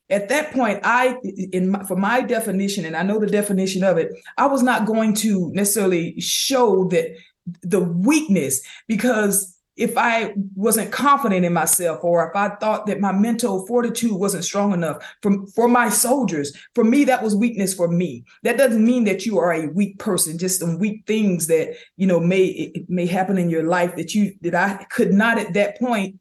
At 0.10 0.30
that 0.30 0.52
point 0.54 0.80
i 0.84 1.18
in 1.24 1.72
my, 1.72 1.84
for 1.84 1.98
my 1.98 2.22
definition 2.22 2.86
and 2.86 2.96
i 2.96 3.04
know 3.04 3.20
the 3.20 3.28
definition 3.28 3.84
of 3.84 3.98
it 3.98 4.12
i 4.38 4.46
was 4.46 4.64
not 4.64 4.86
going 4.86 5.14
to 5.16 5.52
necessarily 5.54 6.20
show 6.20 6.88
that 6.90 7.16
the 7.64 7.80
weakness 7.80 8.62
because 8.88 9.58
if 9.78 9.98
I 9.98 10.34
wasn't 10.56 10.92
confident 10.92 11.46
in 11.46 11.54
myself 11.54 12.04
or 12.04 12.30
if 12.30 12.36
I 12.36 12.56
thought 12.56 12.86
that 12.88 13.00
my 13.00 13.12
mental 13.12 13.66
fortitude 13.66 14.12
wasn't 14.12 14.44
strong 14.44 14.74
enough 14.74 15.04
for, 15.22 15.48
for 15.56 15.68
my 15.68 15.90
soldiers, 15.90 16.56
for 16.76 16.84
me, 16.84 17.06
that 17.06 17.24
was 17.24 17.36
weakness 17.36 17.74
for 17.74 17.88
me. 17.88 18.26
That 18.44 18.58
doesn't 18.58 18.84
mean 18.84 19.06
that 19.06 19.26
you 19.26 19.40
are 19.40 19.54
a 19.54 19.68
weak 19.68 19.98
person, 19.98 20.38
just 20.38 20.60
some 20.60 20.78
weak 20.78 21.04
things 21.08 21.48
that, 21.48 21.76
you 21.96 22.06
know, 22.06 22.20
may, 22.20 22.72
may 22.90 23.06
happen 23.06 23.38
in 23.38 23.50
your 23.50 23.64
life 23.64 23.96
that 23.96 24.14
you, 24.14 24.36
that 24.42 24.56
I 24.56 24.86
could 24.92 25.14
not 25.14 25.40
at 25.40 25.54
that 25.54 25.80
point 25.80 26.20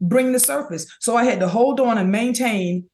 bring 0.00 0.32
to 0.32 0.40
surface. 0.40 0.86
So 1.00 1.16
I 1.16 1.24
had 1.24 1.40
to 1.40 1.48
hold 1.48 1.80
on 1.80 1.98
and 1.98 2.10
maintain 2.10 2.90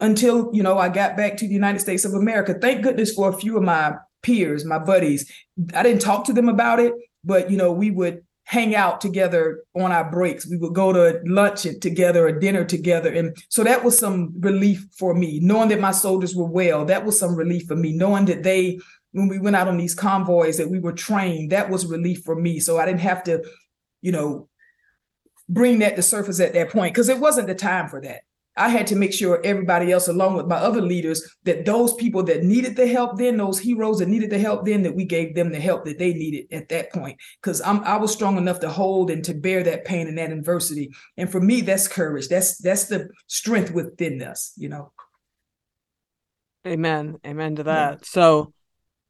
until, 0.00 0.50
you 0.52 0.62
know, 0.62 0.78
I 0.78 0.90
got 0.90 1.16
back 1.16 1.38
to 1.38 1.48
the 1.48 1.54
United 1.54 1.80
States 1.80 2.04
of 2.04 2.12
America. 2.12 2.54
Thank 2.54 2.82
goodness 2.82 3.14
for 3.14 3.30
a 3.30 3.36
few 3.36 3.56
of 3.56 3.62
my 3.62 3.94
peers, 4.22 4.64
my 4.66 4.78
buddies. 4.78 5.30
I 5.74 5.82
didn't 5.82 6.02
talk 6.02 6.24
to 6.26 6.34
them 6.34 6.50
about 6.50 6.78
it 6.78 6.92
but 7.26 7.50
you 7.50 7.56
know 7.56 7.72
we 7.72 7.90
would 7.90 8.22
hang 8.44 8.76
out 8.76 9.00
together 9.00 9.64
on 9.74 9.90
our 9.90 10.08
breaks. 10.08 10.48
We 10.48 10.56
would 10.56 10.72
go 10.72 10.92
to 10.92 11.20
lunch 11.24 11.66
together 11.80 12.28
or 12.28 12.32
dinner 12.38 12.64
together. 12.64 13.12
And 13.12 13.36
so 13.48 13.64
that 13.64 13.82
was 13.82 13.98
some 13.98 14.34
relief 14.38 14.86
for 14.96 15.14
me 15.14 15.40
knowing 15.40 15.68
that 15.70 15.80
my 15.80 15.90
soldiers 15.90 16.36
were 16.36 16.46
well. 16.46 16.84
That 16.84 17.04
was 17.04 17.18
some 17.18 17.34
relief 17.34 17.66
for 17.66 17.74
me 17.74 17.92
knowing 17.92 18.26
that 18.26 18.44
they 18.44 18.78
when 19.10 19.26
we 19.26 19.40
went 19.40 19.56
out 19.56 19.66
on 19.66 19.76
these 19.76 19.96
convoys 19.96 20.58
that 20.58 20.70
we 20.70 20.78
were 20.78 20.92
trained. 20.92 21.50
That 21.50 21.70
was 21.70 21.86
relief 21.86 22.22
for 22.24 22.36
me. 22.36 22.60
So 22.60 22.78
i 22.78 22.86
didn't 22.86 23.00
have 23.00 23.24
to 23.24 23.44
you 24.00 24.12
know 24.12 24.48
bring 25.48 25.80
that 25.80 25.96
to 25.96 26.02
surface 26.02 26.40
at 26.40 26.52
that 26.54 26.70
point 26.70 26.94
because 26.94 27.08
it 27.08 27.18
wasn't 27.18 27.48
the 27.48 27.54
time 27.54 27.88
for 27.88 28.00
that 28.00 28.22
I 28.56 28.68
had 28.68 28.86
to 28.88 28.96
make 28.96 29.12
sure 29.12 29.40
everybody 29.44 29.92
else, 29.92 30.08
along 30.08 30.36
with 30.36 30.46
my 30.46 30.56
other 30.56 30.80
leaders, 30.80 31.36
that 31.44 31.64
those 31.64 31.94
people 31.94 32.22
that 32.24 32.44
needed 32.44 32.76
the 32.76 32.86
help 32.86 33.18
then, 33.18 33.36
those 33.36 33.58
heroes 33.58 33.98
that 33.98 34.08
needed 34.08 34.30
the 34.30 34.38
help 34.38 34.64
then, 34.64 34.82
that 34.82 34.94
we 34.94 35.04
gave 35.04 35.34
them 35.34 35.52
the 35.52 35.60
help 35.60 35.84
that 35.84 35.98
they 35.98 36.14
needed 36.14 36.46
at 36.52 36.68
that 36.70 36.92
point. 36.92 37.18
Because 37.40 37.60
I'm 37.60 37.84
I 37.84 37.96
was 37.96 38.12
strong 38.12 38.36
enough 38.38 38.60
to 38.60 38.70
hold 38.70 39.10
and 39.10 39.24
to 39.24 39.34
bear 39.34 39.62
that 39.64 39.84
pain 39.84 40.08
and 40.08 40.18
that 40.18 40.32
adversity. 40.32 40.90
And 41.16 41.30
for 41.30 41.40
me, 41.40 41.60
that's 41.60 41.88
courage. 41.88 42.28
That's 42.28 42.56
that's 42.58 42.86
the 42.86 43.10
strength 43.26 43.72
within 43.72 44.22
us, 44.22 44.52
you 44.56 44.68
know. 44.68 44.92
Amen. 46.66 47.18
Amen 47.26 47.56
to 47.56 47.64
that. 47.64 47.92
Yeah. 47.92 47.98
So 48.04 48.52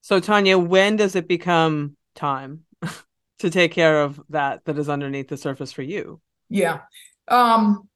so 0.00 0.20
Tonya, 0.20 0.64
when 0.64 0.96
does 0.96 1.14
it 1.14 1.28
become 1.28 1.96
time? 2.14 2.64
to 3.38 3.50
take 3.50 3.72
care 3.72 4.02
of 4.02 4.20
that 4.30 4.64
that 4.64 4.78
is 4.78 4.88
underneath 4.88 5.28
the 5.28 5.36
surface 5.36 5.72
for 5.72 5.82
you. 5.82 6.20
Yeah. 6.48 6.80
Um, 7.28 7.88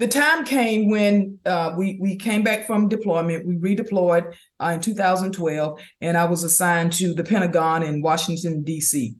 the 0.00 0.08
time 0.08 0.46
came 0.46 0.88
when 0.88 1.38
uh, 1.44 1.74
we 1.76 1.98
we 2.00 2.16
came 2.16 2.42
back 2.42 2.66
from 2.66 2.88
deployment. 2.88 3.46
We 3.46 3.56
redeployed 3.56 4.34
uh, 4.58 4.72
in 4.74 4.80
2012, 4.80 5.78
and 6.00 6.16
I 6.16 6.24
was 6.24 6.42
assigned 6.42 6.94
to 6.94 7.12
the 7.12 7.22
Pentagon 7.22 7.82
in 7.82 8.00
Washington 8.00 8.62
D.C. 8.62 9.14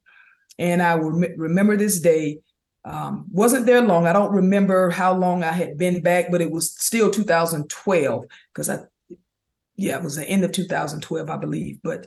And 0.59 0.83
I 0.83 0.95
rem- 0.95 1.35
remember 1.37 1.77
this 1.77 2.01
day. 2.01 2.39
Um, 2.83 3.27
wasn't 3.31 3.67
there 3.67 3.83
long. 3.83 4.07
I 4.07 4.15
don't 4.15 4.33
remember 4.33 4.89
how 4.89 5.13
long 5.13 5.45
I 5.45 5.53
had 5.53 5.77
been 5.77 6.01
back, 6.01 6.31
but 6.31 6.41
it 6.41 6.51
was 6.51 6.71
still 6.71 7.11
2012 7.11 8.25
because 8.55 8.71
I, 8.71 8.79
yeah, 9.77 9.99
it 9.99 10.03
was 10.03 10.17
the 10.17 10.25
end 10.25 10.45
of 10.45 10.53
2012, 10.53 11.29
I 11.29 11.37
believe. 11.37 11.79
But 11.85 12.07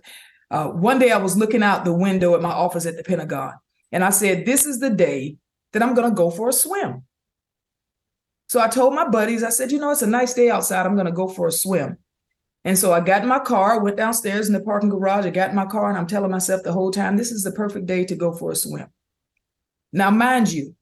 uh, 0.49 0.69
one 0.69 0.97
day 0.97 1.11
I 1.11 1.17
was 1.17 1.37
looking 1.37 1.61
out 1.61 1.85
the 1.85 1.93
window 1.93 2.33
at 2.33 2.41
my 2.41 2.49
office 2.49 2.87
at 2.87 2.97
the 2.97 3.03
Pentagon, 3.03 3.53
and 3.91 4.03
I 4.03 4.09
said, 4.09 4.47
"This 4.47 4.65
is 4.65 4.79
the 4.79 4.89
day 4.89 5.37
that 5.73 5.83
I'm 5.83 5.93
going 5.93 6.09
to 6.09 6.15
go 6.15 6.31
for 6.31 6.49
a 6.49 6.53
swim." 6.53 7.03
So 8.53 8.59
I 8.59 8.67
told 8.67 8.93
my 8.93 9.09
buddies, 9.09 9.41
I 9.41 9.49
said, 9.49 9.71
you 9.71 9.79
know, 9.79 9.89
it's 9.89 10.03
a 10.03 10.07
nice 10.07 10.35
day 10.35 10.51
outside. 10.51 10.85
I'm 10.85 10.93
going 10.93 11.07
to 11.07 11.11
go 11.11 11.27
for 11.27 11.47
a 11.47 11.51
swim. 11.51 11.97
And 12.63 12.77
so 12.77 12.93
I 12.93 12.99
got 12.99 13.23
in 13.23 13.27
my 13.27 13.39
car, 13.39 13.81
went 13.81 13.97
downstairs 13.97 14.45
in 14.45 14.53
the 14.53 14.59
parking 14.59 14.89
garage. 14.89 15.25
I 15.25 15.31
got 15.31 15.49
in 15.49 15.55
my 15.55 15.65
car 15.65 15.89
and 15.89 15.97
I'm 15.97 16.05
telling 16.05 16.29
myself 16.29 16.61
the 16.61 16.71
whole 16.71 16.91
time, 16.91 17.17
this 17.17 17.31
is 17.31 17.41
the 17.41 17.51
perfect 17.51 17.87
day 17.87 18.05
to 18.05 18.15
go 18.15 18.31
for 18.31 18.51
a 18.51 18.55
swim. 18.55 18.89
Now, 19.91 20.11
mind 20.11 20.51
you, 20.51 20.75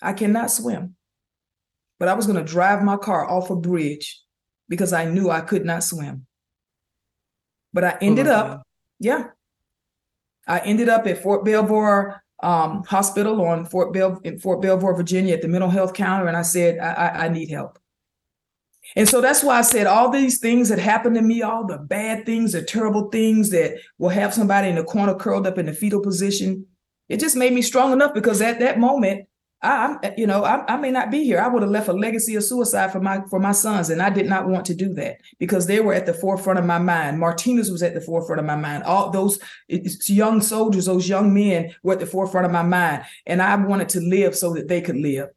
I 0.00 0.14
cannot 0.14 0.50
swim, 0.50 0.96
but 2.00 2.08
I 2.08 2.14
was 2.14 2.24
going 2.24 2.42
to 2.42 2.50
drive 2.50 2.82
my 2.82 2.96
car 2.96 3.28
off 3.28 3.50
a 3.50 3.56
bridge 3.56 4.18
because 4.70 4.94
I 4.94 5.04
knew 5.04 5.28
I 5.28 5.42
could 5.42 5.66
not 5.66 5.84
swim. 5.84 6.24
But 7.74 7.84
I 7.84 7.98
ended 8.00 8.26
oh, 8.26 8.32
up, 8.32 8.62
yeah, 9.00 9.24
I 10.48 10.60
ended 10.60 10.88
up 10.88 11.06
at 11.06 11.22
Fort 11.22 11.44
Belvoir 11.44 12.21
um, 12.42 12.82
hospital 12.84 13.44
on 13.44 13.64
Fort 13.64 13.92
Bell 13.92 14.20
in 14.24 14.38
Fort 14.38 14.60
Belvoir, 14.60 14.94
Virginia, 14.94 15.34
at 15.34 15.42
the 15.42 15.48
mental 15.48 15.70
health 15.70 15.94
counter, 15.94 16.26
and 16.26 16.36
I 16.36 16.42
said, 16.42 16.78
I, 16.78 16.92
I, 16.92 17.24
I 17.24 17.28
need 17.28 17.50
help. 17.50 17.78
And 18.96 19.08
so 19.08 19.20
that's 19.20 19.42
why 19.42 19.58
I 19.58 19.62
said 19.62 19.86
all 19.86 20.10
these 20.10 20.38
things 20.38 20.68
that 20.68 20.78
happened 20.78 21.14
to 21.14 21.22
me, 21.22 21.42
all 21.42 21.66
the 21.66 21.78
bad 21.78 22.26
things, 22.26 22.52
the 22.52 22.62
terrible 22.62 23.08
things 23.10 23.50
that 23.50 23.76
will 23.98 24.08
have 24.08 24.34
somebody 24.34 24.68
in 24.68 24.74
the 24.74 24.84
corner 24.84 25.14
curled 25.14 25.46
up 25.46 25.56
in 25.56 25.66
the 25.66 25.72
fetal 25.72 26.00
position. 26.00 26.66
It 27.08 27.20
just 27.20 27.36
made 27.36 27.52
me 27.52 27.62
strong 27.62 27.92
enough 27.92 28.12
because 28.12 28.42
at 28.42 28.58
that 28.58 28.78
moment, 28.78 29.28
I, 29.62 29.96
am 30.02 30.14
you 30.16 30.26
know, 30.26 30.44
I, 30.44 30.64
I, 30.72 30.76
may 30.76 30.90
not 30.90 31.12
be 31.12 31.22
here. 31.22 31.38
I 31.38 31.46
would 31.46 31.62
have 31.62 31.70
left 31.70 31.86
a 31.86 31.92
legacy 31.92 32.34
of 32.34 32.42
suicide 32.42 32.90
for 32.90 33.00
my 33.00 33.22
for 33.30 33.38
my 33.38 33.52
sons, 33.52 33.90
and 33.90 34.02
I 34.02 34.10
did 34.10 34.26
not 34.26 34.48
want 34.48 34.64
to 34.66 34.74
do 34.74 34.92
that 34.94 35.18
because 35.38 35.66
they 35.66 35.78
were 35.78 35.94
at 35.94 36.04
the 36.04 36.14
forefront 36.14 36.58
of 36.58 36.64
my 36.64 36.78
mind. 36.78 37.20
Martinez 37.20 37.70
was 37.70 37.82
at 37.82 37.94
the 37.94 38.00
forefront 38.00 38.40
of 38.40 38.46
my 38.46 38.56
mind. 38.56 38.82
All 38.82 39.10
those 39.10 39.38
young 39.68 40.40
soldiers, 40.40 40.86
those 40.86 41.08
young 41.08 41.32
men, 41.32 41.72
were 41.84 41.92
at 41.92 42.00
the 42.00 42.06
forefront 42.06 42.44
of 42.44 42.52
my 42.52 42.62
mind, 42.62 43.04
and 43.24 43.40
I 43.40 43.54
wanted 43.54 43.88
to 43.90 44.00
live 44.00 44.36
so 44.36 44.52
that 44.54 44.66
they 44.66 44.80
could 44.80 44.96
live. 44.96 45.28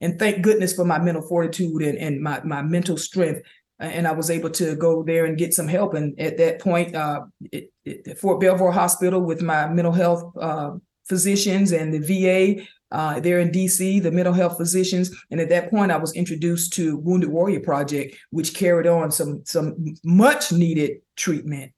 And 0.00 0.18
thank 0.18 0.42
goodness 0.42 0.72
for 0.72 0.86
my 0.86 0.98
mental 0.98 1.22
fortitude 1.22 1.82
and, 1.82 1.98
and 1.98 2.22
my 2.22 2.40
my 2.44 2.62
mental 2.62 2.96
strength, 2.96 3.42
and 3.78 4.08
I 4.08 4.12
was 4.12 4.30
able 4.30 4.50
to 4.50 4.76
go 4.76 5.02
there 5.02 5.26
and 5.26 5.36
get 5.36 5.52
some 5.52 5.68
help. 5.68 5.92
And 5.92 6.18
at 6.18 6.38
that 6.38 6.60
point, 6.60 6.94
uh, 6.94 7.20
at 7.52 8.18
Fort 8.18 8.40
Belvoir 8.40 8.72
Hospital 8.72 9.20
with 9.20 9.42
my 9.42 9.68
mental 9.68 9.92
health 9.92 10.34
uh, 10.40 10.70
physicians 11.06 11.72
and 11.72 11.92
the 11.92 11.98
VA 11.98 12.64
uh, 12.90 13.20
there 13.20 13.38
in 13.38 13.50
DC, 13.50 14.02
the 14.02 14.10
mental 14.10 14.32
health 14.32 14.56
physicians, 14.56 15.10
and 15.30 15.40
at 15.40 15.50
that 15.50 15.70
point, 15.70 15.92
I 15.92 15.98
was 15.98 16.14
introduced 16.14 16.72
to 16.74 16.96
Wounded 16.96 17.30
Warrior 17.30 17.60
Project, 17.60 18.16
which 18.30 18.54
carried 18.54 18.86
on 18.86 19.10
some 19.10 19.42
some 19.44 19.94
much 20.04 20.52
needed 20.52 21.02
treatment. 21.16 21.72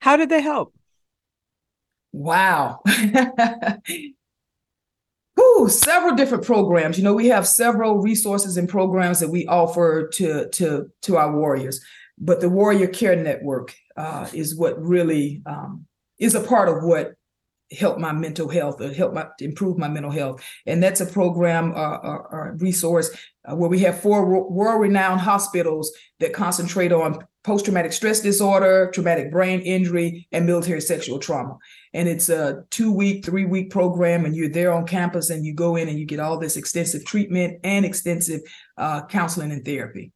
How 0.00 0.16
did 0.16 0.30
they 0.30 0.40
help? 0.40 0.74
Wow. 2.12 2.80
Whew, 5.34 5.68
several 5.68 6.14
different 6.14 6.44
programs. 6.44 6.98
You 6.98 7.04
know, 7.04 7.14
we 7.14 7.28
have 7.28 7.46
several 7.46 7.98
resources 7.98 8.56
and 8.56 8.68
programs 8.68 9.20
that 9.20 9.28
we 9.28 9.46
offer 9.46 10.08
to 10.08 10.48
to 10.50 10.90
to 11.02 11.16
our 11.16 11.36
warriors, 11.36 11.84
but 12.18 12.40
the 12.40 12.48
Warrior 12.48 12.88
Care 12.88 13.16
Network 13.16 13.74
uh, 13.96 14.28
is 14.32 14.56
what 14.56 14.80
really 14.82 15.42
um, 15.46 15.86
is 16.18 16.34
a 16.34 16.40
part 16.40 16.68
of 16.68 16.84
what 16.84 17.14
help 17.78 17.98
my 17.98 18.12
mental 18.12 18.48
health 18.48 18.80
or 18.80 18.92
help 18.92 19.14
my 19.14 19.26
improve 19.40 19.78
my 19.78 19.88
mental 19.88 20.10
health. 20.10 20.44
And 20.66 20.82
that's 20.82 21.00
a 21.00 21.06
program 21.06 21.72
uh, 21.72 21.96
or, 21.98 22.28
or 22.28 22.56
resource 22.58 23.10
uh, 23.44 23.56
where 23.56 23.70
we 23.70 23.80
have 23.80 24.00
four 24.00 24.50
world-renowned 24.50 25.20
hospitals 25.20 25.92
that 26.20 26.32
concentrate 26.32 26.92
on 26.92 27.26
post-traumatic 27.44 27.92
stress 27.92 28.20
disorder 28.20 28.90
traumatic 28.94 29.30
brain 29.30 29.60
injury 29.60 30.28
and 30.30 30.46
military 30.46 30.80
sexual 30.80 31.18
trauma. 31.18 31.56
And 31.92 32.08
it's 32.08 32.28
a 32.28 32.64
two-week 32.70 33.24
three-week 33.24 33.70
program 33.70 34.24
and 34.24 34.36
you're 34.36 34.48
there 34.48 34.72
on 34.72 34.86
campus 34.86 35.30
and 35.30 35.44
you 35.44 35.54
go 35.54 35.76
in 35.76 35.88
and 35.88 35.98
you 35.98 36.06
get 36.06 36.20
all 36.20 36.38
this 36.38 36.56
extensive 36.56 37.04
treatment 37.04 37.58
and 37.64 37.84
extensive 37.84 38.42
uh, 38.78 39.06
counseling 39.06 39.50
and 39.50 39.64
therapy. 39.64 40.12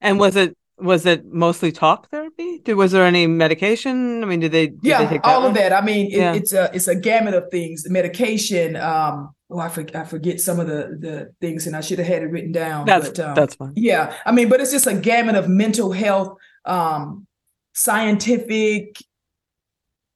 And 0.00 0.18
was 0.18 0.36
it 0.36 0.56
was 0.80 1.06
it 1.06 1.26
mostly 1.26 1.72
talk 1.72 2.10
therapy? 2.10 2.58
Did, 2.58 2.74
was 2.74 2.92
there 2.92 3.04
any 3.04 3.26
medication? 3.26 4.22
I 4.22 4.26
mean, 4.26 4.40
did 4.40 4.52
they? 4.52 4.68
Did 4.68 4.78
yeah, 4.82 5.04
they 5.04 5.18
all 5.18 5.42
one? 5.42 5.50
of 5.50 5.56
that. 5.56 5.72
I 5.72 5.80
mean, 5.80 6.06
it, 6.06 6.18
yeah. 6.18 6.34
it's 6.34 6.52
a 6.52 6.70
it's 6.72 6.88
a 6.88 6.94
gamut 6.94 7.34
of 7.34 7.50
things. 7.50 7.82
The 7.82 7.90
medication. 7.90 8.76
Um, 8.76 9.34
oh, 9.50 9.58
I 9.58 9.68
forget, 9.68 9.96
I 9.96 10.04
forget 10.04 10.40
some 10.40 10.60
of 10.60 10.66
the 10.66 10.96
the 10.98 11.34
things, 11.40 11.66
and 11.66 11.74
I 11.74 11.80
should 11.80 11.98
have 11.98 12.08
had 12.08 12.22
it 12.22 12.26
written 12.26 12.52
down. 12.52 12.86
That's 12.86 13.10
but, 13.10 13.20
um, 13.20 13.34
that's 13.34 13.54
fine. 13.54 13.72
Yeah, 13.76 14.14
I 14.24 14.32
mean, 14.32 14.48
but 14.48 14.60
it's 14.60 14.72
just 14.72 14.86
a 14.86 14.94
gamut 14.94 15.34
of 15.34 15.48
mental 15.48 15.92
health, 15.92 16.36
um, 16.64 17.26
scientific 17.74 18.98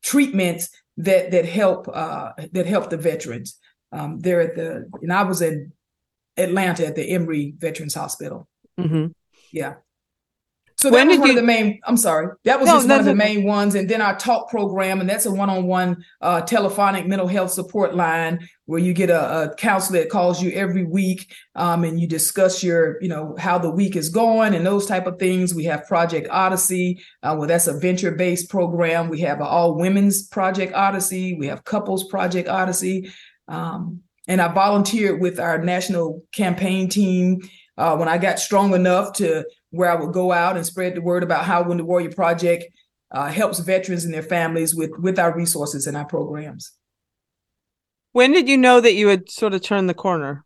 treatments 0.03 0.70
that 0.98 1.31
that 1.31 1.46
help 1.46 1.88
uh, 1.92 2.33
that 2.53 2.66
help 2.66 2.90
the 2.90 2.96
veterans. 2.96 3.59
Um, 3.92 4.20
they're 4.20 4.40
at 4.40 4.57
the, 4.57 4.88
and 5.03 5.12
I 5.12 5.22
was 5.25 5.42
in 5.42 5.72
Atlanta 6.37 6.87
at 6.87 6.96
the 6.96 7.11
Emory 7.11 7.55
Veterans 7.59 7.94
Hospital. 7.94 8.48
Mm-hmm. 8.79 9.09
Yeah. 9.53 9.75
So 10.83 10.90
that 10.90 10.97
when 10.97 11.07
was 11.07 11.18
one 11.18 11.29
you... 11.29 11.35
of 11.35 11.37
the 11.37 11.47
main. 11.47 11.79
I'm 11.85 11.97
sorry, 11.97 12.27
that 12.42 12.59
was 12.59 12.66
no, 12.66 12.73
just 12.75 12.88
one 12.88 12.99
of 12.99 13.05
the 13.05 13.14
main 13.14 13.45
ones, 13.45 13.77
and 13.77 13.88
then 13.88 14.01
our 14.01 14.18
talk 14.18 14.51
program, 14.51 15.01
and 15.01 15.09
that's 15.09 15.27
a 15.27 15.31
one-on-one 15.31 16.05
uh, 16.21 16.40
telephonic 16.40 17.07
mental 17.07 17.29
health 17.29 17.53
support 17.53 17.95
line 17.95 18.49
where 18.66 18.81
you 18.81 18.92
get 18.92 19.09
a, 19.09 19.42
a 19.42 19.55
counselor 19.55 20.01
that 20.01 20.11
calls 20.11 20.42
you 20.42 20.51
every 20.51 20.83
week, 20.83 21.33
um, 21.55 21.85
and 21.85 22.01
you 22.01 22.09
discuss 22.09 22.64
your, 22.64 23.01
you 23.01 23.07
know, 23.07 23.37
how 23.38 23.59
the 23.59 23.71
week 23.71 23.95
is 23.95 24.09
going 24.09 24.55
and 24.55 24.66
those 24.66 24.87
type 24.87 25.07
of 25.07 25.21
things. 25.21 25.55
We 25.55 25.62
have 25.66 25.87
Project 25.87 26.27
Odyssey, 26.33 27.01
uh, 27.23 27.37
well, 27.38 27.47
that's 27.47 27.68
a 27.68 27.79
venture-based 27.79 28.51
program. 28.51 29.09
We 29.09 29.21
have 29.21 29.40
all 29.40 29.77
women's 29.77 30.27
Project 30.27 30.75
Odyssey. 30.75 31.35
We 31.35 31.47
have 31.47 31.62
couples 31.62 32.09
Project 32.09 32.49
Odyssey, 32.49 33.09
um, 33.47 34.01
and 34.27 34.40
I 34.40 34.53
volunteered 34.53 35.21
with 35.21 35.38
our 35.38 35.59
national 35.59 36.25
campaign 36.33 36.88
team 36.88 37.40
uh, 37.79 37.97
when 37.97 38.09
I 38.09 38.18
got 38.18 38.40
strong 38.40 38.75
enough 38.75 39.12
to 39.14 39.45
where 39.73 39.91
I 39.91 39.95
would 39.95 40.13
go 40.13 40.33
out 40.33 40.57
and 40.57 40.65
spread 40.65 40.95
the 40.95 41.01
word 41.01 41.23
about 41.23 41.45
how 41.45 41.63
Wounded 41.63 41.87
Warrior 41.87 42.13
Project 42.13 42.67
uh, 43.11 43.29
helps 43.29 43.59
veterans 43.59 44.05
and 44.05 44.15
their 44.15 44.23
families 44.23 44.75
with 44.75 44.91
with 44.99 45.19
our 45.19 45.35
resources 45.35 45.87
and 45.87 45.97
our 45.97 46.07
programs. 46.07 46.73
When 48.13 48.33
did 48.33 48.49
you 48.49 48.57
know 48.57 48.81
that 48.81 48.95
you 48.95 49.09
had 49.09 49.31
sort 49.31 49.55
of 49.55 49.63
turned 49.63 49.89
the 49.89 49.95
corner? 49.95 50.45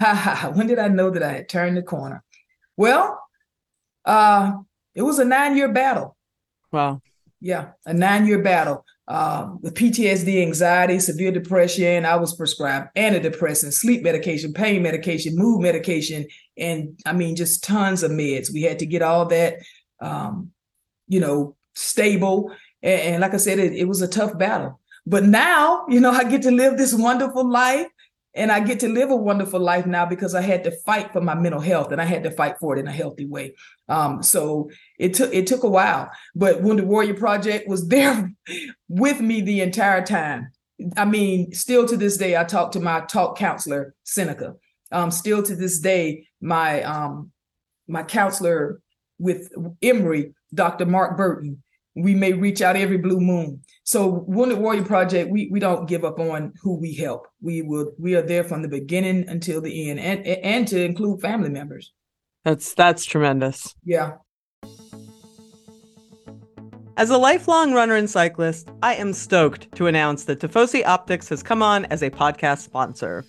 when 0.52 0.66
did 0.66 0.78
I 0.78 0.88
know 0.88 1.10
that 1.10 1.22
I 1.22 1.32
had 1.32 1.48
turned 1.48 1.76
the 1.76 1.82
corner? 1.82 2.22
Well, 2.76 3.20
uh, 4.04 4.52
it 4.94 5.02
was 5.02 5.18
a 5.18 5.24
nine 5.24 5.56
year 5.56 5.72
battle. 5.72 6.16
Wow. 6.72 7.00
Yeah, 7.40 7.70
a 7.86 7.94
nine 7.94 8.26
year 8.26 8.42
battle 8.42 8.84
uh, 9.08 9.50
with 9.60 9.74
PTSD, 9.74 10.42
anxiety, 10.42 10.98
severe 10.98 11.32
depression. 11.32 12.04
I 12.04 12.16
was 12.16 12.34
prescribed 12.34 12.88
antidepressants, 12.96 13.74
sleep 13.74 14.02
medication, 14.02 14.52
pain 14.52 14.82
medication, 14.82 15.34
mood 15.34 15.62
medication, 15.62 16.26
and 16.58 17.00
I 17.06 17.12
mean, 17.12 17.36
just 17.36 17.64
tons 17.64 18.02
of 18.02 18.10
meds. 18.10 18.52
We 18.52 18.62
had 18.62 18.80
to 18.80 18.86
get 18.86 19.02
all 19.02 19.26
that, 19.26 19.58
um, 20.00 20.50
you 21.06 21.20
know, 21.20 21.56
stable. 21.74 22.52
And, 22.82 23.00
and 23.00 23.20
like 23.20 23.34
I 23.34 23.38
said, 23.38 23.58
it, 23.58 23.72
it 23.72 23.86
was 23.86 24.02
a 24.02 24.08
tough 24.08 24.36
battle. 24.38 24.80
But 25.06 25.24
now, 25.24 25.86
you 25.88 26.00
know, 26.00 26.10
I 26.12 26.24
get 26.24 26.42
to 26.42 26.50
live 26.50 26.76
this 26.76 26.94
wonderful 26.94 27.48
life 27.48 27.86
and 28.34 28.52
I 28.52 28.60
get 28.60 28.80
to 28.80 28.88
live 28.88 29.10
a 29.10 29.16
wonderful 29.16 29.58
life 29.58 29.86
now 29.86 30.06
because 30.06 30.34
I 30.34 30.42
had 30.42 30.62
to 30.64 30.70
fight 30.70 31.12
for 31.12 31.20
my 31.20 31.34
mental 31.34 31.60
health 31.60 31.90
and 31.92 32.00
I 32.00 32.04
had 32.04 32.22
to 32.24 32.30
fight 32.30 32.58
for 32.58 32.76
it 32.76 32.80
in 32.80 32.86
a 32.86 32.92
healthy 32.92 33.26
way. 33.26 33.54
Um, 33.88 34.22
so 34.22 34.70
it 34.98 35.14
took 35.14 35.32
it 35.34 35.46
took 35.46 35.64
a 35.64 35.68
while, 35.68 36.10
but 36.34 36.62
Wounded 36.62 36.86
Warrior 36.86 37.14
Project 37.14 37.68
was 37.68 37.88
there 37.88 38.30
with 38.88 39.20
me 39.20 39.40
the 39.40 39.60
entire 39.60 40.04
time. 40.04 40.52
I 40.96 41.04
mean, 41.04 41.52
still 41.52 41.88
to 41.88 41.96
this 41.96 42.16
day, 42.16 42.36
I 42.36 42.44
talk 42.44 42.72
to 42.72 42.80
my 42.80 43.00
talk 43.00 43.36
counselor 43.36 43.94
Seneca. 44.04 44.54
Um, 44.90 45.10
still 45.10 45.42
to 45.42 45.54
this 45.54 45.78
day, 45.80 46.26
my 46.40 46.82
um, 46.82 47.30
my 47.86 48.02
counselor 48.02 48.80
with 49.18 49.50
Emory, 49.82 50.34
Dr. 50.54 50.86
Mark 50.86 51.16
Burton, 51.16 51.62
we 51.94 52.14
may 52.14 52.32
reach 52.32 52.62
out 52.62 52.76
every 52.76 52.98
blue 52.98 53.20
moon. 53.20 53.60
So 53.84 54.24
Wounded 54.26 54.58
Warrior 54.58 54.84
Project, 54.84 55.30
we 55.30 55.48
we 55.50 55.60
don't 55.60 55.88
give 55.88 56.04
up 56.04 56.18
on 56.18 56.52
who 56.62 56.78
we 56.78 56.94
help. 56.94 57.26
We 57.40 57.62
will 57.62 57.92
we 57.98 58.14
are 58.14 58.22
there 58.22 58.44
from 58.44 58.62
the 58.62 58.68
beginning 58.68 59.28
until 59.28 59.60
the 59.60 59.90
end, 59.90 60.00
and 60.00 60.26
and 60.26 60.68
to 60.68 60.82
include 60.82 61.20
family 61.20 61.50
members. 61.50 61.92
That's 62.44 62.74
that's 62.74 63.04
tremendous. 63.04 63.74
Yeah. 63.84 64.12
As 66.96 67.10
a 67.10 67.16
lifelong 67.16 67.74
runner 67.74 67.94
and 67.94 68.10
cyclist, 68.10 68.70
I 68.82 68.94
am 68.96 69.12
stoked 69.12 69.72
to 69.76 69.86
announce 69.86 70.24
that 70.24 70.40
Tifosi 70.40 70.84
Optics 70.84 71.28
has 71.28 71.44
come 71.44 71.62
on 71.62 71.84
as 71.86 72.02
a 72.02 72.10
podcast 72.10 72.58
sponsor. 72.58 73.24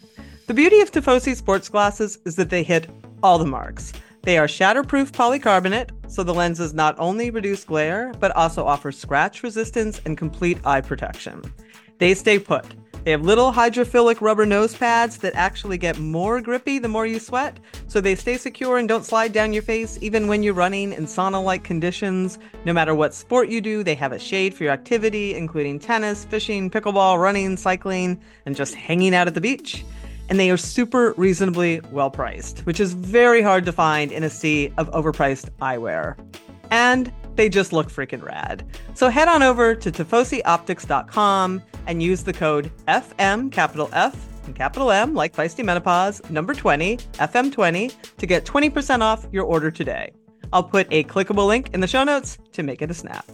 The 0.50 0.56
beauty 0.56 0.80
of 0.80 0.92
Tifosi 0.92 1.36
sports 1.36 1.70
glasses 1.70 2.18
is 2.26 2.36
that 2.38 2.50
they 2.50 2.64
hit 2.64 2.90
all 3.22 3.38
the 3.38 3.46
marks. 3.46 3.94
They 4.24 4.40
are 4.40 4.48
shatterproof 4.48 5.12
polycarbonate, 5.12 5.92
so 6.08 6.24
the 6.24 6.34
lenses 6.34 6.74
not 6.74 6.96
only 6.98 7.30
reduce 7.30 7.64
glare, 7.64 8.12
but 8.20 8.36
also 8.36 8.66
offer 8.66 8.92
scratch 8.92 9.44
resistance 9.44 10.02
and 10.06 10.18
complete 10.18 10.58
eye 10.66 10.82
protection. 10.82 11.54
They 12.00 12.16
stay 12.16 12.40
put. 12.40 12.66
They 13.04 13.12
have 13.12 13.22
little 13.22 13.54
hydrophilic 13.54 14.22
rubber 14.22 14.48
nose 14.48 14.76
pads 14.76 15.18
that 15.18 15.36
actually 15.36 15.78
get 15.78 16.00
more 16.00 16.42
grippy 16.42 16.80
the 16.80 16.88
more 16.88 17.06
you 17.06 17.20
sweat, 17.20 17.60
so 17.86 18.02
they 18.02 18.16
stay 18.16 18.36
secure 18.36 18.80
and 18.80 18.90
don't 18.90 19.06
slide 19.06 19.32
down 19.32 19.54
your 19.54 19.62
face 19.62 20.00
even 20.02 20.28
when 20.28 20.42
you're 20.42 20.56
running 20.56 20.94
in 20.94 21.06
sauna 21.06 21.44
like 21.44 21.64
conditions. 21.64 22.40
No 22.66 22.74
matter 22.74 22.96
what 22.96 23.14
sport 23.14 23.50
you 23.50 23.62
do, 23.62 23.84
they 23.84 23.94
have 23.94 24.14
a 24.14 24.20
shade 24.20 24.56
for 24.56 24.64
your 24.64 24.74
activity, 24.74 25.36
including 25.36 25.78
tennis, 25.78 26.26
fishing, 26.26 26.72
pickleball, 26.72 27.22
running, 27.22 27.56
cycling, 27.56 28.20
and 28.48 28.56
just 28.56 28.74
hanging 28.74 29.14
out 29.14 29.28
at 29.28 29.36
the 29.36 29.42
beach. 29.42 29.86
And 30.30 30.40
they 30.40 30.52
are 30.52 30.58
super 30.58 31.14
reasonably 31.18 31.82
well 31.92 32.12
priced, 32.12 32.60
which 32.62 32.80
is 32.80 32.94
very 32.94 33.42
hard 33.42 33.66
to 33.66 33.72
find 33.72 34.12
in 34.12 34.24
a 34.24 34.30
sea 34.30 34.72
of 34.78 34.90
overpriced 34.92 35.50
eyewear. 35.60 36.18
And 36.72 37.12
they 37.36 37.50
just 37.50 37.74
look 37.74 37.90
freaking 37.90 38.24
rad. 38.24 38.66
So 38.94 39.10
head 39.10 39.28
on 39.28 39.42
over 39.42 39.74
to 39.74 39.92
tifosioptics.com 39.92 41.64
and 41.88 42.04
use 42.04 42.24
the 42.24 42.34
code 42.34 42.72
FM, 42.88 43.52
capital 43.52 43.90
F, 43.94 44.16
and 44.46 44.56
capital 44.56 44.92
M, 44.92 45.14
like 45.14 45.34
Feisty 45.34 45.64
Menopause, 45.64 46.22
number 46.30 46.54
20, 46.54 46.98
FM20, 46.98 47.96
to 48.18 48.26
get 48.26 48.46
20% 48.46 49.02
off 49.02 49.26
your 49.32 49.46
order 49.46 49.72
today. 49.72 50.12
I'll 50.52 50.64
put 50.64 50.88
a 50.92 51.04
clickable 51.06 51.48
link 51.48 51.70
in 51.74 51.80
the 51.80 51.88
show 51.88 52.04
notes 52.04 52.38
to 52.54 52.64
make 52.64 52.82
it 52.82 52.92
a 52.92 52.94
snap. 52.94 53.26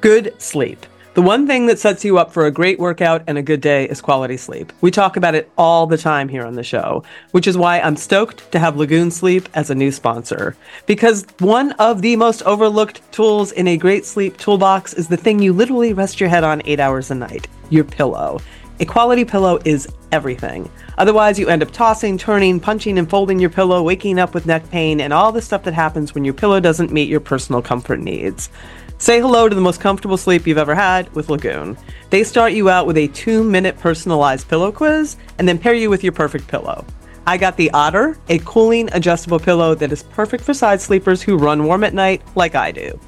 Good 0.00 0.40
sleep. 0.40 0.84
The 1.14 1.22
one 1.22 1.46
thing 1.46 1.64
that 1.66 1.78
sets 1.78 2.04
you 2.04 2.18
up 2.18 2.30
for 2.30 2.44
a 2.44 2.50
great 2.50 2.78
workout 2.78 3.22
and 3.26 3.38
a 3.38 3.42
good 3.42 3.62
day 3.62 3.88
is 3.88 4.02
quality 4.02 4.36
sleep. 4.36 4.70
We 4.82 4.90
talk 4.90 5.16
about 5.16 5.34
it 5.34 5.50
all 5.56 5.86
the 5.86 5.96
time 5.96 6.28
here 6.28 6.44
on 6.44 6.52
the 6.52 6.62
show, 6.62 7.02
which 7.30 7.46
is 7.46 7.56
why 7.56 7.80
I'm 7.80 7.96
stoked 7.96 8.52
to 8.52 8.58
have 8.58 8.76
Lagoon 8.76 9.10
Sleep 9.10 9.48
as 9.54 9.70
a 9.70 9.74
new 9.74 9.90
sponsor. 9.90 10.54
Because 10.84 11.24
one 11.38 11.72
of 11.72 12.02
the 12.02 12.16
most 12.16 12.42
overlooked 12.42 13.00
tools 13.12 13.52
in 13.52 13.66
a 13.66 13.78
great 13.78 14.04
sleep 14.04 14.36
toolbox 14.36 14.92
is 14.92 15.08
the 15.08 15.16
thing 15.16 15.40
you 15.40 15.54
literally 15.54 15.94
rest 15.94 16.20
your 16.20 16.28
head 16.28 16.44
on 16.44 16.60
eight 16.66 16.80
hours 16.80 17.10
a 17.10 17.14
night 17.14 17.48
your 17.70 17.84
pillow. 17.84 18.38
A 18.78 18.84
quality 18.84 19.24
pillow 19.24 19.58
is 19.64 19.88
everything. 20.12 20.70
Otherwise, 20.98 21.38
you 21.38 21.48
end 21.48 21.62
up 21.62 21.72
tossing, 21.72 22.18
turning, 22.18 22.60
punching, 22.60 22.98
and 22.98 23.08
folding 23.08 23.40
your 23.40 23.48
pillow, 23.48 23.82
waking 23.82 24.18
up 24.18 24.34
with 24.34 24.44
neck 24.44 24.68
pain, 24.70 25.00
and 25.00 25.14
all 25.14 25.32
the 25.32 25.40
stuff 25.40 25.64
that 25.64 25.72
happens 25.72 26.14
when 26.14 26.26
your 26.26 26.34
pillow 26.34 26.60
doesn't 26.60 26.92
meet 26.92 27.08
your 27.08 27.20
personal 27.20 27.62
comfort 27.62 28.00
needs. 28.00 28.50
Say 28.98 29.20
hello 29.20 29.46
to 29.46 29.54
the 29.54 29.60
most 29.60 29.78
comfortable 29.78 30.16
sleep 30.16 30.46
you've 30.46 30.56
ever 30.56 30.74
had 30.74 31.14
with 31.14 31.28
Lagoon. 31.28 31.76
They 32.08 32.24
start 32.24 32.54
you 32.54 32.70
out 32.70 32.86
with 32.86 32.96
a 32.96 33.08
two 33.08 33.44
minute 33.44 33.78
personalized 33.78 34.48
pillow 34.48 34.72
quiz 34.72 35.18
and 35.38 35.46
then 35.46 35.58
pair 35.58 35.74
you 35.74 35.90
with 35.90 36.02
your 36.02 36.14
perfect 36.14 36.48
pillow. 36.48 36.82
I 37.26 37.36
got 37.36 37.58
the 37.58 37.70
Otter, 37.72 38.16
a 38.30 38.38
cooling 38.38 38.88
adjustable 38.94 39.38
pillow 39.38 39.74
that 39.74 39.92
is 39.92 40.02
perfect 40.02 40.42
for 40.44 40.54
side 40.54 40.80
sleepers 40.80 41.20
who 41.20 41.36
run 41.36 41.64
warm 41.64 41.84
at 41.84 41.92
night 41.92 42.22
like 42.36 42.54
I 42.54 42.72
do. 42.72 42.98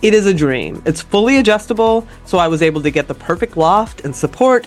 It 0.00 0.14
is 0.14 0.24
a 0.24 0.32
dream. 0.32 0.82
It's 0.86 1.02
fully 1.02 1.36
adjustable, 1.36 2.08
so 2.24 2.38
I 2.38 2.48
was 2.48 2.62
able 2.62 2.80
to 2.80 2.90
get 2.90 3.06
the 3.06 3.14
perfect 3.14 3.58
loft 3.58 4.00
and 4.02 4.16
support 4.16 4.66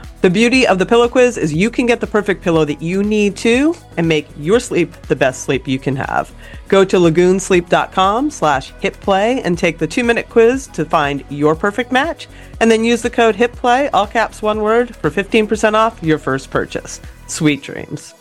The 0.21 0.29
beauty 0.29 0.67
of 0.67 0.77
the 0.77 0.85
pillow 0.85 1.09
quiz 1.09 1.35
is 1.35 1.51
you 1.51 1.71
can 1.71 1.87
get 1.87 1.99
the 1.99 2.05
perfect 2.05 2.43
pillow 2.43 2.63
that 2.65 2.79
you 2.79 3.01
need 3.01 3.35
to 3.37 3.75
and 3.97 4.07
make 4.07 4.27
your 4.37 4.59
sleep 4.59 4.93
the 5.07 5.15
best 5.15 5.41
sleep 5.41 5.67
you 5.67 5.79
can 5.79 5.95
have. 5.95 6.31
Go 6.67 6.85
to 6.85 6.97
lagoonsleep.com 6.97 8.29
slash 8.29 8.71
hitplay 8.73 9.41
and 9.43 9.57
take 9.57 9.79
the 9.79 9.87
two 9.87 10.03
minute 10.03 10.29
quiz 10.29 10.67
to 10.67 10.85
find 10.85 11.25
your 11.29 11.55
perfect 11.55 11.91
match. 11.91 12.27
And 12.59 12.69
then 12.69 12.83
use 12.83 13.01
the 13.01 13.09
code 13.09 13.35
HITPLAY, 13.35 13.89
all 13.93 14.05
caps 14.05 14.43
one 14.43 14.61
word, 14.61 14.95
for 14.95 15.09
15% 15.09 15.73
off 15.73 16.03
your 16.03 16.19
first 16.19 16.51
purchase. 16.51 17.01
Sweet 17.25 17.63
dreams. 17.63 18.13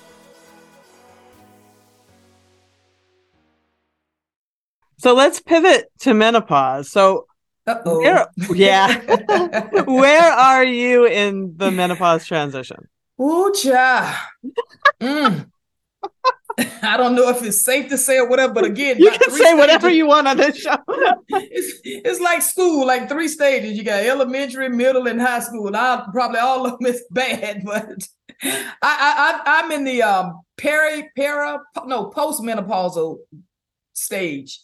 So 4.97 5.15
let's 5.15 5.41
pivot 5.41 5.91
to 6.01 6.15
menopause. 6.15 6.91
So. 6.91 7.27
Where, 7.85 8.27
yeah, 8.55 9.83
where 9.85 10.33
are 10.33 10.65
you 10.65 11.07
in 11.07 11.57
the 11.57 11.71
menopause 11.71 12.27
transition? 12.27 12.89
Ooh, 13.21 13.53
child. 13.53 14.17
Mm. 15.01 15.51
I 16.83 16.97
don't 16.97 17.15
know 17.15 17.29
if 17.31 17.43
it's 17.43 17.63
safe 17.63 17.89
to 17.91 17.97
say 17.99 18.19
or 18.19 18.29
whatever, 18.29 18.53
but 18.53 18.65
again, 18.65 18.99
You 18.99 19.11
can 19.11 19.31
say 19.31 19.55
whatever 19.55 19.83
stages. 19.89 19.97
you 19.99 20.07
want 20.07 20.29
on 20.29 20.37
this 20.37 20.57
show. 20.59 20.77
It's, 21.29 21.81
it's 21.85 22.21
like 22.21 22.43
school, 22.43 22.87
like 22.87 23.09
three 23.09 23.29
stages. 23.29 23.77
You 23.79 23.85
got 23.85 24.05
elementary, 24.05 24.69
middle, 24.69 25.07
and 25.07 25.21
high 25.21 25.41
school. 25.41 25.75
I 25.75 26.05
probably 26.13 26.41
all 26.41 26.67
of 26.67 26.79
them 26.79 26.87
is 26.93 27.05
bad, 27.11 27.63
but 27.65 28.03
I, 28.43 28.61
I, 28.83 29.41
I 29.45 29.63
I'm 29.63 29.71
in 29.73 29.85
the 29.85 30.03
um 30.03 30.41
peri 30.57 31.11
para 31.17 31.61
no 31.87 32.11
postmenopausal 32.11 33.19
stage. 33.93 34.61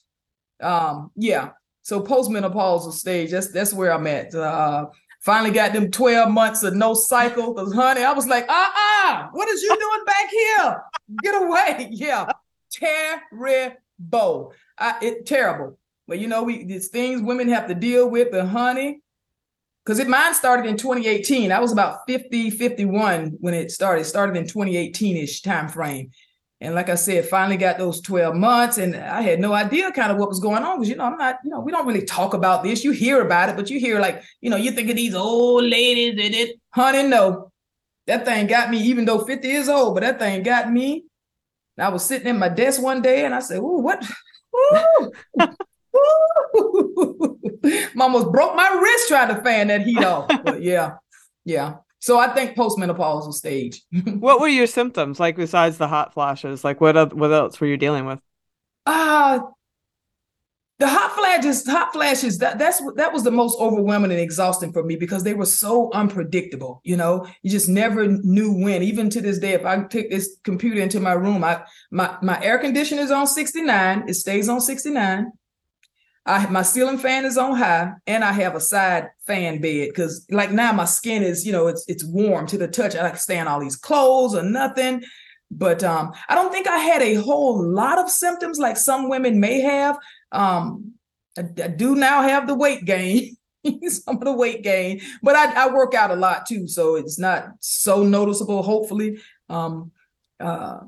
Um, 0.61 1.11
yeah. 1.17 1.51
So 1.87 2.01
postmenopausal 2.01 2.93
stage. 2.93 3.31
That's 3.31 3.53
that's 3.53 3.73
where 3.73 3.93
I'm 3.93 4.09
at. 4.09 4.35
Uh, 4.35 4.87
finally 5.21 5.53
got 5.53 5.73
them 5.73 5.89
12 5.89 6.33
months 6.33 6.65
of 6.65 6.75
no 6.75 6.95
cycle. 6.95 7.55
Cause 7.55 7.73
honey, 7.73 8.03
I 8.03 8.13
was 8.13 8.27
like, 8.27 8.45
uh-uh, 8.49 9.29
what 9.31 9.49
is 9.49 9.63
you 9.63 9.69
doing 9.79 10.05
back 10.05 10.29
here? 10.29 10.83
Get 11.23 11.41
away. 11.41 11.89
Yeah. 11.93 12.33
Terrible. 12.73 14.53
I, 14.77 14.97
it 15.01 15.27
terrible. 15.27 15.79
But 16.09 16.19
you 16.19 16.27
know, 16.27 16.43
we 16.43 16.65
these 16.65 16.89
things 16.89 17.23
women 17.23 17.49
have 17.51 17.69
to 17.69 17.75
deal 17.77 18.11
with, 18.11 18.33
but 18.33 18.49
honey, 18.49 19.01
because 19.85 20.01
it 20.01 20.09
mine 20.09 20.35
started 20.35 20.67
in 20.67 20.77
2018. 20.77 21.53
I 21.53 21.61
was 21.61 21.71
about 21.71 22.01
50, 22.09 22.51
51 22.51 23.37
when 23.39 23.55
it 23.55 23.71
started. 23.71 24.01
It 24.01 24.07
started 24.07 24.37
in 24.37 24.47
2018-ish 24.47 25.43
time 25.43 25.69
frame. 25.69 26.11
And 26.61 26.75
like 26.75 26.89
I 26.89 26.95
said, 26.95 27.29
finally 27.29 27.59
got 27.59 27.77
those 27.77 28.01
12 28.01 28.35
months, 28.35 28.79
and 28.79 28.97
I 28.97 29.21
had 29.21 29.41
no 29.41 29.53
idea 29.53 29.93
kind 29.93 30.11
of 30.11 30.17
what 30.17 30.31
was 30.31 30.41
going 30.41 30.63
on 30.63 30.79
because 30.79 30.89
you 30.89 30.97
know, 30.97 31.05
I'm 31.05 31.19
not, 31.19 31.37
you 31.45 31.51
know, 31.51 31.61
we 31.61 31.71
don't 31.71 31.87
really 31.87 32.05
talk 32.05 32.33
about 32.33 32.63
this. 32.63 32.83
You 32.83 32.93
hear 32.93 33.21
about 33.21 33.51
it, 33.51 33.57
but 33.57 33.69
you 33.69 33.79
hear 33.79 34.01
like, 34.01 34.23
you 34.41 34.49
know, 34.49 34.57
you 34.57 34.71
think 34.71 34.89
of 34.89 34.97
these 34.97 35.15
old 35.15 35.65
ladies 35.65 36.13
and 36.13 36.35
it, 36.35 36.59
honey, 36.71 37.03
no. 37.03 37.53
That 38.07 38.25
thing 38.25 38.47
got 38.47 38.71
me, 38.71 38.79
even 38.79 39.05
though 39.05 39.25
50 39.25 39.47
years 39.47 39.69
old, 39.69 39.95
but 39.95 40.01
that 40.01 40.19
thing 40.19 40.43
got 40.43 40.73
me. 40.73 41.05
And 41.77 41.87
I 41.87 41.91
was 41.91 42.05
sitting 42.05 42.29
at 42.29 42.37
my 42.37 42.49
desk 42.49 42.81
one 42.81 43.03
day 43.03 43.25
and 43.25 43.35
I 43.35 43.41
said, 43.41 43.59
Ooh, 43.59 43.81
what? 43.81 44.07
Ooh. 44.57 45.13
Ooh. 45.97 47.39
almost 48.01 48.31
broke 48.33 48.55
my 48.55 48.79
wrist 48.81 49.09
trying 49.09 49.35
to 49.35 49.43
fan 49.43 49.69
that 49.69 49.83
heat 49.83 50.03
off. 50.05 50.29
But 50.45 50.63
yeah, 50.63 50.97
yeah. 51.45 51.77
So 52.07 52.21
I 52.21 52.29
think 52.29 52.57
postmenopausal 52.57 53.35
stage. 53.35 53.83
what 54.21 54.41
were 54.41 54.47
your 54.47 54.69
symptoms 54.69 55.19
like 55.19 55.35
besides 55.35 55.77
the 55.77 55.89
hot 55.89 56.15
flashes? 56.15 56.63
Like 56.63 56.81
what 56.81 57.13
what 57.13 57.33
else 57.33 57.61
were 57.61 57.67
you 57.67 57.77
dealing 57.77 58.07
with? 58.07 58.21
Uh 58.87 59.41
the 60.79 60.87
hot 60.87 61.17
flashes, 61.17 61.67
hot 61.67 61.93
flashes, 61.93 62.39
that 62.39 62.61
that's 62.61 62.81
that 62.95 63.13
was 63.13 63.25
the 63.25 63.33
most 63.33 63.59
overwhelming 63.59 64.13
and 64.13 64.21
exhausting 64.21 64.73
for 64.73 64.85
me 64.85 64.95
because 64.95 65.25
they 65.25 65.35
were 65.35 65.47
so 65.47 65.91
unpredictable. 65.95 66.81
You 66.85 66.97
know, 66.97 67.27
you 67.43 67.51
just 67.51 67.69
never 67.69 68.07
knew 68.07 68.53
when. 68.53 68.85
Even 68.85 69.11
to 69.11 69.21
this 69.21 69.41
day, 69.41 69.55
if 69.55 69.67
I 69.67 69.83
take 69.83 70.09
this 70.09 70.37
computer 70.45 70.81
into 70.81 71.01
my 71.01 71.15
room, 71.15 71.43
I 71.43 71.65
my 71.91 72.17
my 72.23 72.41
air 72.41 72.59
conditioner 72.59 73.03
is 73.03 73.11
on 73.11 73.27
69, 73.27 74.05
it 74.07 74.15
stays 74.15 74.49
on 74.49 74.61
69. 74.61 75.33
I 76.27 76.49
my 76.51 76.63
ceiling 76.63 76.99
fan 76.99 77.25
is 77.25 77.39
on 77.39 77.57
high, 77.57 77.93
and 78.07 78.25
I 78.25 78.33
have 78.33 78.57
a 78.57 78.61
side 78.61 79.11
fan 79.27 79.61
bed 79.61 79.89
because 79.89 80.27
like 80.31 80.51
now 80.51 80.73
my 80.73 80.85
skin 80.85 81.23
is, 81.23 81.47
you 81.47 81.53
know, 81.53 81.69
it's 81.69 81.85
it's 81.87 82.05
warm 82.05 82.47
to 82.49 82.59
the 82.59 82.67
touch. 82.67 82.97
I 82.97 83.11
can 83.11 83.19
stand 83.19 83.49
all 83.49 83.61
these 83.61 83.77
clothes 83.77 84.35
or 84.35 84.43
nothing. 84.43 85.05
But 85.51 85.85
um, 85.85 86.13
I 86.29 86.35
don't 86.35 86.51
think 86.51 86.67
I 86.67 86.79
had 86.79 87.03
a 87.03 87.15
whole 87.15 87.63
lot 87.65 87.99
of 87.99 88.11
symptoms 88.11 88.59
like 88.59 88.77
some 88.77 89.09
women 89.09 89.39
may 89.39 89.61
have. 89.61 89.97
Um, 90.33 90.95
I, 91.39 91.43
I 91.63 91.69
do 91.69 91.95
now 91.95 92.23
have 92.23 92.49
the 92.49 92.55
weight 92.55 92.85
gain, 92.85 93.37
some 93.89 94.17
of 94.17 94.25
the 94.25 94.33
weight 94.33 94.65
gain, 94.65 95.01
but 95.23 95.37
I, 95.37 95.67
I 95.67 95.73
work 95.73 95.95
out 95.95 96.11
a 96.11 96.17
lot 96.17 96.47
too, 96.47 96.67
so 96.67 96.97
it's 96.97 97.19
not 97.19 97.51
so 97.61 98.03
noticeable. 98.03 98.65
Hopefully, 98.65 99.21
um, 99.49 99.93
uh, 100.41 100.81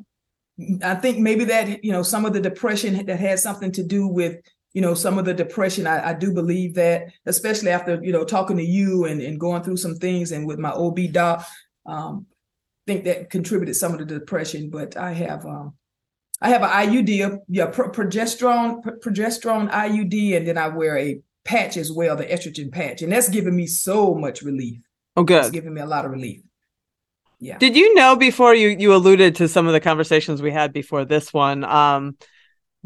I 0.82 0.96
think 0.96 1.18
maybe 1.18 1.44
that 1.44 1.84
you 1.84 1.92
know 1.92 2.02
some 2.02 2.24
of 2.24 2.32
the 2.32 2.40
depression 2.40 3.06
that 3.06 3.20
had 3.20 3.38
something 3.38 3.70
to 3.72 3.84
do 3.84 4.08
with 4.08 4.40
you 4.78 4.82
know 4.82 4.94
some 4.94 5.18
of 5.18 5.24
the 5.24 5.34
depression. 5.34 5.88
I, 5.88 6.10
I 6.10 6.14
do 6.14 6.32
believe 6.32 6.74
that, 6.74 7.08
especially 7.26 7.70
after 7.70 7.98
you 8.00 8.12
know 8.12 8.22
talking 8.22 8.58
to 8.58 8.62
you 8.62 9.06
and, 9.06 9.20
and 9.20 9.40
going 9.40 9.64
through 9.64 9.78
some 9.78 9.96
things 9.96 10.30
and 10.30 10.46
with 10.46 10.60
my 10.60 10.70
OB 10.70 11.10
doc, 11.10 11.44
um, 11.84 12.26
think 12.86 13.02
that 13.02 13.28
contributed 13.28 13.74
some 13.74 13.92
of 13.92 13.98
the 13.98 14.04
depression. 14.04 14.70
But 14.70 14.96
I 14.96 15.14
have 15.14 15.44
um, 15.44 15.74
I 16.40 16.50
have 16.50 16.62
an 16.62 16.68
IUD, 16.68 17.38
yeah, 17.48 17.72
progesterone 17.72 18.84
progesterone 19.00 19.68
IUD, 19.68 20.36
and 20.36 20.46
then 20.46 20.56
I 20.56 20.68
wear 20.68 20.96
a 20.96 21.20
patch 21.44 21.76
as 21.76 21.90
well, 21.90 22.14
the 22.14 22.26
estrogen 22.26 22.70
patch, 22.70 23.02
and 23.02 23.10
that's 23.10 23.28
giving 23.28 23.56
me 23.56 23.66
so 23.66 24.14
much 24.14 24.42
relief. 24.42 24.80
Oh, 25.16 25.24
good. 25.24 25.40
It's 25.40 25.50
giving 25.50 25.74
me 25.74 25.80
a 25.80 25.86
lot 25.86 26.04
of 26.04 26.12
relief. 26.12 26.40
Yeah. 27.40 27.58
Did 27.58 27.76
you 27.76 27.94
know 27.94 28.14
before 28.14 28.54
you 28.54 28.68
you 28.68 28.94
alluded 28.94 29.34
to 29.36 29.48
some 29.48 29.66
of 29.66 29.72
the 29.72 29.80
conversations 29.80 30.40
we 30.40 30.52
had 30.52 30.72
before 30.72 31.04
this 31.04 31.34
one? 31.34 31.64
Um, 31.64 32.16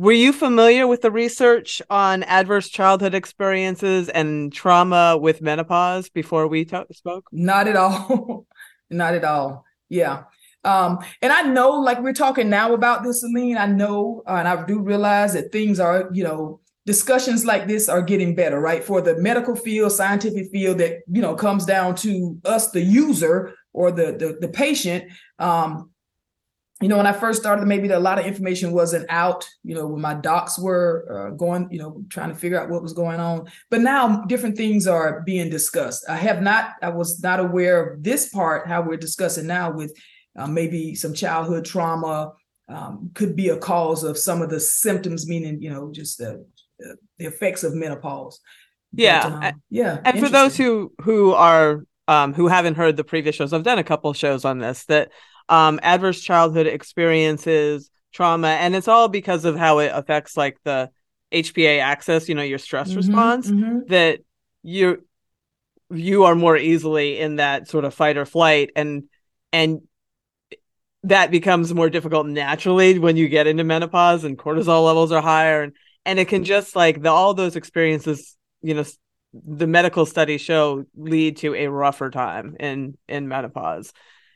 were 0.02 0.10
you 0.10 0.32
familiar 0.32 0.88
with 0.88 1.02
the 1.02 1.12
research 1.12 1.80
on 1.88 2.24
adverse 2.24 2.68
childhood 2.68 3.14
experiences 3.14 4.08
and 4.08 4.52
trauma 4.52 5.16
with 5.16 5.40
menopause 5.40 6.08
before 6.08 6.48
we 6.48 6.64
t- 6.64 6.76
spoke? 6.90 7.28
Not 7.30 7.68
at 7.68 7.76
all. 7.76 8.44
Not 8.90 9.14
at 9.14 9.22
all. 9.22 9.64
Yeah. 9.88 10.24
Um, 10.64 10.98
and 11.22 11.32
I 11.32 11.42
know, 11.42 11.70
like 11.70 12.02
we're 12.02 12.14
talking 12.14 12.50
now 12.50 12.74
about 12.74 13.04
this, 13.04 13.20
Selene, 13.20 13.56
I 13.56 13.66
know, 13.66 14.24
uh, 14.26 14.32
and 14.32 14.48
I 14.48 14.66
do 14.66 14.80
realize 14.80 15.34
that 15.34 15.52
things 15.52 15.78
are, 15.78 16.10
you 16.12 16.24
know, 16.24 16.58
discussions 16.84 17.44
like 17.44 17.68
this 17.68 17.88
are 17.88 18.02
getting 18.02 18.34
better, 18.34 18.58
right? 18.58 18.82
For 18.82 19.02
the 19.02 19.16
medical 19.18 19.54
field, 19.54 19.92
scientific 19.92 20.50
field 20.50 20.78
that, 20.78 21.02
you 21.12 21.22
know, 21.22 21.36
comes 21.36 21.64
down 21.64 21.94
to 21.96 22.40
us, 22.44 22.72
the 22.72 22.80
user 22.80 23.54
or 23.72 23.92
the, 23.92 24.06
the, 24.06 24.38
the 24.40 24.48
patient. 24.48 25.12
Um, 25.38 25.91
you 26.82 26.88
know, 26.88 26.96
when 26.96 27.06
I 27.06 27.12
first 27.12 27.40
started, 27.40 27.64
maybe 27.66 27.88
a 27.88 27.98
lot 27.98 28.18
of 28.18 28.26
information 28.26 28.72
wasn't 28.72 29.06
out, 29.08 29.48
you 29.62 29.74
know, 29.74 29.86
when 29.86 30.00
my 30.00 30.14
docs 30.14 30.58
were 30.58 31.06
uh, 31.08 31.36
going, 31.36 31.68
you 31.70 31.78
know, 31.78 32.02
trying 32.10 32.30
to 32.30 32.34
figure 32.34 32.60
out 32.60 32.68
what 32.68 32.82
was 32.82 32.92
going 32.92 33.20
on. 33.20 33.48
But 33.70 33.82
now 33.82 34.22
different 34.24 34.56
things 34.56 34.88
are 34.88 35.22
being 35.22 35.48
discussed. 35.48 36.04
I 36.08 36.16
have 36.16 36.42
not, 36.42 36.72
I 36.82 36.88
was 36.88 37.22
not 37.22 37.38
aware 37.38 37.94
of 37.94 38.02
this 38.02 38.28
part, 38.30 38.66
how 38.66 38.82
we're 38.82 38.96
discussing 38.96 39.46
now 39.46 39.70
with 39.70 39.96
uh, 40.36 40.48
maybe 40.48 40.94
some 40.94 41.14
childhood 41.14 41.64
trauma 41.64 42.32
um, 42.68 43.10
could 43.14 43.36
be 43.36 43.50
a 43.50 43.56
cause 43.56 44.02
of 44.02 44.18
some 44.18 44.42
of 44.42 44.50
the 44.50 44.60
symptoms, 44.60 45.28
meaning, 45.28 45.62
you 45.62 45.70
know, 45.70 45.92
just 45.92 46.18
the, 46.18 46.44
the 47.18 47.26
effects 47.26 47.62
of 47.62 47.74
menopause. 47.74 48.40
Yeah. 48.92 49.28
But, 49.28 49.44
um, 49.44 49.62
yeah. 49.70 50.00
And 50.04 50.18
for 50.18 50.28
those 50.28 50.56
who, 50.56 50.92
who 51.00 51.32
are, 51.32 51.84
um, 52.08 52.34
who 52.34 52.48
haven't 52.48 52.74
heard 52.74 52.96
the 52.96 53.04
previous 53.04 53.36
shows, 53.36 53.52
I've 53.52 53.62
done 53.62 53.78
a 53.78 53.84
couple 53.84 54.12
shows 54.14 54.44
on 54.44 54.58
this 54.58 54.84
that 54.86 55.12
um, 55.48 55.80
adverse 55.82 56.20
childhood 56.20 56.66
experiences, 56.66 57.90
trauma, 58.12 58.48
and 58.48 58.74
it's 58.74 58.88
all 58.88 59.08
because 59.08 59.44
of 59.44 59.56
how 59.56 59.78
it 59.78 59.92
affects 59.94 60.36
like 60.36 60.58
the 60.64 60.90
HPA 61.32 61.80
axis, 61.80 62.28
you 62.28 62.34
know, 62.34 62.42
your 62.42 62.58
stress 62.58 62.88
mm-hmm, 62.88 62.98
response, 62.98 63.50
mm-hmm. 63.50 63.80
that 63.88 64.20
you 64.62 65.02
you 65.90 66.24
are 66.24 66.34
more 66.34 66.56
easily 66.56 67.18
in 67.18 67.36
that 67.36 67.68
sort 67.68 67.84
of 67.84 67.94
fight 67.94 68.16
or 68.16 68.24
flight 68.24 68.70
and 68.76 69.04
and 69.52 69.82
that 71.04 71.30
becomes 71.30 71.74
more 71.74 71.90
difficult 71.90 72.26
naturally 72.26 72.98
when 72.98 73.16
you 73.16 73.28
get 73.28 73.46
into 73.46 73.64
menopause 73.64 74.24
and 74.24 74.38
cortisol 74.38 74.86
levels 74.86 75.12
are 75.12 75.20
higher 75.20 75.62
and 75.62 75.72
and 76.04 76.18
it 76.18 76.28
can 76.28 76.44
just 76.44 76.74
like 76.74 77.02
the 77.02 77.10
all 77.10 77.34
those 77.34 77.56
experiences 77.56 78.36
you 78.62 78.74
know 78.74 78.84
the 79.34 79.66
medical 79.66 80.06
studies 80.06 80.40
show 80.40 80.84
lead 80.96 81.36
to 81.38 81.54
a 81.54 81.66
rougher 81.66 82.10
time 82.10 82.56
in 82.58 82.96
in 83.08 83.28
menopause 83.28 83.92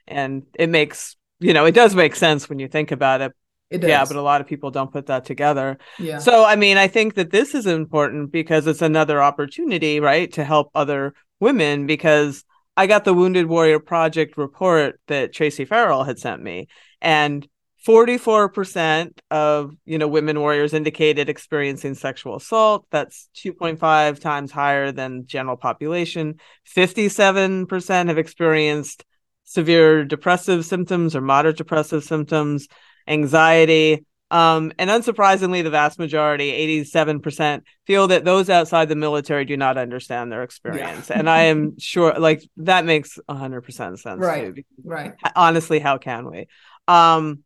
and 0.07 0.42
it 0.59 0.68
makes 0.68 1.16
you 1.38 1.52
know 1.52 1.64
it 1.64 1.72
does 1.72 1.94
make 1.94 2.16
sense 2.16 2.48
when 2.48 2.59
you 2.59 2.68
think 2.68 2.90
about 2.90 3.20
it 3.20 3.32
it 3.70 3.78
does. 3.78 3.88
Yeah, 3.88 4.04
but 4.04 4.16
a 4.16 4.22
lot 4.22 4.40
of 4.40 4.46
people 4.46 4.70
don't 4.70 4.92
put 4.92 5.07
that 5.07 5.24
together. 5.24 5.78
Yeah. 5.98 6.18
So, 6.18 6.44
I 6.44 6.54
mean, 6.54 6.76
I 6.76 6.86
think 6.86 7.14
that 7.14 7.30
this 7.30 7.54
is 7.54 7.66
important 7.66 8.30
because 8.30 8.66
it's 8.66 8.82
another 8.82 9.20
opportunity, 9.20 9.98
right, 9.98 10.32
to 10.34 10.44
help 10.44 10.70
other 10.74 11.14
women 11.40 11.86
because 11.86 12.44
I 12.76 12.86
got 12.86 13.04
the 13.04 13.14
Wounded 13.14 13.46
Warrior 13.46 13.80
Project 13.80 14.36
report 14.36 15.00
that 15.09 15.32
Tracy 15.32 15.64
Farrell 15.64 16.04
had 16.04 16.18
sent 16.18 16.42
me, 16.42 16.68
and 17.00 17.46
44% 17.86 19.18
of 19.30 19.72
you 19.84 19.98
know 19.98 20.09
women 20.09 20.38
warriors 20.40 20.74
indicated 20.74 21.28
experiencing 21.28 21.94
sexual 21.94 22.36
assault. 22.36 22.86
That's 22.90 23.28
2.5 23.36 24.20
times 24.20 24.52
higher 24.52 24.92
than 24.92 25.26
general 25.26 25.57
population. 25.57 26.38
57% 26.76 28.09
have 28.09 28.18
experienced 28.18 29.04
severe 29.47 30.05
depressive 30.05 30.66
symptoms 30.66 31.16
or 31.16 31.22
moderate 31.22 31.57
depressive 31.57 32.05
symptoms, 32.05 32.68
anxiety, 33.09 34.05
um, 34.30 34.72
and 34.78 34.90
unsurprisingly, 34.90 35.62
the 35.62 35.70
vast 35.70 35.99
majority, 35.99 36.51
87%, 36.82 37.62
feel 37.86 38.09
that 38.09 38.24
those 38.24 38.51
outside 38.51 38.88
the 38.88 38.97
military 38.97 39.44
do 39.44 39.57
not 39.57 39.78
understand 39.78 40.32
their 40.32 40.42
experience. 40.42 41.11
Yeah. 41.11 41.18
and 41.18 41.30
I 41.30 41.42
am 41.42 41.74
sure 41.78 42.18
like 42.18 42.42
that 42.59 42.84
makes 42.84 43.18
100% 43.30 43.99
sense. 43.99 44.20
Right. 44.20 44.55
Too, 44.55 44.62
right. 44.84 45.14
Honestly, 45.36 45.78
how 45.78 45.99
can 45.99 46.28
we? 46.28 46.49
Um, 46.88 47.44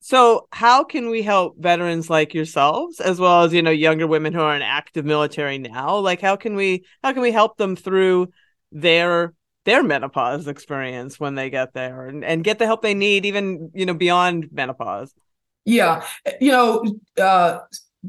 so 0.00 0.48
how 0.50 0.84
can 0.84 1.08
we 1.10 1.22
help 1.22 1.56
veterans 1.58 2.10
like 2.10 2.34
yourselves 2.34 3.00
as 3.00 3.20
well 3.20 3.44
as 3.44 3.52
you 3.52 3.62
know 3.62 3.70
younger 3.70 4.06
women 4.06 4.32
who 4.32 4.40
are 4.40 4.56
in 4.56 4.62
active 4.62 5.04
military 5.04 5.58
now 5.58 5.96
like 5.98 6.20
how 6.20 6.34
can 6.34 6.56
we 6.56 6.84
how 7.04 7.12
can 7.12 7.22
we 7.22 7.30
help 7.30 7.56
them 7.56 7.76
through 7.76 8.26
their 8.72 9.32
their 9.64 9.82
menopause 9.82 10.48
experience 10.48 11.20
when 11.20 11.34
they 11.34 11.50
get 11.50 11.72
there 11.72 12.06
and, 12.06 12.24
and 12.24 12.44
get 12.44 12.58
the 12.58 12.66
help 12.66 12.82
they 12.82 12.94
need 12.94 13.24
even 13.24 13.70
you 13.74 13.86
know 13.86 13.94
beyond 13.94 14.48
menopause 14.52 15.14
yeah, 15.64 16.04
you 16.40 16.50
know, 16.50 16.84
uh, 17.20 17.60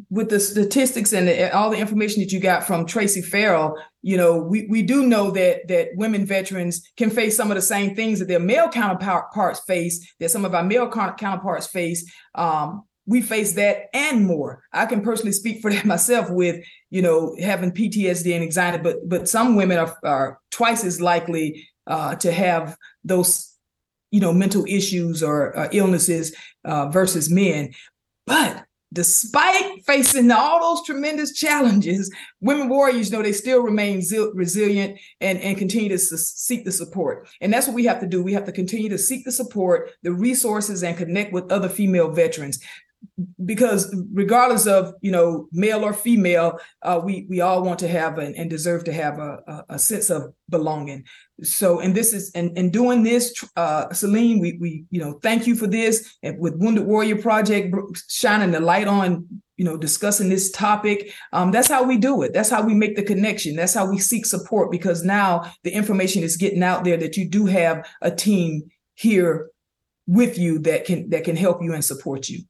with 0.09 0.29
the 0.29 0.39
statistics 0.39 1.13
and 1.13 1.27
the, 1.27 1.55
all 1.55 1.69
the 1.69 1.77
information 1.77 2.21
that 2.21 2.31
you 2.31 2.39
got 2.39 2.65
from 2.65 2.85
Tracy 2.85 3.21
Farrell, 3.21 3.77
you 4.01 4.17
know, 4.17 4.37
we, 4.37 4.65
we 4.67 4.81
do 4.81 5.05
know 5.05 5.29
that 5.31 5.67
that 5.67 5.89
women 5.95 6.25
veterans 6.25 6.89
can 6.97 7.11
face 7.11 7.37
some 7.37 7.51
of 7.51 7.55
the 7.55 7.61
same 7.61 7.95
things 7.95 8.19
that 8.19 8.27
their 8.27 8.39
male 8.39 8.69
counterparts 8.69 9.61
face, 9.67 10.13
that 10.19 10.31
some 10.31 10.45
of 10.45 10.55
our 10.55 10.63
male 10.63 10.89
counterparts 10.89 11.67
face. 11.67 12.11
Um, 12.33 12.83
we 13.05 13.21
face 13.21 13.53
that 13.53 13.89
and 13.93 14.25
more. 14.25 14.63
I 14.71 14.85
can 14.85 15.01
personally 15.01 15.33
speak 15.33 15.61
for 15.61 15.71
that 15.71 15.85
myself 15.93 16.29
with, 16.29 16.63
you 16.89 17.01
know, 17.01 17.35
having 17.39 17.71
PTSD 17.71 18.33
and 18.33 18.43
anxiety, 18.43 18.81
but 18.81 19.07
but 19.07 19.27
some 19.29 19.55
women 19.55 19.77
are, 19.77 19.97
are 20.03 20.39
twice 20.51 20.83
as 20.83 21.01
likely 21.01 21.67
uh, 21.87 22.15
to 22.15 22.31
have 22.31 22.77
those 23.03 23.53
you 24.11 24.19
know 24.19 24.31
mental 24.31 24.63
issues 24.67 25.23
or 25.23 25.57
uh, 25.57 25.69
illnesses 25.71 26.35
uh, 26.65 26.87
versus 26.89 27.29
men. 27.29 27.73
But 28.25 28.63
despite 28.93 29.83
facing 29.87 30.29
all 30.31 30.59
those 30.59 30.85
tremendous 30.85 31.33
challenges 31.39 32.13
women 32.41 32.69
warriors 32.69 33.11
know 33.11 33.23
they 33.23 33.33
still 33.33 33.63
remain 33.63 34.03
resilient 34.35 34.99
and, 35.19 35.39
and 35.39 35.57
continue 35.57 35.89
to 35.89 35.97
su- 35.97 36.15
seek 36.15 36.63
the 36.63 36.71
support. 36.71 37.27
And 37.41 37.51
that's 37.51 37.65
what 37.65 37.73
we 37.73 37.85
have 37.85 37.99
to 38.01 38.07
do. 38.07 38.21
We 38.21 38.33
have 38.33 38.45
to 38.45 38.51
continue 38.51 38.89
to 38.89 38.99
seek 38.99 39.25
the 39.25 39.31
support 39.31 39.91
the 40.03 40.13
resources 40.13 40.83
and 40.83 40.95
connect 40.95 41.33
with 41.33 41.51
other 41.51 41.69
female 41.69 42.11
veterans 42.11 42.59
because 43.45 43.93
regardless 44.11 44.65
of 44.65 44.93
you 45.01 45.11
know 45.11 45.47
male 45.51 45.83
or 45.83 45.93
female 45.93 46.59
uh, 46.81 46.99
we 47.03 47.25
we 47.29 47.41
all 47.41 47.61
want 47.61 47.79
to 47.79 47.87
have 47.87 48.17
an, 48.17 48.33
and 48.35 48.49
deserve 48.49 48.83
to 48.83 48.93
have 48.93 49.19
a, 49.19 49.63
a, 49.69 49.79
sense 49.79 50.09
of 50.09 50.33
belonging. 50.49 51.03
So 51.43 51.79
and 51.79 51.93
this 51.93 52.13
is 52.13 52.31
and, 52.33 52.57
and 52.57 52.71
doing 52.71 53.03
this 53.03 53.33
uh 53.55 53.91
Selene 53.93 54.39
we 54.39 54.57
we 54.59 54.85
you 54.89 54.99
know 54.99 55.19
thank 55.21 55.45
you 55.45 55.55
for 55.55 55.67
this. 55.67 56.15
And 56.23 56.39
with 56.39 56.55
wounded 56.57 56.85
warrior 56.85 57.21
project 57.21 57.75
shining 58.07 58.51
the 58.51 58.59
light 58.59 58.87
on 58.87 59.27
you 59.57 59.65
know 59.65 59.77
discussing 59.77 60.29
this 60.29 60.49
topic 60.51 61.13
um 61.31 61.51
that's 61.51 61.67
how 61.67 61.83
we 61.83 61.97
do 61.97 62.23
it. 62.23 62.33
That's 62.33 62.49
how 62.49 62.63
we 62.63 62.73
make 62.73 62.95
the 62.95 63.03
connection. 63.03 63.55
That's 63.55 63.73
how 63.73 63.89
we 63.89 63.99
seek 63.99 64.25
support 64.25 64.71
because 64.71 65.03
now 65.03 65.51
the 65.63 65.71
information 65.71 66.23
is 66.23 66.37
getting 66.37 66.63
out 66.63 66.83
there 66.83 66.97
that 66.97 67.17
you 67.17 67.29
do 67.29 67.45
have 67.45 67.87
a 68.01 68.09
team 68.09 68.63
here 68.95 69.49
with 70.07 70.37
you 70.37 70.59
that 70.59 70.85
can 70.85 71.09
that 71.09 71.23
can 71.23 71.35
help 71.35 71.61
you 71.61 71.73
and 71.73 71.85
support 71.85 72.29
you 72.29 72.43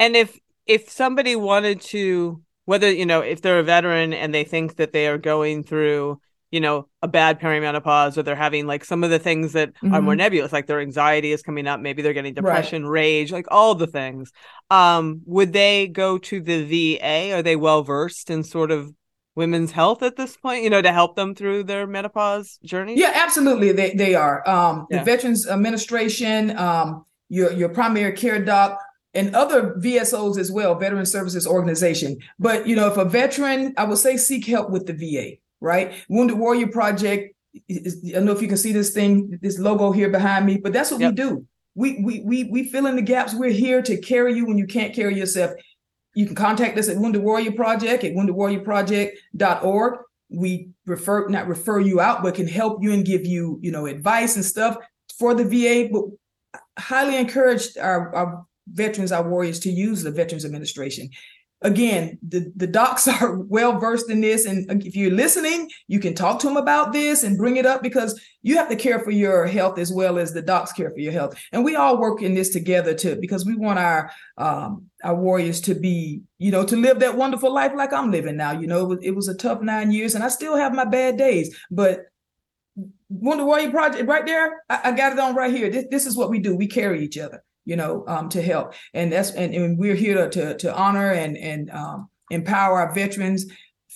and 0.00 0.16
if 0.16 0.40
if 0.66 0.90
somebody 0.90 1.36
wanted 1.36 1.80
to 1.80 2.42
whether 2.64 2.90
you 2.90 3.06
know 3.06 3.20
if 3.20 3.42
they're 3.42 3.60
a 3.60 3.62
veteran 3.64 4.12
and 4.12 4.34
they 4.34 4.42
think 4.42 4.76
that 4.76 4.92
they 4.92 5.06
are 5.06 5.18
going 5.18 5.62
through 5.62 6.20
you 6.50 6.60
know 6.60 6.88
a 7.02 7.08
bad 7.08 7.40
perimenopause 7.40 8.16
or 8.16 8.22
they're 8.22 8.34
having 8.34 8.66
like 8.66 8.84
some 8.84 9.04
of 9.04 9.10
the 9.10 9.18
things 9.18 9.52
that 9.52 9.72
mm-hmm. 9.74 9.94
are 9.94 10.02
more 10.02 10.12
mm-hmm. 10.12 10.18
nebulous 10.18 10.52
like 10.52 10.66
their 10.66 10.80
anxiety 10.80 11.30
is 11.30 11.42
coming 11.42 11.68
up 11.68 11.78
maybe 11.78 12.02
they're 12.02 12.12
getting 12.12 12.34
depression 12.34 12.84
right. 12.84 12.90
rage 12.90 13.32
like 13.32 13.46
all 13.50 13.74
the 13.74 13.86
things 13.86 14.32
um 14.70 15.20
would 15.26 15.52
they 15.52 15.86
go 15.86 16.18
to 16.18 16.40
the 16.40 16.96
va 16.98 17.36
are 17.36 17.42
they 17.42 17.56
well 17.56 17.82
versed 17.82 18.30
in 18.30 18.42
sort 18.42 18.70
of 18.70 18.92
women's 19.36 19.70
health 19.70 20.02
at 20.02 20.16
this 20.16 20.36
point 20.36 20.64
you 20.64 20.70
know 20.70 20.82
to 20.82 20.92
help 20.92 21.14
them 21.14 21.34
through 21.34 21.62
their 21.62 21.86
menopause 21.86 22.58
journey 22.64 22.98
yeah 22.98 23.12
absolutely 23.14 23.70
they, 23.70 23.94
they 23.94 24.14
are 24.14 24.46
um 24.48 24.86
yeah. 24.90 24.98
the 24.98 25.04
veterans 25.04 25.46
administration 25.48 26.56
um 26.58 27.04
your 27.28 27.52
your 27.52 27.68
primary 27.68 28.12
care 28.12 28.44
doc 28.44 28.80
and 29.14 29.34
other 29.34 29.74
VSOs 29.74 30.38
as 30.38 30.52
well, 30.52 30.74
Veteran 30.78 31.06
Services 31.06 31.46
Organization. 31.46 32.18
But 32.38 32.66
you 32.66 32.76
know, 32.76 32.88
if 32.88 32.96
a 32.96 33.04
veteran, 33.04 33.74
I 33.76 33.84
would 33.84 33.98
say 33.98 34.16
seek 34.16 34.46
help 34.46 34.70
with 34.70 34.86
the 34.86 34.92
VA, 34.92 35.36
right? 35.60 35.94
Wounded 36.08 36.38
Warrior 36.38 36.68
Project. 36.68 37.34
I 37.68 37.90
don't 38.12 38.24
know 38.24 38.32
if 38.32 38.42
you 38.42 38.48
can 38.48 38.56
see 38.56 38.72
this 38.72 38.92
thing, 38.92 39.38
this 39.42 39.58
logo 39.58 39.90
here 39.90 40.08
behind 40.08 40.46
me, 40.46 40.58
but 40.58 40.72
that's 40.72 40.90
what 40.90 41.00
yep. 41.00 41.12
we 41.12 41.16
do. 41.16 41.46
we 41.74 42.00
we 42.04 42.20
we 42.24 42.44
we 42.44 42.64
fill 42.68 42.86
in 42.86 42.96
the 42.96 43.02
gaps. 43.02 43.34
We're 43.34 43.50
here 43.50 43.82
to 43.82 44.00
carry 44.00 44.34
you 44.34 44.46
when 44.46 44.58
you 44.58 44.66
can't 44.66 44.94
carry 44.94 45.16
yourself. 45.16 45.52
You 46.14 46.26
can 46.26 46.34
contact 46.34 46.78
us 46.78 46.88
at 46.88 46.96
Wounded 46.96 47.22
Warrior 47.22 47.52
Project 47.52 48.04
at 48.04 48.14
woundedwarriorproject.org. 48.14 49.98
We 50.28 50.70
refer 50.86 51.28
not 51.28 51.48
refer 51.48 51.80
you 51.80 52.00
out, 52.00 52.22
but 52.22 52.36
can 52.36 52.46
help 52.46 52.82
you 52.82 52.92
and 52.92 53.04
give 53.04 53.26
you, 53.26 53.58
you 53.62 53.72
know, 53.72 53.86
advice 53.86 54.36
and 54.36 54.44
stuff 54.44 54.76
for 55.18 55.34
the 55.34 55.44
VA. 55.44 55.88
But 55.90 56.04
highly 56.78 57.16
encourage 57.16 57.76
our, 57.76 58.14
our 58.14 58.46
veterans, 58.72 59.12
our 59.12 59.28
warriors 59.28 59.58
to 59.60 59.70
use 59.70 60.02
the 60.02 60.10
Veterans 60.10 60.44
Administration 60.44 61.10
again, 61.62 62.18
the, 62.26 62.52
the 62.56 62.66
docs 62.66 63.06
are 63.20 63.38
well 63.38 63.78
versed 63.78 64.10
in 64.10 64.20
this. 64.20 64.46
And 64.46 64.82
if 64.84 64.96
you're 64.96 65.10
listening, 65.10 65.70
you 65.88 66.00
can 66.00 66.14
talk 66.14 66.40
to 66.40 66.46
them 66.46 66.56
about 66.56 66.92
this 66.92 67.22
and 67.22 67.36
bring 67.36 67.56
it 67.56 67.66
up 67.66 67.82
because 67.82 68.20
you 68.42 68.56
have 68.56 68.68
to 68.70 68.76
care 68.76 69.00
for 69.00 69.10
your 69.10 69.46
health 69.46 69.78
as 69.78 69.92
well 69.92 70.18
as 70.18 70.32
the 70.32 70.42
docs 70.42 70.72
care 70.72 70.90
for 70.90 70.98
your 70.98 71.12
health. 71.12 71.38
And 71.52 71.64
we 71.64 71.76
all 71.76 72.00
work 72.00 72.22
in 72.22 72.34
this 72.34 72.50
together 72.50 72.94
too, 72.94 73.16
because 73.20 73.44
we 73.44 73.56
want 73.56 73.78
our 73.78 74.10
um, 74.38 74.86
our 75.02 75.14
warriors 75.14 75.60
to 75.62 75.74
be, 75.74 76.22
you 76.38 76.50
know, 76.50 76.64
to 76.64 76.76
live 76.76 77.00
that 77.00 77.16
wonderful 77.16 77.52
life 77.52 77.72
like 77.74 77.92
I'm 77.92 78.10
living 78.10 78.36
now. 78.36 78.52
You 78.52 78.66
know, 78.66 78.92
it 79.00 79.14
was, 79.14 79.28
a 79.28 79.34
tough 79.34 79.60
nine 79.60 79.92
years 79.92 80.14
and 80.14 80.24
I 80.24 80.28
still 80.28 80.56
have 80.56 80.74
my 80.74 80.84
bad 80.84 81.16
days, 81.16 81.56
but 81.70 82.06
Wounded 83.08 83.46
Warrior 83.46 83.70
Project 83.70 84.08
right 84.08 84.26
there, 84.26 84.62
I, 84.68 84.80
I 84.84 84.92
got 84.92 85.12
it 85.12 85.18
on 85.18 85.34
right 85.34 85.54
here. 85.54 85.70
This, 85.70 85.84
this 85.90 86.06
is 86.06 86.16
what 86.16 86.30
we 86.30 86.38
do. 86.38 86.56
We 86.56 86.66
carry 86.66 87.04
each 87.04 87.18
other 87.18 87.42
you 87.70 87.76
know, 87.76 88.04
um, 88.08 88.28
to 88.28 88.42
help. 88.42 88.74
And 88.94 89.12
that's 89.12 89.30
and, 89.30 89.54
and 89.54 89.78
we're 89.78 89.94
here 89.94 90.16
to, 90.16 90.28
to, 90.30 90.58
to 90.58 90.76
honor 90.76 91.12
and 91.12 91.38
and 91.38 91.70
um, 91.70 92.10
empower 92.28 92.80
our 92.80 92.92
veterans 92.92 93.46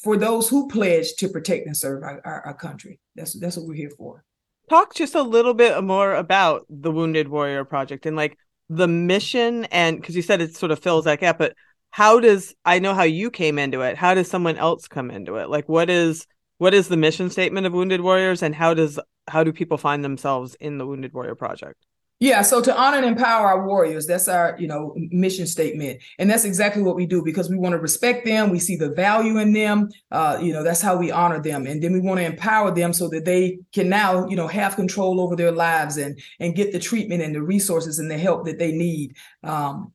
for 0.04 0.16
those 0.16 0.48
who 0.48 0.68
pledge 0.68 1.14
to 1.16 1.28
protect 1.28 1.66
and 1.66 1.76
serve 1.76 2.04
our, 2.04 2.20
our, 2.24 2.46
our, 2.46 2.54
country. 2.54 3.00
That's 3.16 3.32
that's 3.40 3.56
what 3.56 3.66
we're 3.66 3.74
here 3.74 3.90
for. 3.98 4.22
Talk 4.70 4.94
just 4.94 5.16
a 5.16 5.22
little 5.22 5.54
bit 5.54 5.82
more 5.82 6.14
about 6.14 6.64
the 6.70 6.92
Wounded 6.92 7.26
Warrior 7.26 7.64
Project 7.64 8.06
and 8.06 8.16
like 8.16 8.38
the 8.68 8.86
mission 8.86 9.64
and 9.66 10.00
because 10.00 10.14
you 10.14 10.22
said 10.22 10.40
it 10.40 10.56
sort 10.56 10.70
of 10.70 10.78
fills 10.78 11.04
that 11.06 11.18
gap, 11.18 11.36
but 11.36 11.56
how 11.90 12.20
does 12.20 12.54
I 12.64 12.78
know 12.78 12.94
how 12.94 13.02
you 13.02 13.28
came 13.28 13.58
into 13.58 13.80
it? 13.80 13.96
How 13.96 14.14
does 14.14 14.30
someone 14.30 14.56
else 14.56 14.86
come 14.86 15.10
into 15.10 15.34
it? 15.36 15.50
Like 15.50 15.68
what 15.68 15.90
is 15.90 16.28
what 16.58 16.74
is 16.74 16.86
the 16.86 16.96
mission 16.96 17.28
statement 17.28 17.66
of 17.66 17.72
Wounded 17.72 18.02
Warriors 18.02 18.40
and 18.40 18.54
how 18.54 18.72
does 18.72 19.00
how 19.26 19.42
do 19.42 19.52
people 19.52 19.78
find 19.78 20.04
themselves 20.04 20.54
in 20.60 20.78
the 20.78 20.86
Wounded 20.86 21.12
Warrior 21.12 21.34
Project? 21.34 21.84
Yeah, 22.20 22.42
so 22.42 22.62
to 22.62 22.74
honor 22.74 22.98
and 22.98 23.06
empower 23.06 23.46
our 23.46 23.66
warriors, 23.66 24.06
that's 24.06 24.28
our, 24.28 24.56
you 24.58 24.68
know, 24.68 24.94
mission 25.10 25.46
statement. 25.46 26.00
And 26.18 26.30
that's 26.30 26.44
exactly 26.44 26.80
what 26.82 26.94
we 26.94 27.06
do 27.06 27.22
because 27.22 27.50
we 27.50 27.56
want 27.56 27.72
to 27.72 27.78
respect 27.78 28.24
them, 28.24 28.50
we 28.50 28.60
see 28.60 28.76
the 28.76 28.90
value 28.90 29.38
in 29.38 29.52
them. 29.52 29.90
Uh, 30.12 30.38
you 30.40 30.52
know, 30.52 30.62
that's 30.62 30.80
how 30.80 30.96
we 30.96 31.10
honor 31.10 31.42
them. 31.42 31.66
And 31.66 31.82
then 31.82 31.92
we 31.92 32.00
want 32.00 32.20
to 32.20 32.24
empower 32.24 32.70
them 32.70 32.92
so 32.92 33.08
that 33.08 33.24
they 33.24 33.58
can 33.72 33.88
now, 33.88 34.28
you 34.28 34.36
know, 34.36 34.46
have 34.46 34.76
control 34.76 35.20
over 35.20 35.34
their 35.34 35.52
lives 35.52 35.96
and 35.96 36.18
and 36.38 36.54
get 36.54 36.72
the 36.72 36.78
treatment 36.78 37.20
and 37.20 37.34
the 37.34 37.42
resources 37.42 37.98
and 37.98 38.10
the 38.10 38.16
help 38.16 38.44
that 38.46 38.58
they 38.58 38.72
need. 38.72 39.16
Um, 39.42 39.92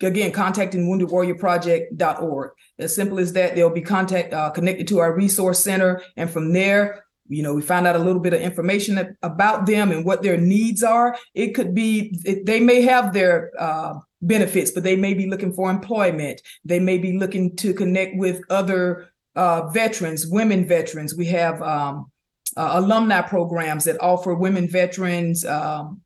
again 0.00 0.30
contacting 0.30 0.86
woundedwarriorproject.org 0.88 2.50
as 2.78 2.94
simple 2.94 3.18
as 3.18 3.32
that 3.32 3.56
they'll 3.56 3.68
be 3.68 3.80
contact 3.80 4.32
uh, 4.32 4.48
connected 4.50 4.86
to 4.86 5.00
our 5.00 5.12
resource 5.12 5.62
center 5.62 6.02
and 6.16 6.30
from 6.30 6.52
there 6.52 7.04
you 7.30 7.42
know 7.42 7.54
we 7.54 7.62
find 7.62 7.86
out 7.86 7.96
a 7.96 8.00
little 8.00 8.20
bit 8.20 8.34
of 8.34 8.40
information 8.40 9.16
about 9.22 9.66
them 9.66 9.90
and 9.90 10.04
what 10.04 10.22
their 10.22 10.36
needs 10.36 10.82
are. 10.82 11.16
It 11.34 11.54
could 11.54 11.74
be 11.74 12.18
they 12.44 12.60
may 12.60 12.82
have 12.82 13.12
their 13.12 13.52
uh, 13.58 13.94
benefits 14.20 14.70
but 14.70 14.82
they 14.82 14.96
may 14.96 15.14
be 15.14 15.26
looking 15.26 15.52
for 15.52 15.70
employment. 15.70 16.42
They 16.64 16.80
may 16.80 16.98
be 16.98 17.16
looking 17.16 17.56
to 17.56 17.72
connect 17.72 18.16
with 18.16 18.42
other 18.50 19.10
uh, 19.36 19.68
veterans 19.68 20.26
women 20.26 20.66
veterans. 20.66 21.14
We 21.14 21.26
have 21.26 21.62
um, 21.62 22.10
uh, 22.56 22.72
alumni 22.74 23.22
programs 23.22 23.84
that 23.84 24.00
offer 24.02 24.34
women 24.34 24.68
veterans 24.68 25.44
um, 25.44 26.02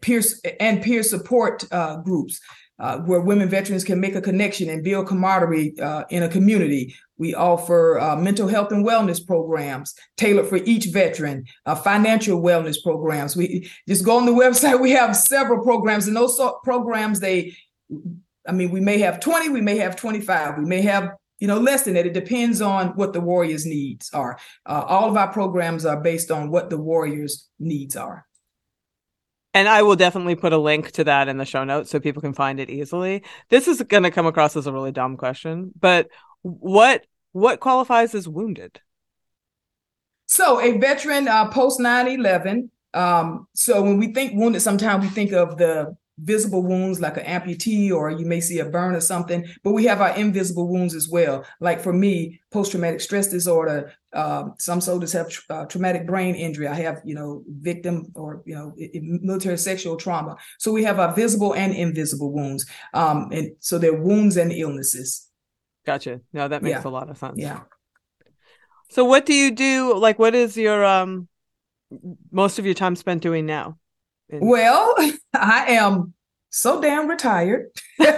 peer 0.00 0.22
and 0.58 0.82
peer 0.82 1.02
support 1.02 1.64
uh, 1.70 1.96
groups 1.96 2.40
uh, 2.78 2.98
where 2.98 3.20
women 3.20 3.48
veterans 3.48 3.84
can 3.84 4.00
make 4.00 4.14
a 4.14 4.20
connection 4.20 4.68
and 4.68 4.82
build 4.82 5.06
camaraderie 5.06 5.78
uh, 5.78 6.04
in 6.10 6.22
a 6.22 6.28
community. 6.28 6.94
We 7.22 7.36
offer 7.36 8.00
uh, 8.00 8.16
mental 8.16 8.48
health 8.48 8.72
and 8.72 8.84
wellness 8.84 9.24
programs 9.24 9.94
tailored 10.16 10.48
for 10.48 10.56
each 10.56 10.86
veteran, 10.86 11.44
uh, 11.66 11.76
financial 11.76 12.42
wellness 12.42 12.82
programs. 12.82 13.36
We 13.36 13.70
just 13.86 14.04
go 14.04 14.16
on 14.16 14.26
the 14.26 14.32
website. 14.44 14.80
We 14.80 14.90
have 14.90 15.14
several 15.14 15.62
programs, 15.62 16.08
and 16.08 16.16
those 16.16 16.40
programs 16.64 17.20
they, 17.20 17.56
I 18.44 18.50
mean, 18.50 18.72
we 18.72 18.80
may 18.80 18.98
have 18.98 19.20
twenty, 19.20 19.50
we 19.50 19.60
may 19.60 19.76
have 19.76 19.94
twenty-five, 19.94 20.58
we 20.58 20.64
may 20.64 20.80
have 20.82 21.12
you 21.38 21.46
know 21.46 21.60
less 21.60 21.84
than 21.84 21.94
that. 21.94 22.06
It 22.06 22.12
depends 22.12 22.60
on 22.60 22.88
what 22.96 23.12
the 23.12 23.20
warriors' 23.20 23.66
needs 23.66 24.10
are. 24.12 24.36
Uh, 24.66 24.82
all 24.88 25.08
of 25.08 25.16
our 25.16 25.32
programs 25.32 25.86
are 25.86 26.00
based 26.00 26.32
on 26.32 26.50
what 26.50 26.70
the 26.70 26.78
warriors' 26.78 27.48
needs 27.60 27.94
are. 27.94 28.26
And 29.54 29.68
I 29.68 29.82
will 29.82 29.94
definitely 29.94 30.34
put 30.34 30.52
a 30.52 30.58
link 30.58 30.90
to 30.92 31.04
that 31.04 31.28
in 31.28 31.36
the 31.36 31.44
show 31.44 31.62
notes 31.62 31.90
so 31.90 32.00
people 32.00 32.22
can 32.22 32.34
find 32.34 32.58
it 32.58 32.68
easily. 32.68 33.22
This 33.48 33.68
is 33.68 33.80
going 33.82 34.02
to 34.02 34.10
come 34.10 34.26
across 34.26 34.56
as 34.56 34.66
a 34.66 34.72
really 34.72 34.90
dumb 34.90 35.16
question, 35.16 35.70
but 35.78 36.08
what 36.42 37.04
what 37.32 37.60
qualifies 37.60 38.14
as 38.14 38.28
wounded? 38.28 38.80
So 40.26 40.60
a 40.60 40.78
veteran 40.78 41.28
uh, 41.28 41.48
post 41.50 41.80
9-11. 41.80 42.70
Um, 42.94 43.48
so 43.54 43.82
when 43.82 43.98
we 43.98 44.12
think 44.12 44.34
wounded, 44.34 44.62
sometimes 44.62 45.02
we 45.02 45.10
think 45.10 45.32
of 45.32 45.58
the 45.58 45.96
visible 46.18 46.62
wounds 46.62 47.00
like 47.00 47.16
an 47.16 47.24
amputee 47.24 47.90
or 47.90 48.10
you 48.10 48.26
may 48.26 48.40
see 48.40 48.58
a 48.58 48.64
burn 48.64 48.94
or 48.94 49.00
something 49.00 49.46
but 49.64 49.72
we 49.72 49.84
have 49.84 50.00
our 50.00 50.14
invisible 50.16 50.68
wounds 50.68 50.94
as 50.94 51.08
well 51.08 51.44
like 51.60 51.80
for 51.80 51.92
me 51.92 52.38
post-traumatic 52.50 53.00
stress 53.00 53.28
disorder 53.28 53.92
uh, 54.12 54.44
some 54.58 54.80
soldiers 54.80 55.12
have 55.12 55.34
uh, 55.48 55.64
traumatic 55.64 56.06
brain 56.06 56.34
injury 56.34 56.68
i 56.68 56.74
have 56.74 57.00
you 57.04 57.14
know 57.14 57.42
victim 57.48 58.06
or 58.14 58.42
you 58.44 58.54
know 58.54 58.74
military 59.00 59.56
sexual 59.56 59.96
trauma 59.96 60.36
so 60.58 60.70
we 60.70 60.84
have 60.84 61.00
our 61.00 61.14
visible 61.14 61.54
and 61.54 61.72
invisible 61.74 62.30
wounds 62.30 62.66
um, 62.92 63.28
and 63.32 63.50
so 63.60 63.78
they're 63.78 64.02
wounds 64.02 64.36
and 64.36 64.52
illnesses 64.52 65.30
gotcha 65.84 66.20
no 66.32 66.48
that 66.48 66.62
makes 66.62 66.82
yeah. 66.84 66.88
a 66.88 66.90
lot 66.90 67.08
of 67.08 67.18
sense 67.18 67.38
yeah 67.38 67.60
so 68.90 69.04
what 69.04 69.26
do 69.26 69.34
you 69.34 69.50
do 69.50 69.96
like 69.96 70.18
what 70.18 70.34
is 70.34 70.56
your 70.56 70.84
um 70.84 71.28
most 72.30 72.58
of 72.58 72.64
your 72.64 72.74
time 72.74 72.96
spent 72.96 73.22
doing 73.22 73.46
now 73.46 73.78
and- 74.32 74.40
well, 74.40 74.94
I 75.34 75.66
am 75.72 76.14
so 76.50 76.80
damn 76.80 77.06
retired. 77.06 77.70
and 77.98 78.10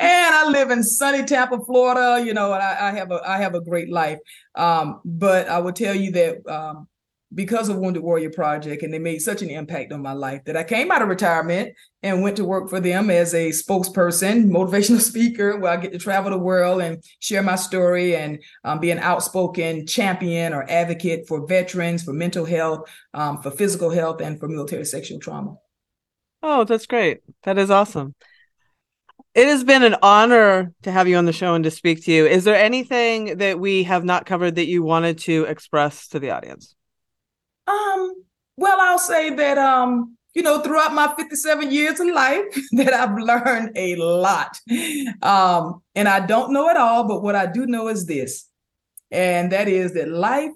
I 0.00 0.48
live 0.48 0.70
in 0.70 0.82
sunny 0.82 1.24
Tampa, 1.24 1.60
Florida, 1.60 2.24
you 2.24 2.34
know, 2.34 2.52
and 2.52 2.62
I, 2.62 2.88
I 2.88 2.90
have 2.92 3.12
a 3.12 3.20
I 3.24 3.38
have 3.38 3.54
a 3.54 3.60
great 3.60 3.90
life. 3.90 4.18
Um, 4.54 5.00
but 5.04 5.48
I 5.48 5.58
will 5.58 5.72
tell 5.72 5.94
you 5.94 6.10
that 6.12 6.46
um, 6.48 6.88
because 7.34 7.68
of 7.68 7.78
Wounded 7.78 8.02
Warrior 8.02 8.30
Project, 8.30 8.82
and 8.82 8.92
they 8.92 8.98
made 8.98 9.20
such 9.20 9.42
an 9.42 9.50
impact 9.50 9.92
on 9.92 10.02
my 10.02 10.12
life 10.12 10.44
that 10.44 10.56
I 10.56 10.64
came 10.64 10.90
out 10.90 11.02
of 11.02 11.08
retirement 11.08 11.74
and 12.02 12.22
went 12.22 12.36
to 12.36 12.44
work 12.44 12.70
for 12.70 12.80
them 12.80 13.10
as 13.10 13.34
a 13.34 13.50
spokesperson, 13.50 14.48
motivational 14.50 15.00
speaker, 15.12 15.56
where 15.56 15.72
I 15.72 15.76
get 15.76 15.92
to 15.92 15.98
travel 15.98 16.30
the 16.30 16.38
world 16.38 16.82
and 16.82 17.02
share 17.20 17.42
my 17.42 17.56
story 17.56 18.16
and 18.16 18.42
um, 18.62 18.80
be 18.80 18.90
an 18.90 18.98
outspoken 18.98 19.86
champion 19.86 20.52
or 20.52 20.68
advocate 20.70 21.26
for 21.26 21.46
veterans, 21.46 22.04
for 22.04 22.12
mental 22.12 22.44
health, 22.44 22.88
um, 23.14 23.42
for 23.42 23.50
physical 23.50 23.90
health, 23.90 24.20
and 24.20 24.38
for 24.38 24.48
military 24.48 24.84
sexual 24.84 25.18
trauma. 25.18 25.56
Oh, 26.42 26.64
that's 26.64 26.86
great. 26.86 27.20
That 27.44 27.58
is 27.58 27.70
awesome. 27.70 28.14
It 29.34 29.48
has 29.48 29.64
been 29.64 29.82
an 29.82 29.96
honor 30.00 30.72
to 30.82 30.92
have 30.92 31.08
you 31.08 31.16
on 31.16 31.24
the 31.24 31.32
show 31.32 31.54
and 31.54 31.64
to 31.64 31.70
speak 31.70 32.04
to 32.04 32.12
you. 32.12 32.26
Is 32.26 32.44
there 32.44 32.54
anything 32.54 33.38
that 33.38 33.58
we 33.58 33.82
have 33.82 34.04
not 34.04 34.26
covered 34.26 34.54
that 34.54 34.68
you 34.68 34.84
wanted 34.84 35.18
to 35.20 35.44
express 35.44 36.06
to 36.08 36.20
the 36.20 36.30
audience? 36.30 36.76
Um, 37.66 38.14
well, 38.56 38.78
I'll 38.80 38.98
say 38.98 39.30
that 39.30 39.58
um, 39.58 40.16
you 40.34 40.42
know, 40.42 40.60
throughout 40.60 40.92
my 40.92 41.14
57 41.16 41.70
years 41.70 42.00
of 42.00 42.08
life, 42.08 42.44
that 42.72 42.92
I've 42.92 43.16
learned 43.16 43.72
a 43.76 43.96
lot. 43.96 44.58
Um, 45.22 45.82
and 45.94 46.08
I 46.08 46.26
don't 46.26 46.52
know 46.52 46.68
it 46.68 46.76
all, 46.76 47.04
but 47.04 47.22
what 47.22 47.36
I 47.36 47.46
do 47.46 47.66
know 47.66 47.88
is 47.88 48.06
this, 48.06 48.48
and 49.10 49.52
that 49.52 49.68
is 49.68 49.94
that 49.94 50.08
life 50.08 50.50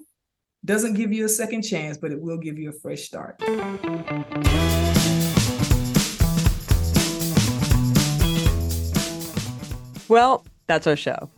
doesn't 0.65 0.95
give 0.95 1.13
you 1.13 1.25
a 1.25 1.29
second 1.29 1.61
chance, 1.61 1.97
but 1.97 2.11
it 2.11 2.21
will 2.21 2.37
give 2.37 2.59
you 2.59 2.69
a 2.69 2.73
fresh 2.73 3.03
start. 3.03 3.41
Well, 10.09 10.45
that's 10.67 10.87
our 10.87 10.97
show. 10.97 11.29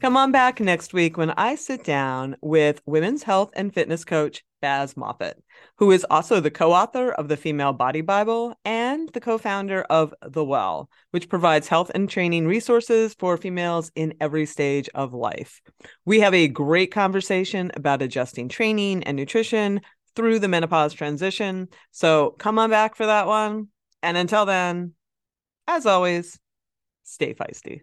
Come 0.00 0.16
on 0.16 0.32
back 0.32 0.60
next 0.60 0.92
week 0.92 1.16
when 1.16 1.30
I 1.30 1.54
sit 1.54 1.84
down 1.84 2.36
with 2.42 2.82
women's 2.84 3.22
health 3.22 3.50
and 3.54 3.72
fitness 3.72 4.04
coach 4.04 4.42
Baz 4.64 4.96
Moffat, 4.96 5.42
who 5.76 5.90
is 5.90 6.06
also 6.08 6.40
the 6.40 6.50
co 6.50 6.72
author 6.72 7.12
of 7.12 7.28
the 7.28 7.36
Female 7.36 7.74
Body 7.74 8.00
Bible 8.00 8.58
and 8.64 9.10
the 9.10 9.20
co 9.20 9.36
founder 9.36 9.82
of 9.90 10.14
The 10.22 10.42
Well, 10.42 10.88
which 11.10 11.28
provides 11.28 11.68
health 11.68 11.90
and 11.94 12.08
training 12.08 12.46
resources 12.46 13.12
for 13.12 13.36
females 13.36 13.92
in 13.94 14.14
every 14.22 14.46
stage 14.46 14.88
of 14.94 15.12
life. 15.12 15.60
We 16.06 16.20
have 16.20 16.32
a 16.32 16.48
great 16.48 16.90
conversation 16.90 17.72
about 17.74 18.00
adjusting 18.00 18.48
training 18.48 19.02
and 19.04 19.18
nutrition 19.18 19.82
through 20.16 20.38
the 20.38 20.48
menopause 20.48 20.94
transition. 20.94 21.68
So 21.90 22.30
come 22.38 22.58
on 22.58 22.70
back 22.70 22.96
for 22.96 23.04
that 23.04 23.26
one. 23.26 23.68
And 24.02 24.16
until 24.16 24.46
then, 24.46 24.94
as 25.68 25.84
always, 25.84 26.40
stay 27.02 27.34
feisty. 27.34 27.82